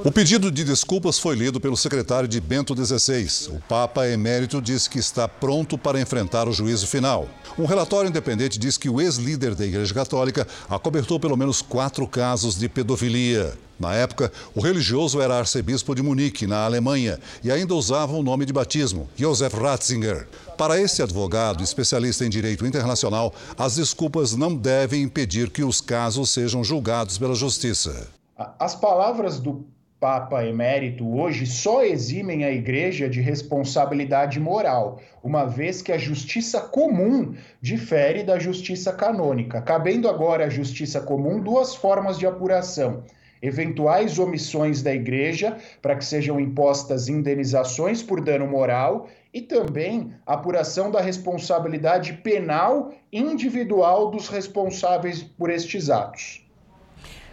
O 0.04 0.12
pedido 0.12 0.52
de 0.52 0.64
desculpas 0.64 1.18
foi 1.18 1.36
lido 1.36 1.60
pelo 1.60 1.76
secretário 1.76 2.28
de 2.30 2.40
Bento 2.40 2.76
XVI. 2.76 3.50
O 3.50 3.60
Papa 3.62 4.08
emérito 4.08 4.62
disse 4.62 4.88
que 4.88 5.00
está 5.00 5.28
pronto 5.28 5.76
para 5.76 6.00
enfrentar 6.00 6.48
o 6.48 6.54
juízo 6.54 6.86
final. 6.86 7.28
Um 7.58 7.66
relatório 7.66 8.10
independente 8.10 8.60
diz 8.60 8.78
que 8.78 8.90
o 8.90 9.02
ex-líder 9.02 9.56
da 9.56 9.66
Igreja 9.66 9.92
Católica 9.94 10.48
acobertou 10.70 11.20
pelo 11.20 11.36
menos 11.36 11.64
quatro 11.64 12.08
casos 12.08 12.58
de 12.58 12.70
pedofilia. 12.70 13.58
Na 13.80 13.94
época, 13.94 14.32
o 14.54 14.62
religioso 14.62 15.20
era 15.20 15.38
arcebispo 15.38 15.96
de 15.96 16.02
Munique, 16.02 16.48
na 16.48 16.64
Alemanha, 16.64 17.20
e 17.44 17.52
ainda 17.52 17.74
usava 17.74 18.14
o 18.14 18.24
nome 18.24 18.46
de 18.46 18.54
batismo, 18.54 19.10
Josef 19.18 19.58
Ratzinger. 19.58 20.28
Para 20.58 20.80
esse 20.80 21.02
advogado, 21.02 21.64
especialista 21.64 22.24
em 22.24 22.30
direito 22.30 22.66
internacional, 22.66 23.34
as 23.58 23.76
desculpas 23.76 24.34
não 24.34 24.56
devem 24.56 25.02
impedir 25.02 25.50
que 25.50 25.64
os 25.64 25.82
casos 25.82 26.30
sejam 26.30 26.64
julgados 26.64 27.18
pela 27.18 27.36
justiça. 27.36 28.15
As 28.38 28.76
palavras 28.76 29.40
do 29.40 29.66
Papa 29.98 30.46
Emérito 30.46 31.08
hoje 31.18 31.46
só 31.46 31.84
eximem 31.84 32.44
a 32.44 32.52
Igreja 32.52 33.10
de 33.10 33.22
responsabilidade 33.22 34.42
moral, 34.42 35.00
uma 35.24 35.46
vez 35.46 35.82
que 35.82 35.92
a 35.92 35.98
justiça 35.98 36.60
comum 36.60 37.34
difere 37.62 38.24
da 38.24 38.38
justiça 38.38 38.92
canônica, 38.92 39.62
cabendo 39.62 40.10
agora 40.10 40.48
à 40.48 40.50
justiça 40.50 41.00
comum 41.00 41.40
duas 41.40 41.76
formas 41.76 42.20
de 42.20 42.28
apuração 42.28 43.06
eventuais 43.42 44.20
omissões 44.20 44.82
da 44.82 44.94
igreja 44.94 45.58
para 45.82 45.96
que 45.96 46.04
sejam 46.04 46.40
impostas 46.40 47.08
indenizações 47.08 48.02
por 48.02 48.20
dano 48.20 48.48
moral 48.48 49.08
e 49.34 49.42
também 49.42 50.14
apuração 50.26 50.90
da 50.90 51.00
responsabilidade 51.00 52.14
penal 52.14 52.92
individual 53.14 54.10
dos 54.10 54.28
responsáveis 54.28 55.22
por 55.22 55.50
estes 55.50 55.90
atos. 55.90 56.45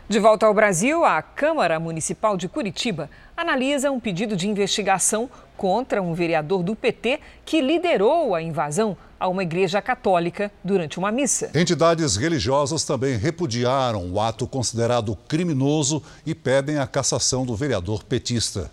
De 0.09 0.19
volta 0.19 0.47
ao 0.47 0.53
Brasil, 0.53 1.05
a 1.05 1.23
Câmara 1.23 1.79
Municipal 1.79 2.37
de 2.37 2.49
Curitiba 2.49 3.09
analisa 3.37 3.91
um 3.91 4.01
pedido 4.01 4.37
de 4.37 4.49
investigação 4.49 5.31
contra 5.57 6.03
um 6.03 6.13
vereador 6.13 6.63
do 6.63 6.75
PT 6.75 7.21
que 7.45 7.61
liderou 7.61 8.35
a 8.35 8.43
invasão 8.43 8.97
a 9.19 9.29
uma 9.29 9.43
igreja 9.43 9.81
católica 9.81 10.51
durante 10.63 10.99
uma 10.99 11.13
missa. 11.13 11.51
Entidades 11.55 12.17
religiosas 12.17 12.85
também 12.85 13.17
repudiaram 13.17 14.13
o 14.13 14.21
ato 14.21 14.47
considerado 14.47 15.17
criminoso 15.29 16.03
e 16.27 16.35
pedem 16.35 16.79
a 16.79 16.87
cassação 16.87 17.47
do 17.47 17.55
vereador 17.55 18.03
petista. 18.03 18.71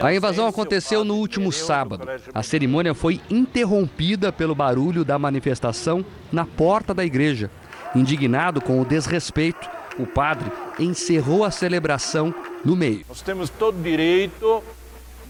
A 0.00 0.14
invasão 0.14 0.46
aconteceu 0.46 1.04
no 1.04 1.16
último 1.16 1.52
sábado. 1.52 2.08
A 2.32 2.42
cerimônia 2.42 2.94
foi 2.94 3.20
interrompida 3.28 4.32
pelo 4.32 4.54
barulho 4.54 5.04
da 5.04 5.18
manifestação 5.18 6.02
na 6.32 6.46
porta 6.46 6.94
da 6.94 7.04
igreja. 7.04 7.50
Indignado 7.94 8.62
com 8.62 8.80
o 8.80 8.84
desrespeito, 8.84 9.68
o 9.98 10.06
padre 10.06 10.50
encerrou 10.78 11.44
a 11.44 11.50
celebração 11.50 12.34
no 12.64 12.76
meio. 12.76 13.04
Nós 13.08 13.20
temos 13.20 13.50
todo 13.50 13.78
o 13.78 13.82
direito 13.82 14.62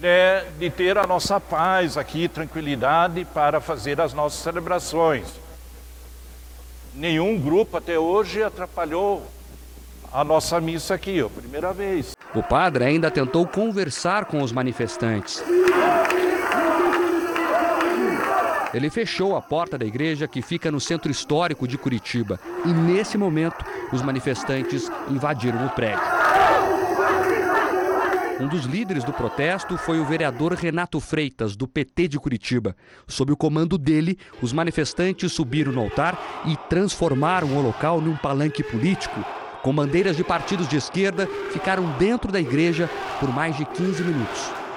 né, 0.01 0.45
de 0.59 0.71
ter 0.71 0.97
a 0.99 1.07
nossa 1.07 1.41
paz 1.41 1.97
aqui, 1.97 2.29
tranquilidade 2.29 3.27
para 3.33 3.61
fazer 3.61 4.01
as 4.01 4.13
nossas 4.13 4.41
celebrações. 4.41 5.27
Nenhum 6.95 7.39
grupo 7.39 7.77
até 7.77 7.99
hoje 7.99 8.43
atrapalhou 8.43 9.27
a 10.13 10.25
nossa 10.25 10.61
missa 10.61 10.95
aqui, 10.95 11.21
a 11.21 11.29
primeira 11.29 11.73
vez. 11.73 12.17
O 12.35 12.43
padre 12.43 12.85
ainda 12.85 13.11
tentou 13.11 13.47
conversar 13.47 14.25
com 14.25 14.43
os 14.43 14.53
manifestantes. 14.53 15.43
Ele 18.75 18.91
fechou 18.91 19.35
a 19.35 19.41
porta 19.41 19.79
da 19.79 19.87
igreja 19.87 20.29
que 20.29 20.43
fica 20.43 20.71
no 20.71 20.81
centro 20.81 21.11
histórico 21.11 21.67
de 21.67 21.79
Curitiba 21.79 22.39
e, 22.65 22.69
nesse 22.69 23.17
momento, 23.17 23.65
os 23.93 24.03
manifestantes 24.03 24.91
invadiram 25.11 25.65
o 25.65 25.71
prédio. 25.71 26.19
Um 28.41 28.47
dos 28.47 28.67
líderes 28.67 29.03
do 29.03 29.13
protesto 29.13 29.77
foi 29.77 29.99
o 29.99 30.05
vereador 30.05 30.53
Renato 30.53 31.01
Freitas, 31.01 31.57
do 31.57 31.67
PT 31.67 32.07
de 32.07 32.21
Curitiba. 32.21 32.77
Sob 33.09 33.33
o 33.33 33.37
comando 33.37 33.77
dele, 33.77 34.17
os 34.41 34.53
manifestantes 34.53 35.33
subiram 35.33 35.73
no 35.73 35.81
altar 35.81 36.43
e 36.47 36.57
transformaram 36.69 37.57
o 37.57 37.63
local 37.63 38.01
num 38.01 38.17
palanque 38.17 38.63
político. 38.63 39.25
Com 39.63 39.75
bandeiras 39.75 40.17
de 40.17 40.23
partidos 40.23 40.69
de 40.69 40.77
esquerda, 40.77 41.27
ficaram 41.53 41.91
dentro 41.99 42.31
da 42.31 42.39
igreja 42.39 42.89
por 43.19 43.35
mais 43.35 43.57
de 43.57 43.65
15 43.65 44.05
minutos. 44.05 44.68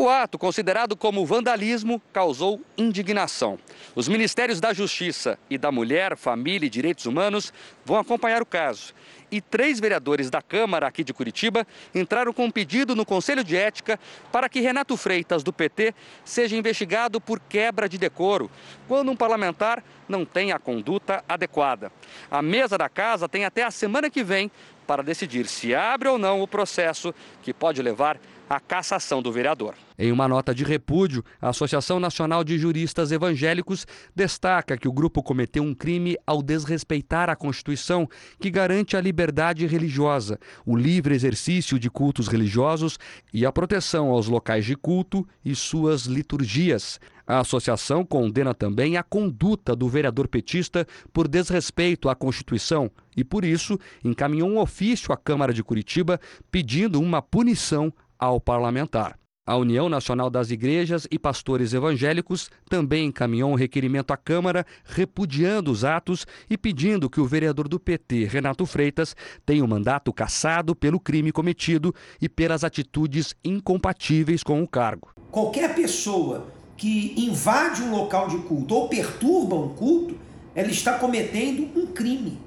O 0.00 0.08
ato, 0.08 0.38
considerado 0.38 0.96
como 0.96 1.26
vandalismo, 1.26 2.00
causou 2.10 2.58
indignação. 2.74 3.58
Os 3.94 4.08
Ministérios 4.08 4.58
da 4.58 4.72
Justiça 4.72 5.38
e 5.50 5.58
da 5.58 5.70
Mulher, 5.70 6.16
Família 6.16 6.66
e 6.66 6.70
Direitos 6.70 7.04
Humanos 7.04 7.52
vão 7.84 7.98
acompanhar 7.98 8.40
o 8.40 8.46
caso. 8.46 8.94
E 9.30 9.42
três 9.42 9.78
vereadores 9.78 10.30
da 10.30 10.40
Câmara 10.40 10.86
aqui 10.86 11.04
de 11.04 11.12
Curitiba 11.12 11.66
entraram 11.94 12.32
com 12.32 12.46
um 12.46 12.50
pedido 12.50 12.96
no 12.96 13.04
Conselho 13.04 13.44
de 13.44 13.54
Ética 13.58 14.00
para 14.32 14.48
que 14.48 14.60
Renato 14.60 14.96
Freitas, 14.96 15.42
do 15.42 15.52
PT, 15.52 15.94
seja 16.24 16.56
investigado 16.56 17.20
por 17.20 17.38
quebra 17.38 17.86
de 17.86 17.98
decoro, 17.98 18.50
quando 18.88 19.10
um 19.12 19.16
parlamentar 19.16 19.84
não 20.08 20.24
tem 20.24 20.50
a 20.50 20.58
conduta 20.58 21.22
adequada. 21.28 21.92
A 22.30 22.40
mesa 22.40 22.78
da 22.78 22.88
casa 22.88 23.28
tem 23.28 23.44
até 23.44 23.64
a 23.64 23.70
semana 23.70 24.08
que 24.08 24.24
vem 24.24 24.50
para 24.86 25.02
decidir 25.02 25.46
se 25.46 25.74
abre 25.74 26.08
ou 26.08 26.16
não 26.16 26.40
o 26.40 26.48
processo 26.48 27.14
que 27.42 27.52
pode 27.52 27.82
levar 27.82 28.16
a 28.16 28.39
cassação 28.58 29.22
do 29.22 29.30
vereador. 29.30 29.74
Em 29.96 30.10
uma 30.10 30.26
nota 30.26 30.54
de 30.54 30.64
repúdio, 30.64 31.22
a 31.40 31.50
Associação 31.50 32.00
Nacional 32.00 32.42
de 32.42 32.58
Juristas 32.58 33.12
Evangélicos 33.12 33.86
destaca 34.16 34.76
que 34.76 34.88
o 34.88 34.92
grupo 34.92 35.22
cometeu 35.22 35.62
um 35.62 35.74
crime 35.74 36.16
ao 36.26 36.42
desrespeitar 36.42 37.28
a 37.28 37.36
Constituição, 37.36 38.08
que 38.40 38.50
garante 38.50 38.96
a 38.96 39.00
liberdade 39.00 39.66
religiosa, 39.66 40.38
o 40.64 40.74
livre 40.74 41.14
exercício 41.14 41.78
de 41.78 41.90
cultos 41.90 42.26
religiosos 42.26 42.98
e 43.32 43.44
a 43.44 43.52
proteção 43.52 44.08
aos 44.08 44.26
locais 44.26 44.64
de 44.64 44.74
culto 44.74 45.24
e 45.44 45.54
suas 45.54 46.06
liturgias. 46.06 46.98
A 47.26 47.38
associação 47.38 48.04
condena 48.04 48.52
também 48.52 48.96
a 48.96 49.04
conduta 49.04 49.76
do 49.76 49.88
vereador 49.88 50.26
petista 50.26 50.84
por 51.12 51.28
desrespeito 51.28 52.08
à 52.08 52.14
Constituição 52.16 52.90
e, 53.16 53.22
por 53.22 53.44
isso, 53.44 53.78
encaminhou 54.02 54.48
um 54.48 54.58
ofício 54.58 55.12
à 55.12 55.16
Câmara 55.16 55.54
de 55.54 55.62
Curitiba 55.62 56.18
pedindo 56.50 57.00
uma 57.00 57.22
punição 57.22 57.92
ao 58.20 58.38
parlamentar. 58.38 59.18
A 59.46 59.56
União 59.56 59.88
Nacional 59.88 60.30
das 60.30 60.50
Igrejas 60.50 61.08
e 61.10 61.18
Pastores 61.18 61.72
Evangélicos 61.72 62.50
também 62.68 63.06
encaminhou 63.06 63.50
um 63.50 63.56
requerimento 63.56 64.12
à 64.12 64.16
Câmara 64.16 64.64
repudiando 64.84 65.72
os 65.72 65.82
atos 65.82 66.24
e 66.48 66.56
pedindo 66.56 67.10
que 67.10 67.20
o 67.20 67.26
vereador 67.26 67.66
do 67.66 67.80
PT, 67.80 68.26
Renato 68.26 68.64
Freitas, 68.66 69.16
tenha 69.44 69.64
o 69.64 69.68
mandato 69.68 70.12
cassado 70.12 70.76
pelo 70.76 71.00
crime 71.00 71.32
cometido 71.32 71.92
e 72.20 72.28
pelas 72.28 72.62
atitudes 72.62 73.34
incompatíveis 73.42 74.44
com 74.44 74.62
o 74.62 74.68
cargo. 74.68 75.08
Qualquer 75.32 75.74
pessoa 75.74 76.46
que 76.76 77.14
invade 77.16 77.82
um 77.82 77.90
local 77.90 78.28
de 78.28 78.38
culto 78.38 78.74
ou 78.74 78.88
perturba 78.88 79.56
um 79.56 79.70
culto, 79.70 80.16
ela 80.54 80.70
está 80.70 80.98
cometendo 80.98 81.68
um 81.76 81.86
crime. 81.86 82.38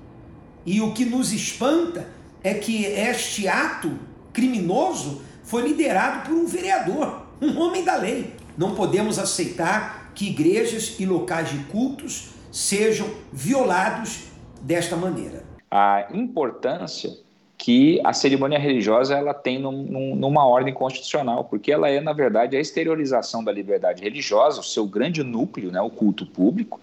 E 0.66 0.80
o 0.80 0.94
que 0.94 1.04
nos 1.04 1.34
espanta 1.34 2.08
é 2.42 2.54
que 2.54 2.86
este 2.86 3.48
ato 3.48 4.00
criminoso 4.32 5.22
foi 5.44 5.62
liderado 5.62 6.28
por 6.28 6.36
um 6.36 6.46
vereador, 6.46 7.24
um 7.42 7.60
homem 7.60 7.84
da 7.84 7.96
lei. 7.96 8.34
Não 8.58 8.74
podemos 8.74 9.20
aceitar 9.20 10.12
que 10.16 10.30
igrejas 10.30 11.00
e 11.00 11.06
locais 11.06 11.50
de 11.50 11.58
cultos 11.66 12.30
sejam 12.52 13.10
violados 13.32 14.26
desta 14.62 14.96
maneira. 14.96 15.44
A 15.70 16.08
importância 16.14 17.12
que 17.58 18.02
a 18.04 18.12
cerimônia 18.12 18.60
religiosa 18.60 19.16
ela 19.16 19.34
tem 19.34 19.58
num, 19.58 20.16
numa 20.16 20.46
ordem 20.46 20.74
constitucional, 20.74 21.46
porque 21.46 21.72
ela 21.72 21.90
é, 21.90 22.02
na 22.02 22.12
verdade, 22.12 22.58
a 22.58 22.60
exteriorização 22.60 23.44
da 23.44 23.52
liberdade 23.52 24.04
religiosa, 24.04 24.60
o 24.60 24.64
seu 24.64 24.86
grande 24.86 25.24
núcleo, 25.24 25.72
né, 25.72 25.80
o 25.80 25.90
culto 25.90 26.26
público, 26.26 26.82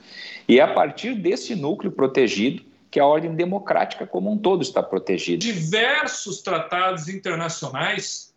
e 0.48 0.58
é 0.58 0.62
a 0.62 0.72
partir 0.72 1.14
desse 1.14 1.54
núcleo 1.54 1.92
protegido 1.92 2.62
que 2.90 2.98
a 2.98 3.06
ordem 3.06 3.34
democrática 3.34 4.06
como 4.06 4.32
um 4.32 4.38
todo 4.38 4.62
está 4.62 4.82
protegida. 4.82 5.38
Diversos 5.38 6.40
tratados 6.40 7.08
internacionais 7.08 8.29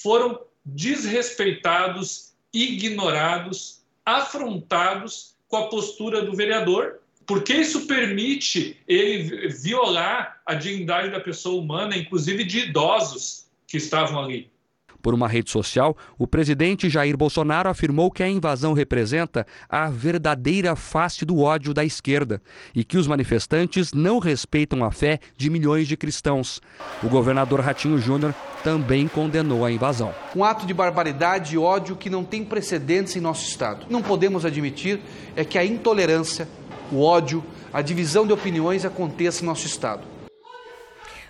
foram 0.00 0.40
desrespeitados, 0.64 2.32
ignorados, 2.52 3.82
afrontados 4.04 5.34
com 5.48 5.56
a 5.56 5.68
postura 5.68 6.22
do 6.22 6.34
vereador, 6.34 7.00
porque 7.26 7.54
isso 7.54 7.86
permite 7.86 8.80
ele 8.86 9.48
violar 9.48 10.40
a 10.46 10.54
dignidade 10.54 11.10
da 11.10 11.20
pessoa 11.20 11.60
humana, 11.60 11.96
inclusive 11.96 12.44
de 12.44 12.68
idosos 12.68 13.46
que 13.66 13.76
estavam 13.76 14.22
ali. 14.22 14.50
Por 15.06 15.14
uma 15.14 15.28
rede 15.28 15.52
social, 15.52 15.96
o 16.18 16.26
presidente 16.26 16.90
Jair 16.90 17.16
Bolsonaro 17.16 17.68
afirmou 17.68 18.10
que 18.10 18.24
a 18.24 18.28
invasão 18.28 18.72
representa 18.72 19.46
a 19.68 19.88
verdadeira 19.88 20.74
face 20.74 21.24
do 21.24 21.42
ódio 21.42 21.72
da 21.72 21.84
esquerda 21.84 22.42
e 22.74 22.82
que 22.82 22.98
os 22.98 23.06
manifestantes 23.06 23.92
não 23.92 24.18
respeitam 24.18 24.82
a 24.82 24.90
fé 24.90 25.20
de 25.36 25.48
milhões 25.48 25.86
de 25.86 25.96
cristãos. 25.96 26.60
O 27.04 27.08
governador 27.08 27.60
Ratinho 27.60 27.98
Júnior 27.98 28.34
também 28.64 29.06
condenou 29.06 29.64
a 29.64 29.70
invasão. 29.70 30.12
Um 30.34 30.42
ato 30.42 30.66
de 30.66 30.74
barbaridade 30.74 31.54
e 31.54 31.58
ódio 31.58 31.94
que 31.94 32.10
não 32.10 32.24
tem 32.24 32.44
precedentes 32.44 33.14
em 33.14 33.20
nosso 33.20 33.48
Estado. 33.48 33.86
Não 33.88 34.02
podemos 34.02 34.44
admitir 34.44 35.00
é 35.36 35.44
que 35.44 35.56
a 35.56 35.64
intolerância, 35.64 36.48
o 36.90 37.00
ódio, 37.00 37.44
a 37.72 37.80
divisão 37.80 38.26
de 38.26 38.32
opiniões 38.32 38.84
aconteça 38.84 39.44
em 39.44 39.46
nosso 39.46 39.68
Estado. 39.68 40.16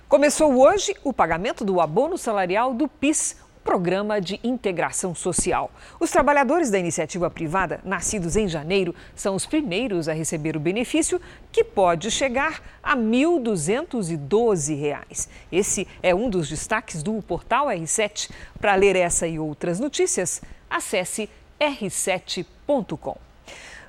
Começou 0.08 0.56
hoje 0.62 0.94
o 1.02 1.12
pagamento 1.12 1.64
do 1.64 1.80
abono 1.80 2.16
salarial 2.16 2.72
do 2.72 2.86
PIS, 2.86 3.44
Programa 3.66 4.18
de 4.20 4.38
Integração 4.44 5.12
Social. 5.12 5.72
Os 5.98 6.12
trabalhadores 6.12 6.70
da 6.70 6.78
iniciativa 6.78 7.28
privada, 7.28 7.80
nascidos 7.84 8.36
em 8.36 8.46
janeiro, 8.46 8.94
são 9.12 9.34
os 9.34 9.44
primeiros 9.44 10.08
a 10.08 10.12
receber 10.12 10.56
o 10.56 10.60
benefício, 10.60 11.20
que 11.50 11.64
pode 11.64 12.08
chegar 12.12 12.62
a 12.80 12.94
R$ 12.94 13.00
1.212. 13.00 15.28
Esse 15.50 15.88
é 16.00 16.14
um 16.14 16.30
dos 16.30 16.48
destaques 16.48 17.02
do 17.02 17.20
portal 17.20 17.66
R7. 17.66 18.30
Para 18.60 18.76
ler 18.76 18.94
essa 18.94 19.26
e 19.26 19.36
outras 19.36 19.80
notícias, 19.80 20.40
acesse 20.70 21.28
r7.com. 21.60 23.25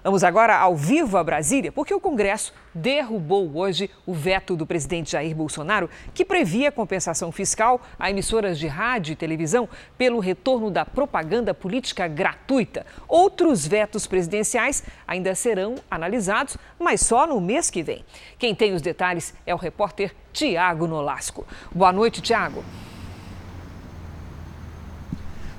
Vamos 0.08 0.24
agora 0.24 0.55
ao 0.55 0.74
vivo 0.74 1.18
a 1.18 1.24
Brasília, 1.24 1.70
porque 1.70 1.93
o 1.93 1.99
Congresso 1.99 2.53
derrubou 2.74 3.58
hoje 3.58 3.89
o 4.05 4.14
veto 4.14 4.55
do 4.55 4.66
presidente 4.66 5.12
Jair 5.12 5.36
Bolsonaro, 5.36 5.89
que 6.14 6.24
previa 6.24 6.72
compensação 6.72 7.30
fiscal 7.30 7.82
a 7.99 8.10
emissoras 8.10 8.58
de 8.58 8.68
rádio 8.68 9.12
e 9.12 9.18
televisão 9.18 9.68
pelo 9.97 10.22
retorno 10.22 10.72
da 10.72 10.86
propaganda 10.86 11.53
política 11.53 12.08
gratuita. 12.08 12.86
Outros 13.05 13.68
vetos 13.68 14.08
presidenciais 14.08 14.82
ainda 15.05 15.36
serão 15.36 15.76
analisados, 15.91 16.55
mas 16.80 17.01
só 17.01 17.28
no 17.28 17.41
mês 17.41 17.70
que 17.70 17.84
vem. 17.84 18.05
Quem 18.39 18.55
tem 18.55 18.74
os 18.74 18.82
detalhes 18.82 19.34
é 19.45 19.53
o 19.53 19.58
repórter 19.58 20.16
Tiago 20.32 20.88
Nolasco. 20.88 21.45
Boa 21.70 21.91
noite, 21.91 22.22
Tiago. 22.22 22.64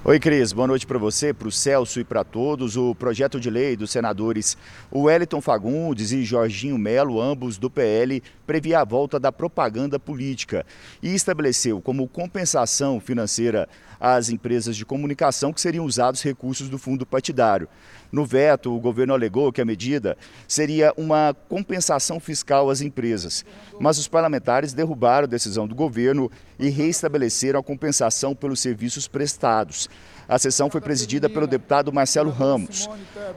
Oi, 0.08 0.18
Cris. 0.18 0.54
Boa 0.54 0.66
noite 0.66 0.86
para 0.86 0.96
você, 0.96 1.34
para 1.34 1.48
o 1.48 1.52
Celso 1.52 2.00
e 2.00 2.04
para 2.04 2.24
todos. 2.24 2.78
O 2.78 2.94
projeto 2.94 3.38
de 3.38 3.50
lei 3.50 3.76
dos 3.76 3.90
senadores 3.90 4.56
Wellington 4.90 5.42
Fagundes 5.42 6.12
e 6.12 6.24
Jorginho 6.24 6.78
Melo, 6.78 7.20
ambos 7.20 7.58
do 7.58 7.68
PL, 7.68 8.22
previa 8.46 8.80
a 8.80 8.84
volta 8.84 9.20
da 9.20 9.30
propaganda 9.30 10.00
política 10.00 10.64
e 11.02 11.14
estabeleceu 11.14 11.82
como 11.82 12.08
compensação 12.08 12.98
financeira 12.98 13.68
às 14.00 14.30
empresas 14.30 14.78
de 14.78 14.86
comunicação 14.86 15.52
que 15.52 15.60
seriam 15.60 15.84
usados 15.84 16.22
recursos 16.22 16.70
do 16.70 16.78
fundo 16.78 17.04
partidário. 17.04 17.68
No 18.10 18.24
veto, 18.24 18.74
o 18.74 18.80
governo 18.80 19.12
alegou 19.12 19.52
que 19.52 19.60
a 19.60 19.64
medida 19.64 20.16
seria 20.46 20.92
uma 20.96 21.36
compensação 21.48 22.18
fiscal 22.18 22.70
às 22.70 22.80
empresas, 22.80 23.44
mas 23.78 23.98
os 23.98 24.08
parlamentares 24.08 24.72
derrubaram 24.72 25.24
a 25.24 25.28
decisão 25.28 25.68
do 25.68 25.74
governo 25.74 26.30
e 26.58 26.70
reestabeleceram 26.70 27.60
a 27.60 27.62
compensação 27.62 28.34
pelos 28.34 28.60
serviços 28.60 29.06
prestados. 29.06 29.88
A 30.26 30.38
sessão 30.38 30.70
foi 30.70 30.80
presidida 30.80 31.28
pelo 31.28 31.46
deputado 31.46 31.92
Marcelo 31.92 32.30
Ramos. 32.30 32.88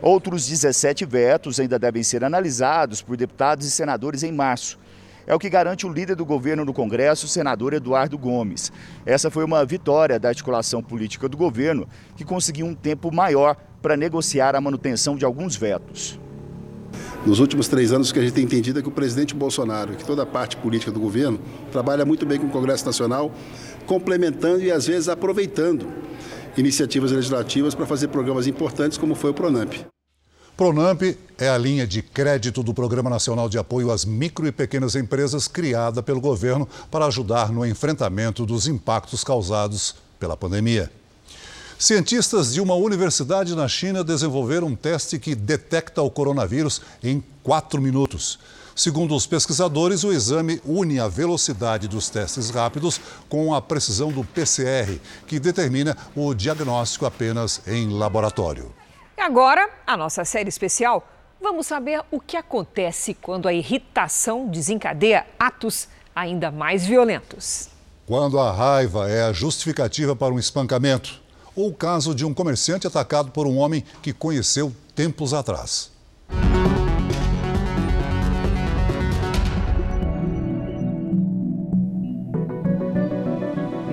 Outros 0.01 0.47
17 0.47 1.05
vetos 1.05 1.59
ainda 1.59 1.77
devem 1.77 2.03
ser 2.03 2.23
analisados 2.23 3.01
por 3.01 3.15
deputados 3.15 3.65
e 3.65 3.71
senadores 3.71 4.23
em 4.23 4.31
março. 4.31 4.77
É 5.31 5.33
o 5.33 5.39
que 5.39 5.49
garante 5.49 5.87
o 5.87 5.89
líder 5.89 6.17
do 6.17 6.25
governo 6.25 6.65
no 6.65 6.73
Congresso, 6.73 7.25
o 7.25 7.29
senador 7.29 7.71
Eduardo 7.71 8.17
Gomes. 8.17 8.69
Essa 9.05 9.31
foi 9.31 9.45
uma 9.45 9.63
vitória 9.63 10.19
da 10.19 10.27
articulação 10.27 10.83
política 10.83 11.29
do 11.29 11.37
governo, 11.37 11.87
que 12.17 12.25
conseguiu 12.25 12.65
um 12.65 12.75
tempo 12.75 13.09
maior 13.13 13.55
para 13.81 13.95
negociar 13.95 14.57
a 14.57 14.59
manutenção 14.59 15.15
de 15.15 15.23
alguns 15.23 15.55
vetos. 15.55 16.19
Nos 17.25 17.39
últimos 17.39 17.69
três 17.69 17.93
anos, 17.93 18.09
o 18.09 18.13
que 18.13 18.19
a 18.19 18.23
gente 18.23 18.33
tem 18.33 18.43
entendido 18.43 18.79
é 18.79 18.81
que 18.81 18.89
o 18.89 18.91
presidente 18.91 19.33
Bolsonaro, 19.33 19.95
que 19.95 20.03
toda 20.03 20.23
a 20.23 20.25
parte 20.25 20.57
política 20.57 20.91
do 20.91 20.99
governo, 20.99 21.39
trabalha 21.71 22.03
muito 22.03 22.25
bem 22.25 22.37
com 22.37 22.47
o 22.47 22.51
Congresso 22.51 22.85
Nacional, 22.85 23.31
complementando 23.85 24.61
e 24.61 24.69
às 24.69 24.87
vezes 24.87 25.07
aproveitando 25.07 25.87
iniciativas 26.57 27.09
legislativas 27.09 27.73
para 27.73 27.85
fazer 27.85 28.09
programas 28.09 28.47
importantes 28.47 28.97
como 28.97 29.15
foi 29.15 29.31
o 29.31 29.33
Pronamp. 29.33 29.75
Pronamp 30.61 31.01
é 31.39 31.49
a 31.49 31.57
linha 31.57 31.87
de 31.87 32.03
crédito 32.03 32.61
do 32.61 32.71
Programa 32.71 33.09
Nacional 33.09 33.49
de 33.49 33.57
Apoio 33.57 33.89
às 33.89 34.05
Micro 34.05 34.45
e 34.45 34.51
Pequenas 34.51 34.95
Empresas 34.95 35.47
criada 35.47 36.03
pelo 36.03 36.21
governo 36.21 36.69
para 36.91 37.07
ajudar 37.07 37.51
no 37.51 37.65
enfrentamento 37.65 38.45
dos 38.45 38.67
impactos 38.67 39.23
causados 39.23 39.95
pela 40.19 40.37
pandemia. 40.37 40.91
Cientistas 41.79 42.53
de 42.53 42.61
uma 42.61 42.75
universidade 42.75 43.55
na 43.55 43.67
China 43.67 44.03
desenvolveram 44.03 44.67
um 44.67 44.75
teste 44.75 45.17
que 45.17 45.33
detecta 45.33 46.03
o 46.03 46.11
coronavírus 46.11 46.79
em 47.03 47.23
quatro 47.41 47.81
minutos. 47.81 48.37
Segundo 48.75 49.15
os 49.15 49.25
pesquisadores, 49.25 50.03
o 50.03 50.13
exame 50.13 50.61
une 50.63 50.99
a 50.99 51.07
velocidade 51.07 51.87
dos 51.87 52.07
testes 52.07 52.51
rápidos 52.51 53.01
com 53.27 53.55
a 53.55 53.59
precisão 53.63 54.11
do 54.11 54.23
PCR, 54.23 54.99
que 55.25 55.39
determina 55.39 55.97
o 56.15 56.35
diagnóstico 56.35 57.07
apenas 57.07 57.61
em 57.65 57.89
laboratório. 57.89 58.80
Agora, 59.21 59.69
a 59.85 59.95
nossa 59.95 60.25
série 60.25 60.49
especial. 60.49 61.07
Vamos 61.39 61.67
saber 61.67 62.01
o 62.09 62.19
que 62.19 62.35
acontece 62.35 63.13
quando 63.13 63.47
a 63.47 63.53
irritação 63.53 64.47
desencadeia 64.47 65.27
atos 65.37 65.87
ainda 66.15 66.49
mais 66.49 66.87
violentos. 66.87 67.69
Quando 68.07 68.39
a 68.39 68.51
raiva 68.51 69.07
é 69.11 69.21
a 69.21 69.31
justificativa 69.31 70.15
para 70.15 70.33
um 70.33 70.39
espancamento 70.39 71.21
ou 71.55 71.67
o 71.67 71.73
caso 71.73 72.15
de 72.15 72.25
um 72.25 72.33
comerciante 72.33 72.87
atacado 72.87 73.29
por 73.29 73.45
um 73.45 73.59
homem 73.59 73.85
que 74.01 74.11
conheceu 74.11 74.73
tempos 74.95 75.35
atrás. 75.35 75.91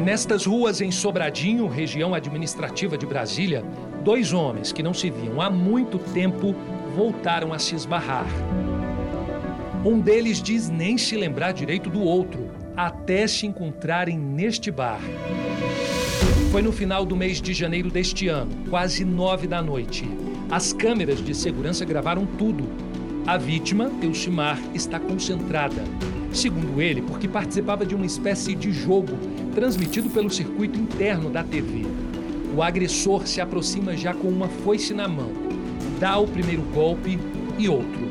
Nestas 0.03 0.47
ruas 0.47 0.81
em 0.81 0.91
Sobradinho, 0.91 1.69
região 1.69 2.15
administrativa 2.15 2.97
de 2.97 3.05
Brasília, 3.05 3.63
dois 4.03 4.33
homens 4.33 4.73
que 4.73 4.83
não 4.83 4.95
se 4.95 5.11
viam 5.11 5.41
há 5.41 5.51
muito 5.51 5.99
tempo 5.99 6.55
voltaram 6.95 7.53
a 7.53 7.59
se 7.59 7.75
esbarrar. 7.75 8.27
Um 9.85 10.01
deles 10.01 10.43
diz 10.43 10.69
nem 10.69 10.99
se 10.99 11.17
lembrar 11.17 11.53
direito 11.53 11.89
do 11.89 12.01
outro, 12.01 12.51
até 12.77 13.27
se 13.27 13.47
encontrarem 13.47 14.19
neste 14.19 14.71
bar. 14.71 15.01
Foi 16.51 16.63
no 16.63 16.73
final 16.73 17.05
do 17.05 17.17
mês 17.17 17.41
de 17.41 17.53
janeiro 17.53 17.91
deste 17.91 18.27
ano, 18.27 18.51
quase 18.69 19.05
nove 19.05 19.47
da 19.47 19.63
noite. 19.63 20.09
As 20.51 20.73
câmeras 20.73 21.23
de 21.23 21.35
segurança 21.35 21.85
gravaram 21.85 22.25
tudo. 22.25 22.69
A 23.27 23.37
vítima, 23.37 23.93
Elcimar, 24.03 24.59
está 24.75 24.99
concentrada. 24.99 25.85
Segundo 26.33 26.81
ele, 26.81 27.03
porque 27.03 27.29
participava 27.29 27.85
de 27.85 27.95
uma 27.95 28.07
espécie 28.07 28.55
de 28.55 28.73
jogo 28.73 29.19
transmitido 29.55 30.09
pelo 30.09 30.31
circuito 30.31 30.79
interno 30.79 31.29
da 31.29 31.45
TV. 31.45 31.87
O 32.55 32.63
agressor 32.63 33.27
se 33.27 33.41
aproxima 33.41 33.97
já 33.97 34.15
com 34.15 34.29
uma 34.29 34.49
foice 34.49 34.95
na 34.95 35.07
mão, 35.07 35.31
dá 36.01 36.19
o 36.19 36.27
primeiro 36.27 36.63
golpe 36.63 37.19
e 37.59 37.69
outro. 37.69 38.09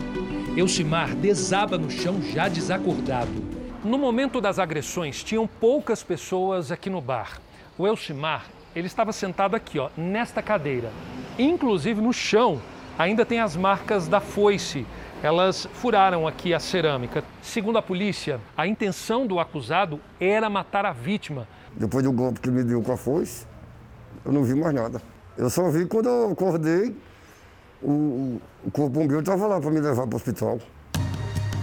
Elcimar 0.55 1.15
desaba 1.15 1.77
no 1.77 1.89
chão 1.89 2.21
já 2.21 2.47
desacordado. 2.47 3.31
No 3.83 3.97
momento 3.97 4.39
das 4.39 4.59
agressões, 4.59 5.23
tinham 5.23 5.47
poucas 5.47 6.03
pessoas 6.03 6.71
aqui 6.71 6.89
no 6.89 7.01
bar. 7.01 7.39
O 7.77 7.87
Elcimar, 7.87 8.45
ele 8.75 8.87
estava 8.87 9.11
sentado 9.11 9.55
aqui, 9.55 9.79
ó, 9.79 9.89
nesta 9.97 10.41
cadeira. 10.41 10.91
Inclusive 11.37 12.01
no 12.01 12.13
chão 12.13 12.61
ainda 12.97 13.25
tem 13.25 13.39
as 13.39 13.55
marcas 13.55 14.07
da 14.07 14.19
foice. 14.19 14.85
Elas 15.21 15.67
furaram 15.73 16.27
aqui 16.27 16.53
a 16.53 16.59
cerâmica. 16.59 17.23
Segundo 17.41 17.77
a 17.77 17.81
polícia, 17.81 18.39
a 18.55 18.67
intenção 18.67 19.25
do 19.25 19.39
acusado 19.39 19.99
era 20.19 20.49
matar 20.49 20.85
a 20.85 20.91
vítima. 20.91 21.47
Depois 21.75 22.03
do 22.03 22.11
golpe 22.11 22.39
que 22.39 22.49
me 22.49 22.63
deu 22.63 22.81
com 22.81 22.91
a 22.91 22.97
foice, 22.97 23.45
eu 24.25 24.31
não 24.31 24.43
vi 24.43 24.55
mais 24.55 24.73
nada. 24.73 25.01
Eu 25.37 25.49
só 25.49 25.69
vi 25.69 25.85
quando 25.85 26.09
eu 26.09 26.31
acordei, 26.31 26.95
o, 27.81 28.41
o 28.65 28.71
corpo 28.71 28.89
bombeiro 28.89 29.19
estava 29.19 29.45
lá 29.47 29.61
para 29.61 29.69
me 29.69 29.79
levar 29.79 30.07
para 30.07 30.13
o 30.13 30.17
hospital. 30.17 30.59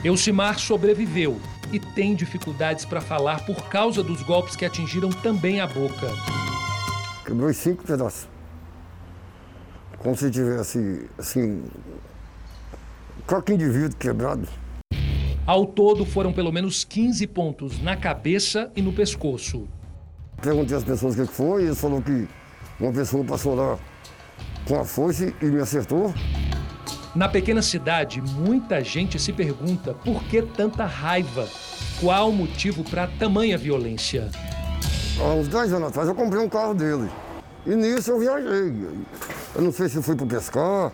Elcimar 0.05 0.59
sobreviveu 0.59 1.40
e 1.72 1.80
tem 1.80 2.14
dificuldades 2.14 2.84
para 2.84 3.00
falar 3.00 3.44
por 3.44 3.68
causa 3.68 4.02
dos 4.02 4.22
golpes 4.22 4.55
que 4.55 4.64
atingiram 4.64 5.11
também 5.11 5.61
a 5.61 5.66
boca. 5.66 6.09
Quebrou 7.24 7.50
em 7.50 7.55
cinco 7.55 7.82
pedaços. 7.84 8.28
Como 9.98 10.14
se 10.14 10.30
tivesse, 10.30 11.09
assim, 11.18 11.64
qualquer 13.26 13.55
indivíduo 13.55 13.96
quebrado. 13.96 14.46
Ao 15.46 15.66
todo, 15.66 16.05
foram 16.05 16.32
pelo 16.32 16.52
menos 16.52 16.84
15 16.84 17.26
pontos 17.26 17.82
na 17.82 17.96
cabeça 17.96 18.70
e 18.76 18.82
no 18.82 18.92
pescoço. 18.92 19.66
Perguntei 20.40 20.76
às 20.76 20.84
pessoas 20.84 21.18
o 21.18 21.26
que 21.26 21.32
foi 21.32 21.62
e 21.62 21.66
eles 21.66 21.80
falaram 21.80 22.02
que 22.02 22.28
uma 22.78 22.92
pessoa 22.92 23.24
passou 23.24 23.54
lá 23.54 23.78
com 24.66 24.78
a 24.78 24.84
foice 24.84 25.34
e 25.40 25.46
me 25.46 25.60
acertou. 25.60 26.12
Na 27.14 27.28
pequena 27.28 27.62
cidade, 27.62 28.20
muita 28.20 28.82
gente 28.82 29.18
se 29.20 29.32
pergunta 29.32 29.94
por 29.94 30.24
que 30.24 30.42
tanta 30.42 30.84
raiva? 30.84 31.48
Qual 32.00 32.30
o 32.30 32.32
motivo 32.32 32.82
para 32.82 33.06
tamanha 33.06 33.56
violência? 33.56 34.30
Há 35.20 35.34
uns 35.34 35.46
10 35.46 35.74
anos 35.74 35.88
atrás 35.88 36.08
eu 36.08 36.14
comprei 36.14 36.42
um 36.42 36.48
carro 36.48 36.74
dele. 36.74 37.08
E 37.64 37.74
nisso 37.74 38.10
eu 38.10 38.18
viajei. 38.18 38.74
Eu 39.54 39.62
não 39.62 39.72
sei 39.72 39.88
se 39.88 40.02
fui 40.02 40.16
para 40.16 40.26
pescar. 40.26 40.92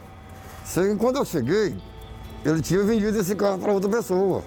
Sei 0.65 0.91
que 0.91 0.97
quando 0.97 1.17
eu 1.17 1.25
cheguei, 1.25 1.75
ele 2.45 2.61
tinha 2.61 2.83
vendido 2.85 3.19
esse 3.19 3.35
carro 3.35 3.59
para 3.59 3.73
outra 3.73 3.89
pessoa. 3.89 4.45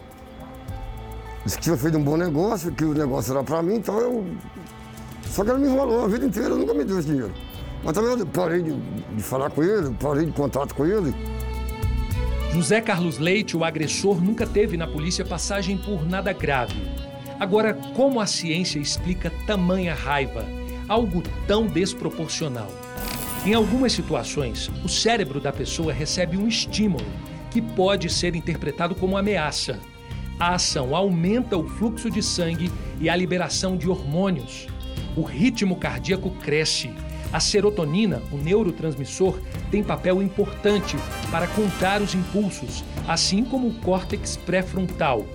Disse 1.43 1.57
que 1.57 1.63
tinha 1.63 1.75
feito 1.75 1.97
um 1.97 2.03
bom 2.03 2.15
negócio, 2.15 2.71
que 2.71 2.85
o 2.85 2.93
negócio 2.93 3.33
era 3.33 3.43
para 3.43 3.61
mim, 3.61 3.75
então 3.75 3.99
eu. 3.99 4.25
Só 5.33 5.43
que 5.43 5.49
ele 5.49 5.61
me 5.61 5.67
enrolou 5.67 6.05
a 6.05 6.07
vida 6.07 6.27
inteira, 6.27 6.49
nunca 6.49 6.75
me 6.75 6.83
deu 6.83 6.99
esse 6.99 7.07
dinheiro. 7.07 7.33
Mas 7.83 7.93
também 7.93 8.19
eu 8.19 8.25
parei 8.27 8.61
de, 8.61 8.71
de 8.71 9.23
falar 9.23 9.49
com 9.49 9.63
ele, 9.63 9.89
parei 9.99 10.27
de 10.27 10.31
contato 10.31 10.75
com 10.75 10.85
ele. 10.85 11.11
José 12.51 12.79
Carlos 12.79 13.17
Leite, 13.17 13.57
o 13.57 13.63
agressor, 13.63 14.21
nunca 14.21 14.45
teve 14.45 14.77
na 14.77 14.85
polícia 14.85 15.25
passagem 15.25 15.75
por 15.75 16.07
nada 16.07 16.31
grave. 16.33 16.79
Agora, 17.39 17.73
como 17.95 18.21
a 18.21 18.27
ciência 18.27 18.77
explica 18.77 19.33
tamanha 19.47 19.95
raiva? 19.95 20.45
Algo 20.87 21.23
tão 21.47 21.65
desproporcional. 21.65 22.71
Em 23.43 23.55
algumas 23.55 23.91
situações, 23.91 24.69
o 24.85 24.87
cérebro 24.87 25.41
da 25.41 25.51
pessoa 25.51 25.91
recebe 25.91 26.37
um 26.37 26.47
estímulo 26.47 27.07
que 27.49 27.59
pode 27.59 28.07
ser 28.07 28.35
interpretado 28.35 28.93
como 28.93 29.17
ameaça. 29.17 29.79
A 30.39 30.53
ação 30.53 30.95
aumenta 30.95 31.57
o 31.57 31.67
fluxo 31.67 32.11
de 32.11 32.21
sangue 32.21 32.71
e 33.01 33.09
a 33.09 33.15
liberação 33.15 33.75
de 33.75 33.89
hormônios. 33.89 34.67
O 35.15 35.21
ritmo 35.21 35.75
cardíaco 35.75 36.31
cresce 36.31 36.91
a 37.31 37.39
serotonina, 37.39 38.21
o 38.31 38.37
neurotransmissor, 38.37 39.39
tem 39.71 39.83
papel 39.83 40.21
importante 40.21 40.95
para 41.31 41.47
contar 41.47 41.99
os 41.99 42.13
impulsos, 42.13 42.83
assim 43.07 43.43
como 43.43 43.67
o 43.67 43.73
córtex 43.75 44.37
pré-frontal. 44.37 45.25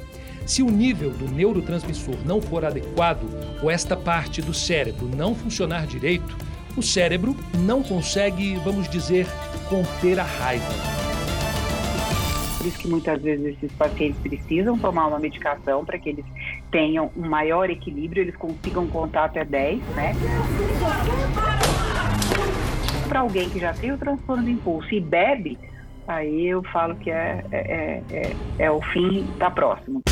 Se 0.46 0.62
o 0.62 0.70
nível 0.70 1.10
do 1.10 1.28
neurotransmissor 1.28 2.16
não 2.24 2.40
for 2.40 2.64
adequado 2.64 3.28
ou 3.62 3.70
esta 3.70 3.96
parte 3.96 4.40
do 4.40 4.54
cérebro 4.54 5.08
não 5.08 5.34
funcionar 5.34 5.86
direito, 5.86 6.36
o 6.76 6.82
cérebro 6.82 7.36
não 7.58 7.82
consegue, 7.82 8.54
vamos 8.64 8.88
dizer, 8.88 9.26
conter 9.68 10.20
a 10.20 10.24
raiva. 10.24 10.72
Por 12.58 12.66
isso 12.66 12.78
que 12.78 12.88
muitas 12.88 13.20
vezes 13.20 13.56
esses 13.56 13.72
pacientes 13.72 14.20
precisam 14.20 14.78
tomar 14.78 15.08
uma 15.08 15.18
medicação 15.18 15.84
para 15.84 15.98
que 15.98 16.10
eles 16.10 16.24
tenham 16.70 17.10
um 17.16 17.28
maior 17.28 17.70
equilíbrio, 17.70 18.22
eles 18.22 18.36
consigam 18.36 18.86
contar 18.86 19.24
até 19.24 19.44
10, 19.44 19.80
né? 19.94 20.12
Para 23.08 23.20
alguém 23.20 23.48
que 23.48 23.58
já 23.58 23.72
tem 23.72 23.92
o 23.92 23.98
transtorno 23.98 24.44
do 24.44 24.50
impulso 24.50 24.94
e 24.94 25.00
bebe, 25.00 25.58
aí 26.06 26.46
eu 26.46 26.62
falo 26.64 26.94
que 26.96 27.10
é, 27.10 27.44
é, 27.50 28.02
é, 28.10 28.36
é 28.58 28.70
o 28.70 28.80
fim 28.82 29.26
está 29.32 29.50
próximo. 29.50 30.02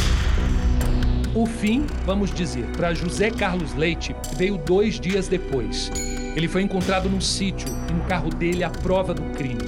O 1.34 1.44
fim, 1.44 1.84
vamos 2.06 2.32
dizer, 2.32 2.64
para 2.76 2.94
José 2.94 3.30
Carlos 3.30 3.74
Leite, 3.74 4.16
veio 4.38 4.56
dois 4.56 4.98
dias 4.98 5.28
depois. 5.28 5.90
Ele 6.34 6.48
foi 6.48 6.62
encontrado 6.62 7.10
num 7.10 7.20
sítio 7.20 7.68
e 7.90 7.92
no 7.92 8.04
carro 8.04 8.30
dele 8.30 8.64
a 8.64 8.70
prova 8.70 9.12
do 9.12 9.22
crime. 9.34 9.60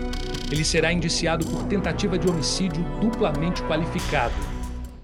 Ele 0.51 0.64
será 0.64 0.91
indiciado 0.91 1.45
por 1.45 1.64
tentativa 1.64 2.18
de 2.18 2.26
homicídio 2.26 2.82
duplamente 3.03 3.62
qualificado. 3.64 4.32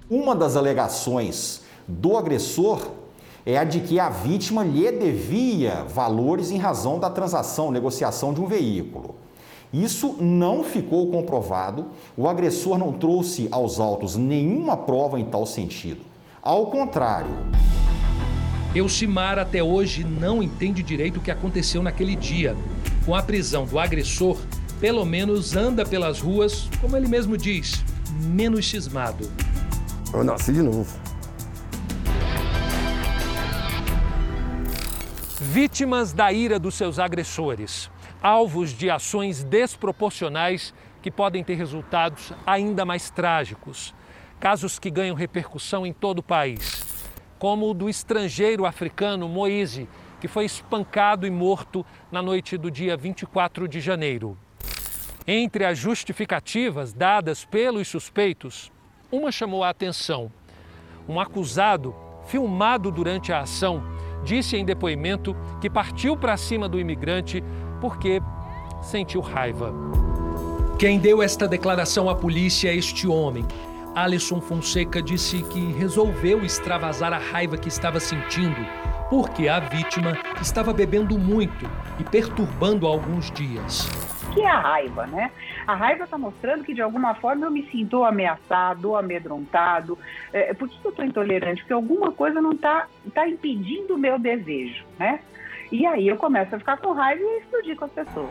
Uma 0.09 0.35
das 0.35 0.57
alegações 0.57 1.64
do 1.87 2.17
agressor 2.17 2.91
é 3.47 3.59
a 3.59 3.65
de 3.65 3.81
que 3.81 4.01
a 4.01 4.09
vítima 4.09 4.65
lhe 4.65 4.91
devia 4.91 5.85
valores 5.85 6.51
em 6.51 6.57
razão 6.57 6.99
da 6.99 7.11
transação, 7.11 7.71
negociação 7.71 8.33
de 8.33 8.41
um 8.41 8.47
veículo. 8.47 9.15
Isso 9.73 10.17
não 10.21 10.63
ficou 10.63 11.11
comprovado, 11.11 11.87
o 12.17 12.29
agressor 12.29 12.79
não 12.79 12.93
trouxe 12.93 13.49
aos 13.51 13.81
autos 13.81 14.17
nenhuma 14.17 14.77
prova 14.77 15.19
em 15.19 15.25
tal 15.25 15.45
sentido. 15.45 16.01
Ao 16.41 16.67
contrário. 16.67 17.31
Elcimar 18.75 19.39
até 19.39 19.63
hoje 19.63 20.05
não 20.05 20.43
entende 20.43 20.83
direito 20.83 21.19
o 21.19 21.21
que 21.21 21.31
aconteceu 21.31 21.83
naquele 21.83 22.17
dia. 22.17 22.57
Com 23.05 23.15
a 23.15 23.23
prisão 23.23 23.67
do 23.67 23.79
agressor, 23.79 24.39
pelo 24.81 25.05
menos 25.05 25.55
anda 25.55 25.85
pelas 25.85 26.21
ruas, 26.21 26.69
como 26.81 26.97
ele 26.97 27.09
mesmo 27.09 27.37
diz, 27.37 27.85
menos 28.27 28.69
cismado. 28.69 29.29
Eu 30.13 30.23
nasci 30.23 30.53
de 30.53 30.63
novo. 30.63 31.04
Vítimas 35.55 36.13
da 36.13 36.33
ira 36.33 36.59
dos 36.59 36.75
seus 36.75 36.99
agressores, 36.99 37.89
alvos 38.21 38.73
de 38.73 38.91
ações 38.91 39.45
desproporcionais 39.45 40.75
que 41.01 41.13
podem 41.13 41.45
ter 41.45 41.55
resultados 41.55 42.33
ainda 42.45 42.85
mais 42.85 43.09
trágicos. 43.09 43.95
Casos 44.41 44.81
que 44.81 44.91
ganham 44.91 45.15
repercussão 45.15 45.87
em 45.87 45.93
todo 45.93 46.19
o 46.19 46.23
país, 46.25 47.07
como 47.39 47.71
o 47.71 47.73
do 47.73 47.89
estrangeiro 47.89 48.67
africano 48.67 49.29
Moise, 49.29 49.89
que 50.21 50.27
foi 50.27 50.45
espancado 50.45 51.25
e 51.25 51.31
morto 51.31 51.87
na 52.11 52.21
noite 52.21 52.59
do 52.59 52.69
dia 52.69 52.97
24 52.97 53.69
de 53.69 53.79
janeiro. 53.79 54.37
Entre 55.25 55.65
as 55.65 55.79
justificativas 55.79 56.93
dadas 56.93 57.45
pelos 57.45 57.87
suspeitos, 57.87 58.73
uma 59.09 59.31
chamou 59.31 59.63
a 59.63 59.71
atenção. 59.71 60.33
Um 61.09 61.21
acusado, 61.21 61.95
filmado 62.27 62.91
durante 62.91 63.33
a 63.33 63.39
ação, 63.39 63.94
disse 64.25 64.57
em 64.57 64.65
depoimento 64.65 65.37
que 65.61 65.71
partiu 65.71 66.17
para 66.17 66.37
cima 66.37 66.69
do 66.69 66.81
imigrante 66.81 67.45
porque 67.81 68.21
sentiu 68.83 69.21
raiva. 69.21 69.73
Quem 70.79 70.99
deu 70.99 71.23
esta 71.23 71.47
declaração 71.47 72.09
à 72.09 72.15
polícia 72.15 72.69
é 72.69 72.75
este 72.75 73.07
homem. 73.07 73.45
Alisson 73.95 74.41
Fonseca 74.41 75.01
disse 75.01 75.43
que 75.45 75.73
resolveu 75.73 76.45
extravasar 76.45 77.13
a 77.13 77.19
raiva 77.19 77.57
que 77.57 77.69
estava 77.69 78.01
sentindo 78.01 78.57
porque 79.09 79.49
a 79.49 79.61
vítima 79.61 80.19
estava 80.41 80.73
bebendo 80.73 81.17
muito 81.17 81.71
e 82.01 82.05
perturbando 82.05 82.87
há 82.87 82.91
alguns 82.91 83.31
dias 83.31 83.89
que 84.35 84.43
é 84.43 84.51
a 84.51 84.61
raiva, 84.61 85.07
né? 85.07 85.31
A 85.67 85.75
raiva 85.75 86.05
está 86.05 86.19
mostrando 86.19 86.63
que 86.63 86.75
de 86.75 86.83
alguma 86.83 87.15
forma 87.15 87.47
eu 87.47 87.51
me 87.51 87.69
sinto 87.71 88.05
ameaçado, 88.05 88.97
amedrontado. 88.97 89.99
É, 90.33 90.53
por 90.53 90.69
que 90.69 90.79
eu 90.85 90.91
estou 90.91 91.05
intolerante? 91.05 91.63
Porque 91.63 91.73
alguma 91.73 92.13
coisa 92.13 92.41
não 92.41 92.53
está 92.53 92.87
tá 93.15 93.27
impedindo 93.29 93.95
o 93.95 93.99
meu 93.99 94.19
desejo, 94.19 94.85
né? 94.99 95.21
E 95.73 95.87
aí 95.87 96.07
eu 96.07 96.17
começo 96.17 96.55
a 96.55 96.59
ficar 96.59 96.77
com 96.77 96.93
raiva 96.93 97.23
e 97.23 97.39
explodir 97.39 97.77
com 97.77 97.87
as 97.87 97.93
pessoas. 97.93 98.31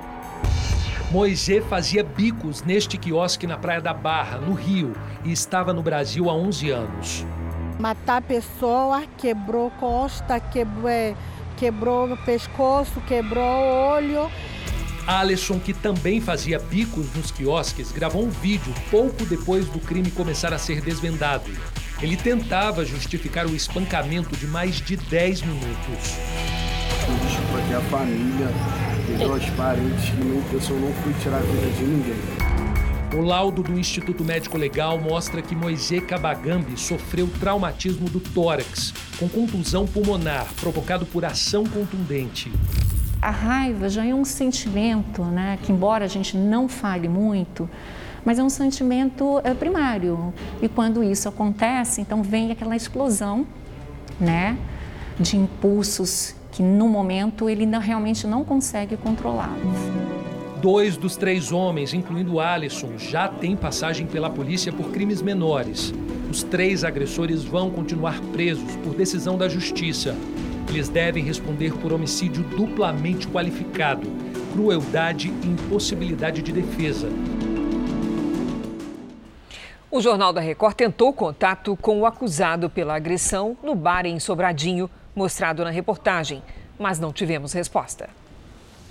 Moisés 1.12 1.64
fazia 1.66 2.04
bicos 2.04 2.64
neste 2.64 2.98
quiosque 2.98 3.46
na 3.46 3.58
Praia 3.58 3.82
da 3.82 3.94
Barra, 3.94 4.38
no 4.38 4.54
Rio, 4.54 4.94
e 5.24 5.32
estava 5.32 5.74
no 5.74 5.84
Brasil 5.84 6.30
há 6.30 6.34
11 6.34 6.70
anos. 6.72 7.26
Matar 7.80 8.22
pessoa, 8.22 9.04
quebrou 9.18 9.70
costa, 9.80 10.40
quebrou, 10.40 10.90
é, 10.90 11.16
quebrou 11.58 12.16
pescoço, 12.18 13.02
quebrou 13.02 13.44
olho. 13.44 14.30
Alisson, 15.06 15.60
que 15.60 15.74
também 15.74 16.22
fazia 16.22 16.60
bicos 16.60 17.14
nos 17.16 17.32
quiosques, 17.32 17.92
gravou 17.92 18.26
um 18.26 18.30
vídeo 18.30 18.74
pouco 18.90 19.26
depois 19.26 19.68
do 19.68 19.80
crime 19.80 20.12
começar 20.12 20.54
a 20.54 20.58
ser 20.58 20.82
desvendado. 20.82 21.50
Ele 22.02 22.18
tentava 22.18 22.86
justificar 22.86 23.46
o 23.46 23.56
espancamento 23.56 24.36
de 24.36 24.48
mais 24.48 24.82
de 24.82 24.96
10 24.96 25.42
minutos. 25.44 26.18
Desculpa 27.26 27.58
aqui 27.60 27.74
a 27.74 27.82
família, 27.90 28.48
os 29.36 29.50
parentes, 29.52 30.10
que 30.10 30.24
não, 30.24 30.76
eu 30.76 30.80
não 30.80 30.94
fui 31.02 31.14
tirar 31.22 31.38
a 31.38 31.42
vida 31.42 31.70
de 31.78 31.84
ninguém. 31.84 32.54
O 33.16 33.22
laudo 33.22 33.62
do 33.62 33.78
Instituto 33.78 34.24
Médico 34.24 34.58
Legal 34.58 34.98
mostra 34.98 35.42
que 35.42 35.56
Moisés 35.56 36.04
Kabagambi 36.04 36.80
sofreu 36.80 37.30
traumatismo 37.40 38.10
do 38.10 38.20
tórax, 38.20 38.92
com 39.20 39.30
contusão 39.30 39.86
pulmonar 39.86 40.48
provocado 40.60 41.06
por 41.06 41.24
ação 41.24 41.64
contundente. 41.64 42.52
A 43.24 43.30
raiva 43.30 43.88
já 43.88 44.06
é 44.06 44.14
um 44.14 44.26
sentimento, 44.26 45.24
né, 45.24 45.58
que 45.64 45.72
embora 45.72 46.04
a 46.04 46.10
gente 46.10 46.36
não 46.36 46.68
fale 46.68 47.08
muito, 47.08 47.70
mas 48.26 48.38
é 48.38 48.44
um 48.44 48.50
sentimento 48.50 49.40
é, 49.46 49.54
primário. 49.54 50.34
E 50.62 50.68
quando 50.68 51.02
isso 51.02 51.30
acontece, 51.30 52.02
então 52.02 52.22
vem 52.22 52.52
aquela 52.52 52.76
explosão, 52.76 53.48
né, 54.20 54.58
de 55.18 55.38
impulsos 55.38 56.36
que 56.52 56.62
no 56.62 56.90
momento 56.90 57.50
ele 57.50 57.66
não, 57.66 57.80
realmente 57.80 58.28
não 58.28 58.44
consegue 58.44 58.98
controlá-los. 58.98 59.78
Dois 60.62 60.98
dos 60.98 61.16
três 61.16 61.50
homens, 61.54 61.94
incluindo 61.94 62.42
Alisson, 62.42 62.98
já 62.98 63.30
têm 63.30 63.56
passagem 63.56 64.06
pela 64.06 64.30
polícia 64.30 64.74
por 64.74 64.92
crimes 64.92 65.22
menores. 65.22 65.94
Os 66.30 66.44
três 66.44 66.84
agressores 66.84 67.42
vão 67.46 67.70
continuar 67.70 68.20
presos 68.34 68.76
por 68.84 68.94
decisão 68.94 69.38
da 69.38 69.48
justiça. 69.48 70.14
Eles 70.70 70.90
devem 70.90 71.24
responder 71.24 71.74
por 71.74 71.94
homicídio 71.94 72.44
duplamente 72.44 73.28
qualificado, 73.28 74.08
crueldade 74.54 75.34
e 75.44 75.48
impossibilidade 75.48 76.42
de 76.42 76.52
defesa. 76.52 77.10
O 79.92 80.02
Jornal 80.02 80.34
da 80.34 80.42
Record 80.42 80.76
tentou 80.76 81.14
contato 81.14 81.78
com 81.78 82.00
o 82.00 82.06
acusado 82.06 82.70
pela 82.70 82.96
agressão 82.96 83.56
no 83.62 83.76
bar 83.76 84.06
em 84.06 84.20
Sobradinho, 84.20 84.90
mostrado 85.16 85.64
na 85.64 85.70
reportagem, 85.70 86.42
mas 86.80 87.00
não 87.00 87.14
tivemos 87.14 87.54
resposta. 87.54 88.10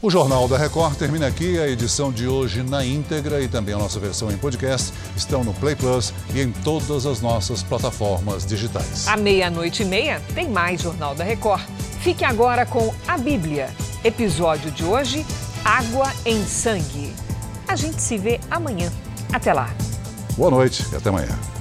O 0.02 0.10
Jornal 0.10 0.48
da 0.48 0.58
Record 0.58 0.96
termina 0.96 1.28
aqui. 1.28 1.60
A 1.60 1.68
edição 1.68 2.10
de 2.10 2.26
hoje 2.26 2.64
na 2.64 2.84
íntegra 2.84 3.40
e 3.40 3.46
também 3.46 3.72
a 3.72 3.78
nossa 3.78 4.00
versão 4.00 4.32
em 4.32 4.36
podcast 4.36 4.92
estão 5.16 5.44
no 5.44 5.54
Play 5.54 5.76
Plus 5.76 6.12
e 6.34 6.40
em 6.40 6.50
todas 6.50 7.06
as 7.06 7.20
nossas 7.20 7.62
plataformas 7.62 8.44
digitais. 8.44 9.06
À 9.06 9.16
meia-noite 9.16 9.84
e 9.84 9.86
meia 9.86 10.20
tem 10.34 10.48
mais 10.48 10.82
Jornal 10.82 11.14
da 11.14 11.22
Record. 11.22 11.62
Fique 12.00 12.24
agora 12.24 12.66
com 12.66 12.92
a 13.06 13.16
Bíblia. 13.16 13.70
Episódio 14.02 14.72
de 14.72 14.82
hoje: 14.84 15.24
Água 15.64 16.12
em 16.26 16.44
Sangue. 16.44 17.14
A 17.68 17.76
gente 17.76 18.02
se 18.02 18.18
vê 18.18 18.40
amanhã. 18.50 18.90
Até 19.32 19.52
lá. 19.52 19.70
Boa 20.36 20.50
noite 20.50 20.84
e 20.92 20.96
até 20.96 21.10
amanhã. 21.10 21.51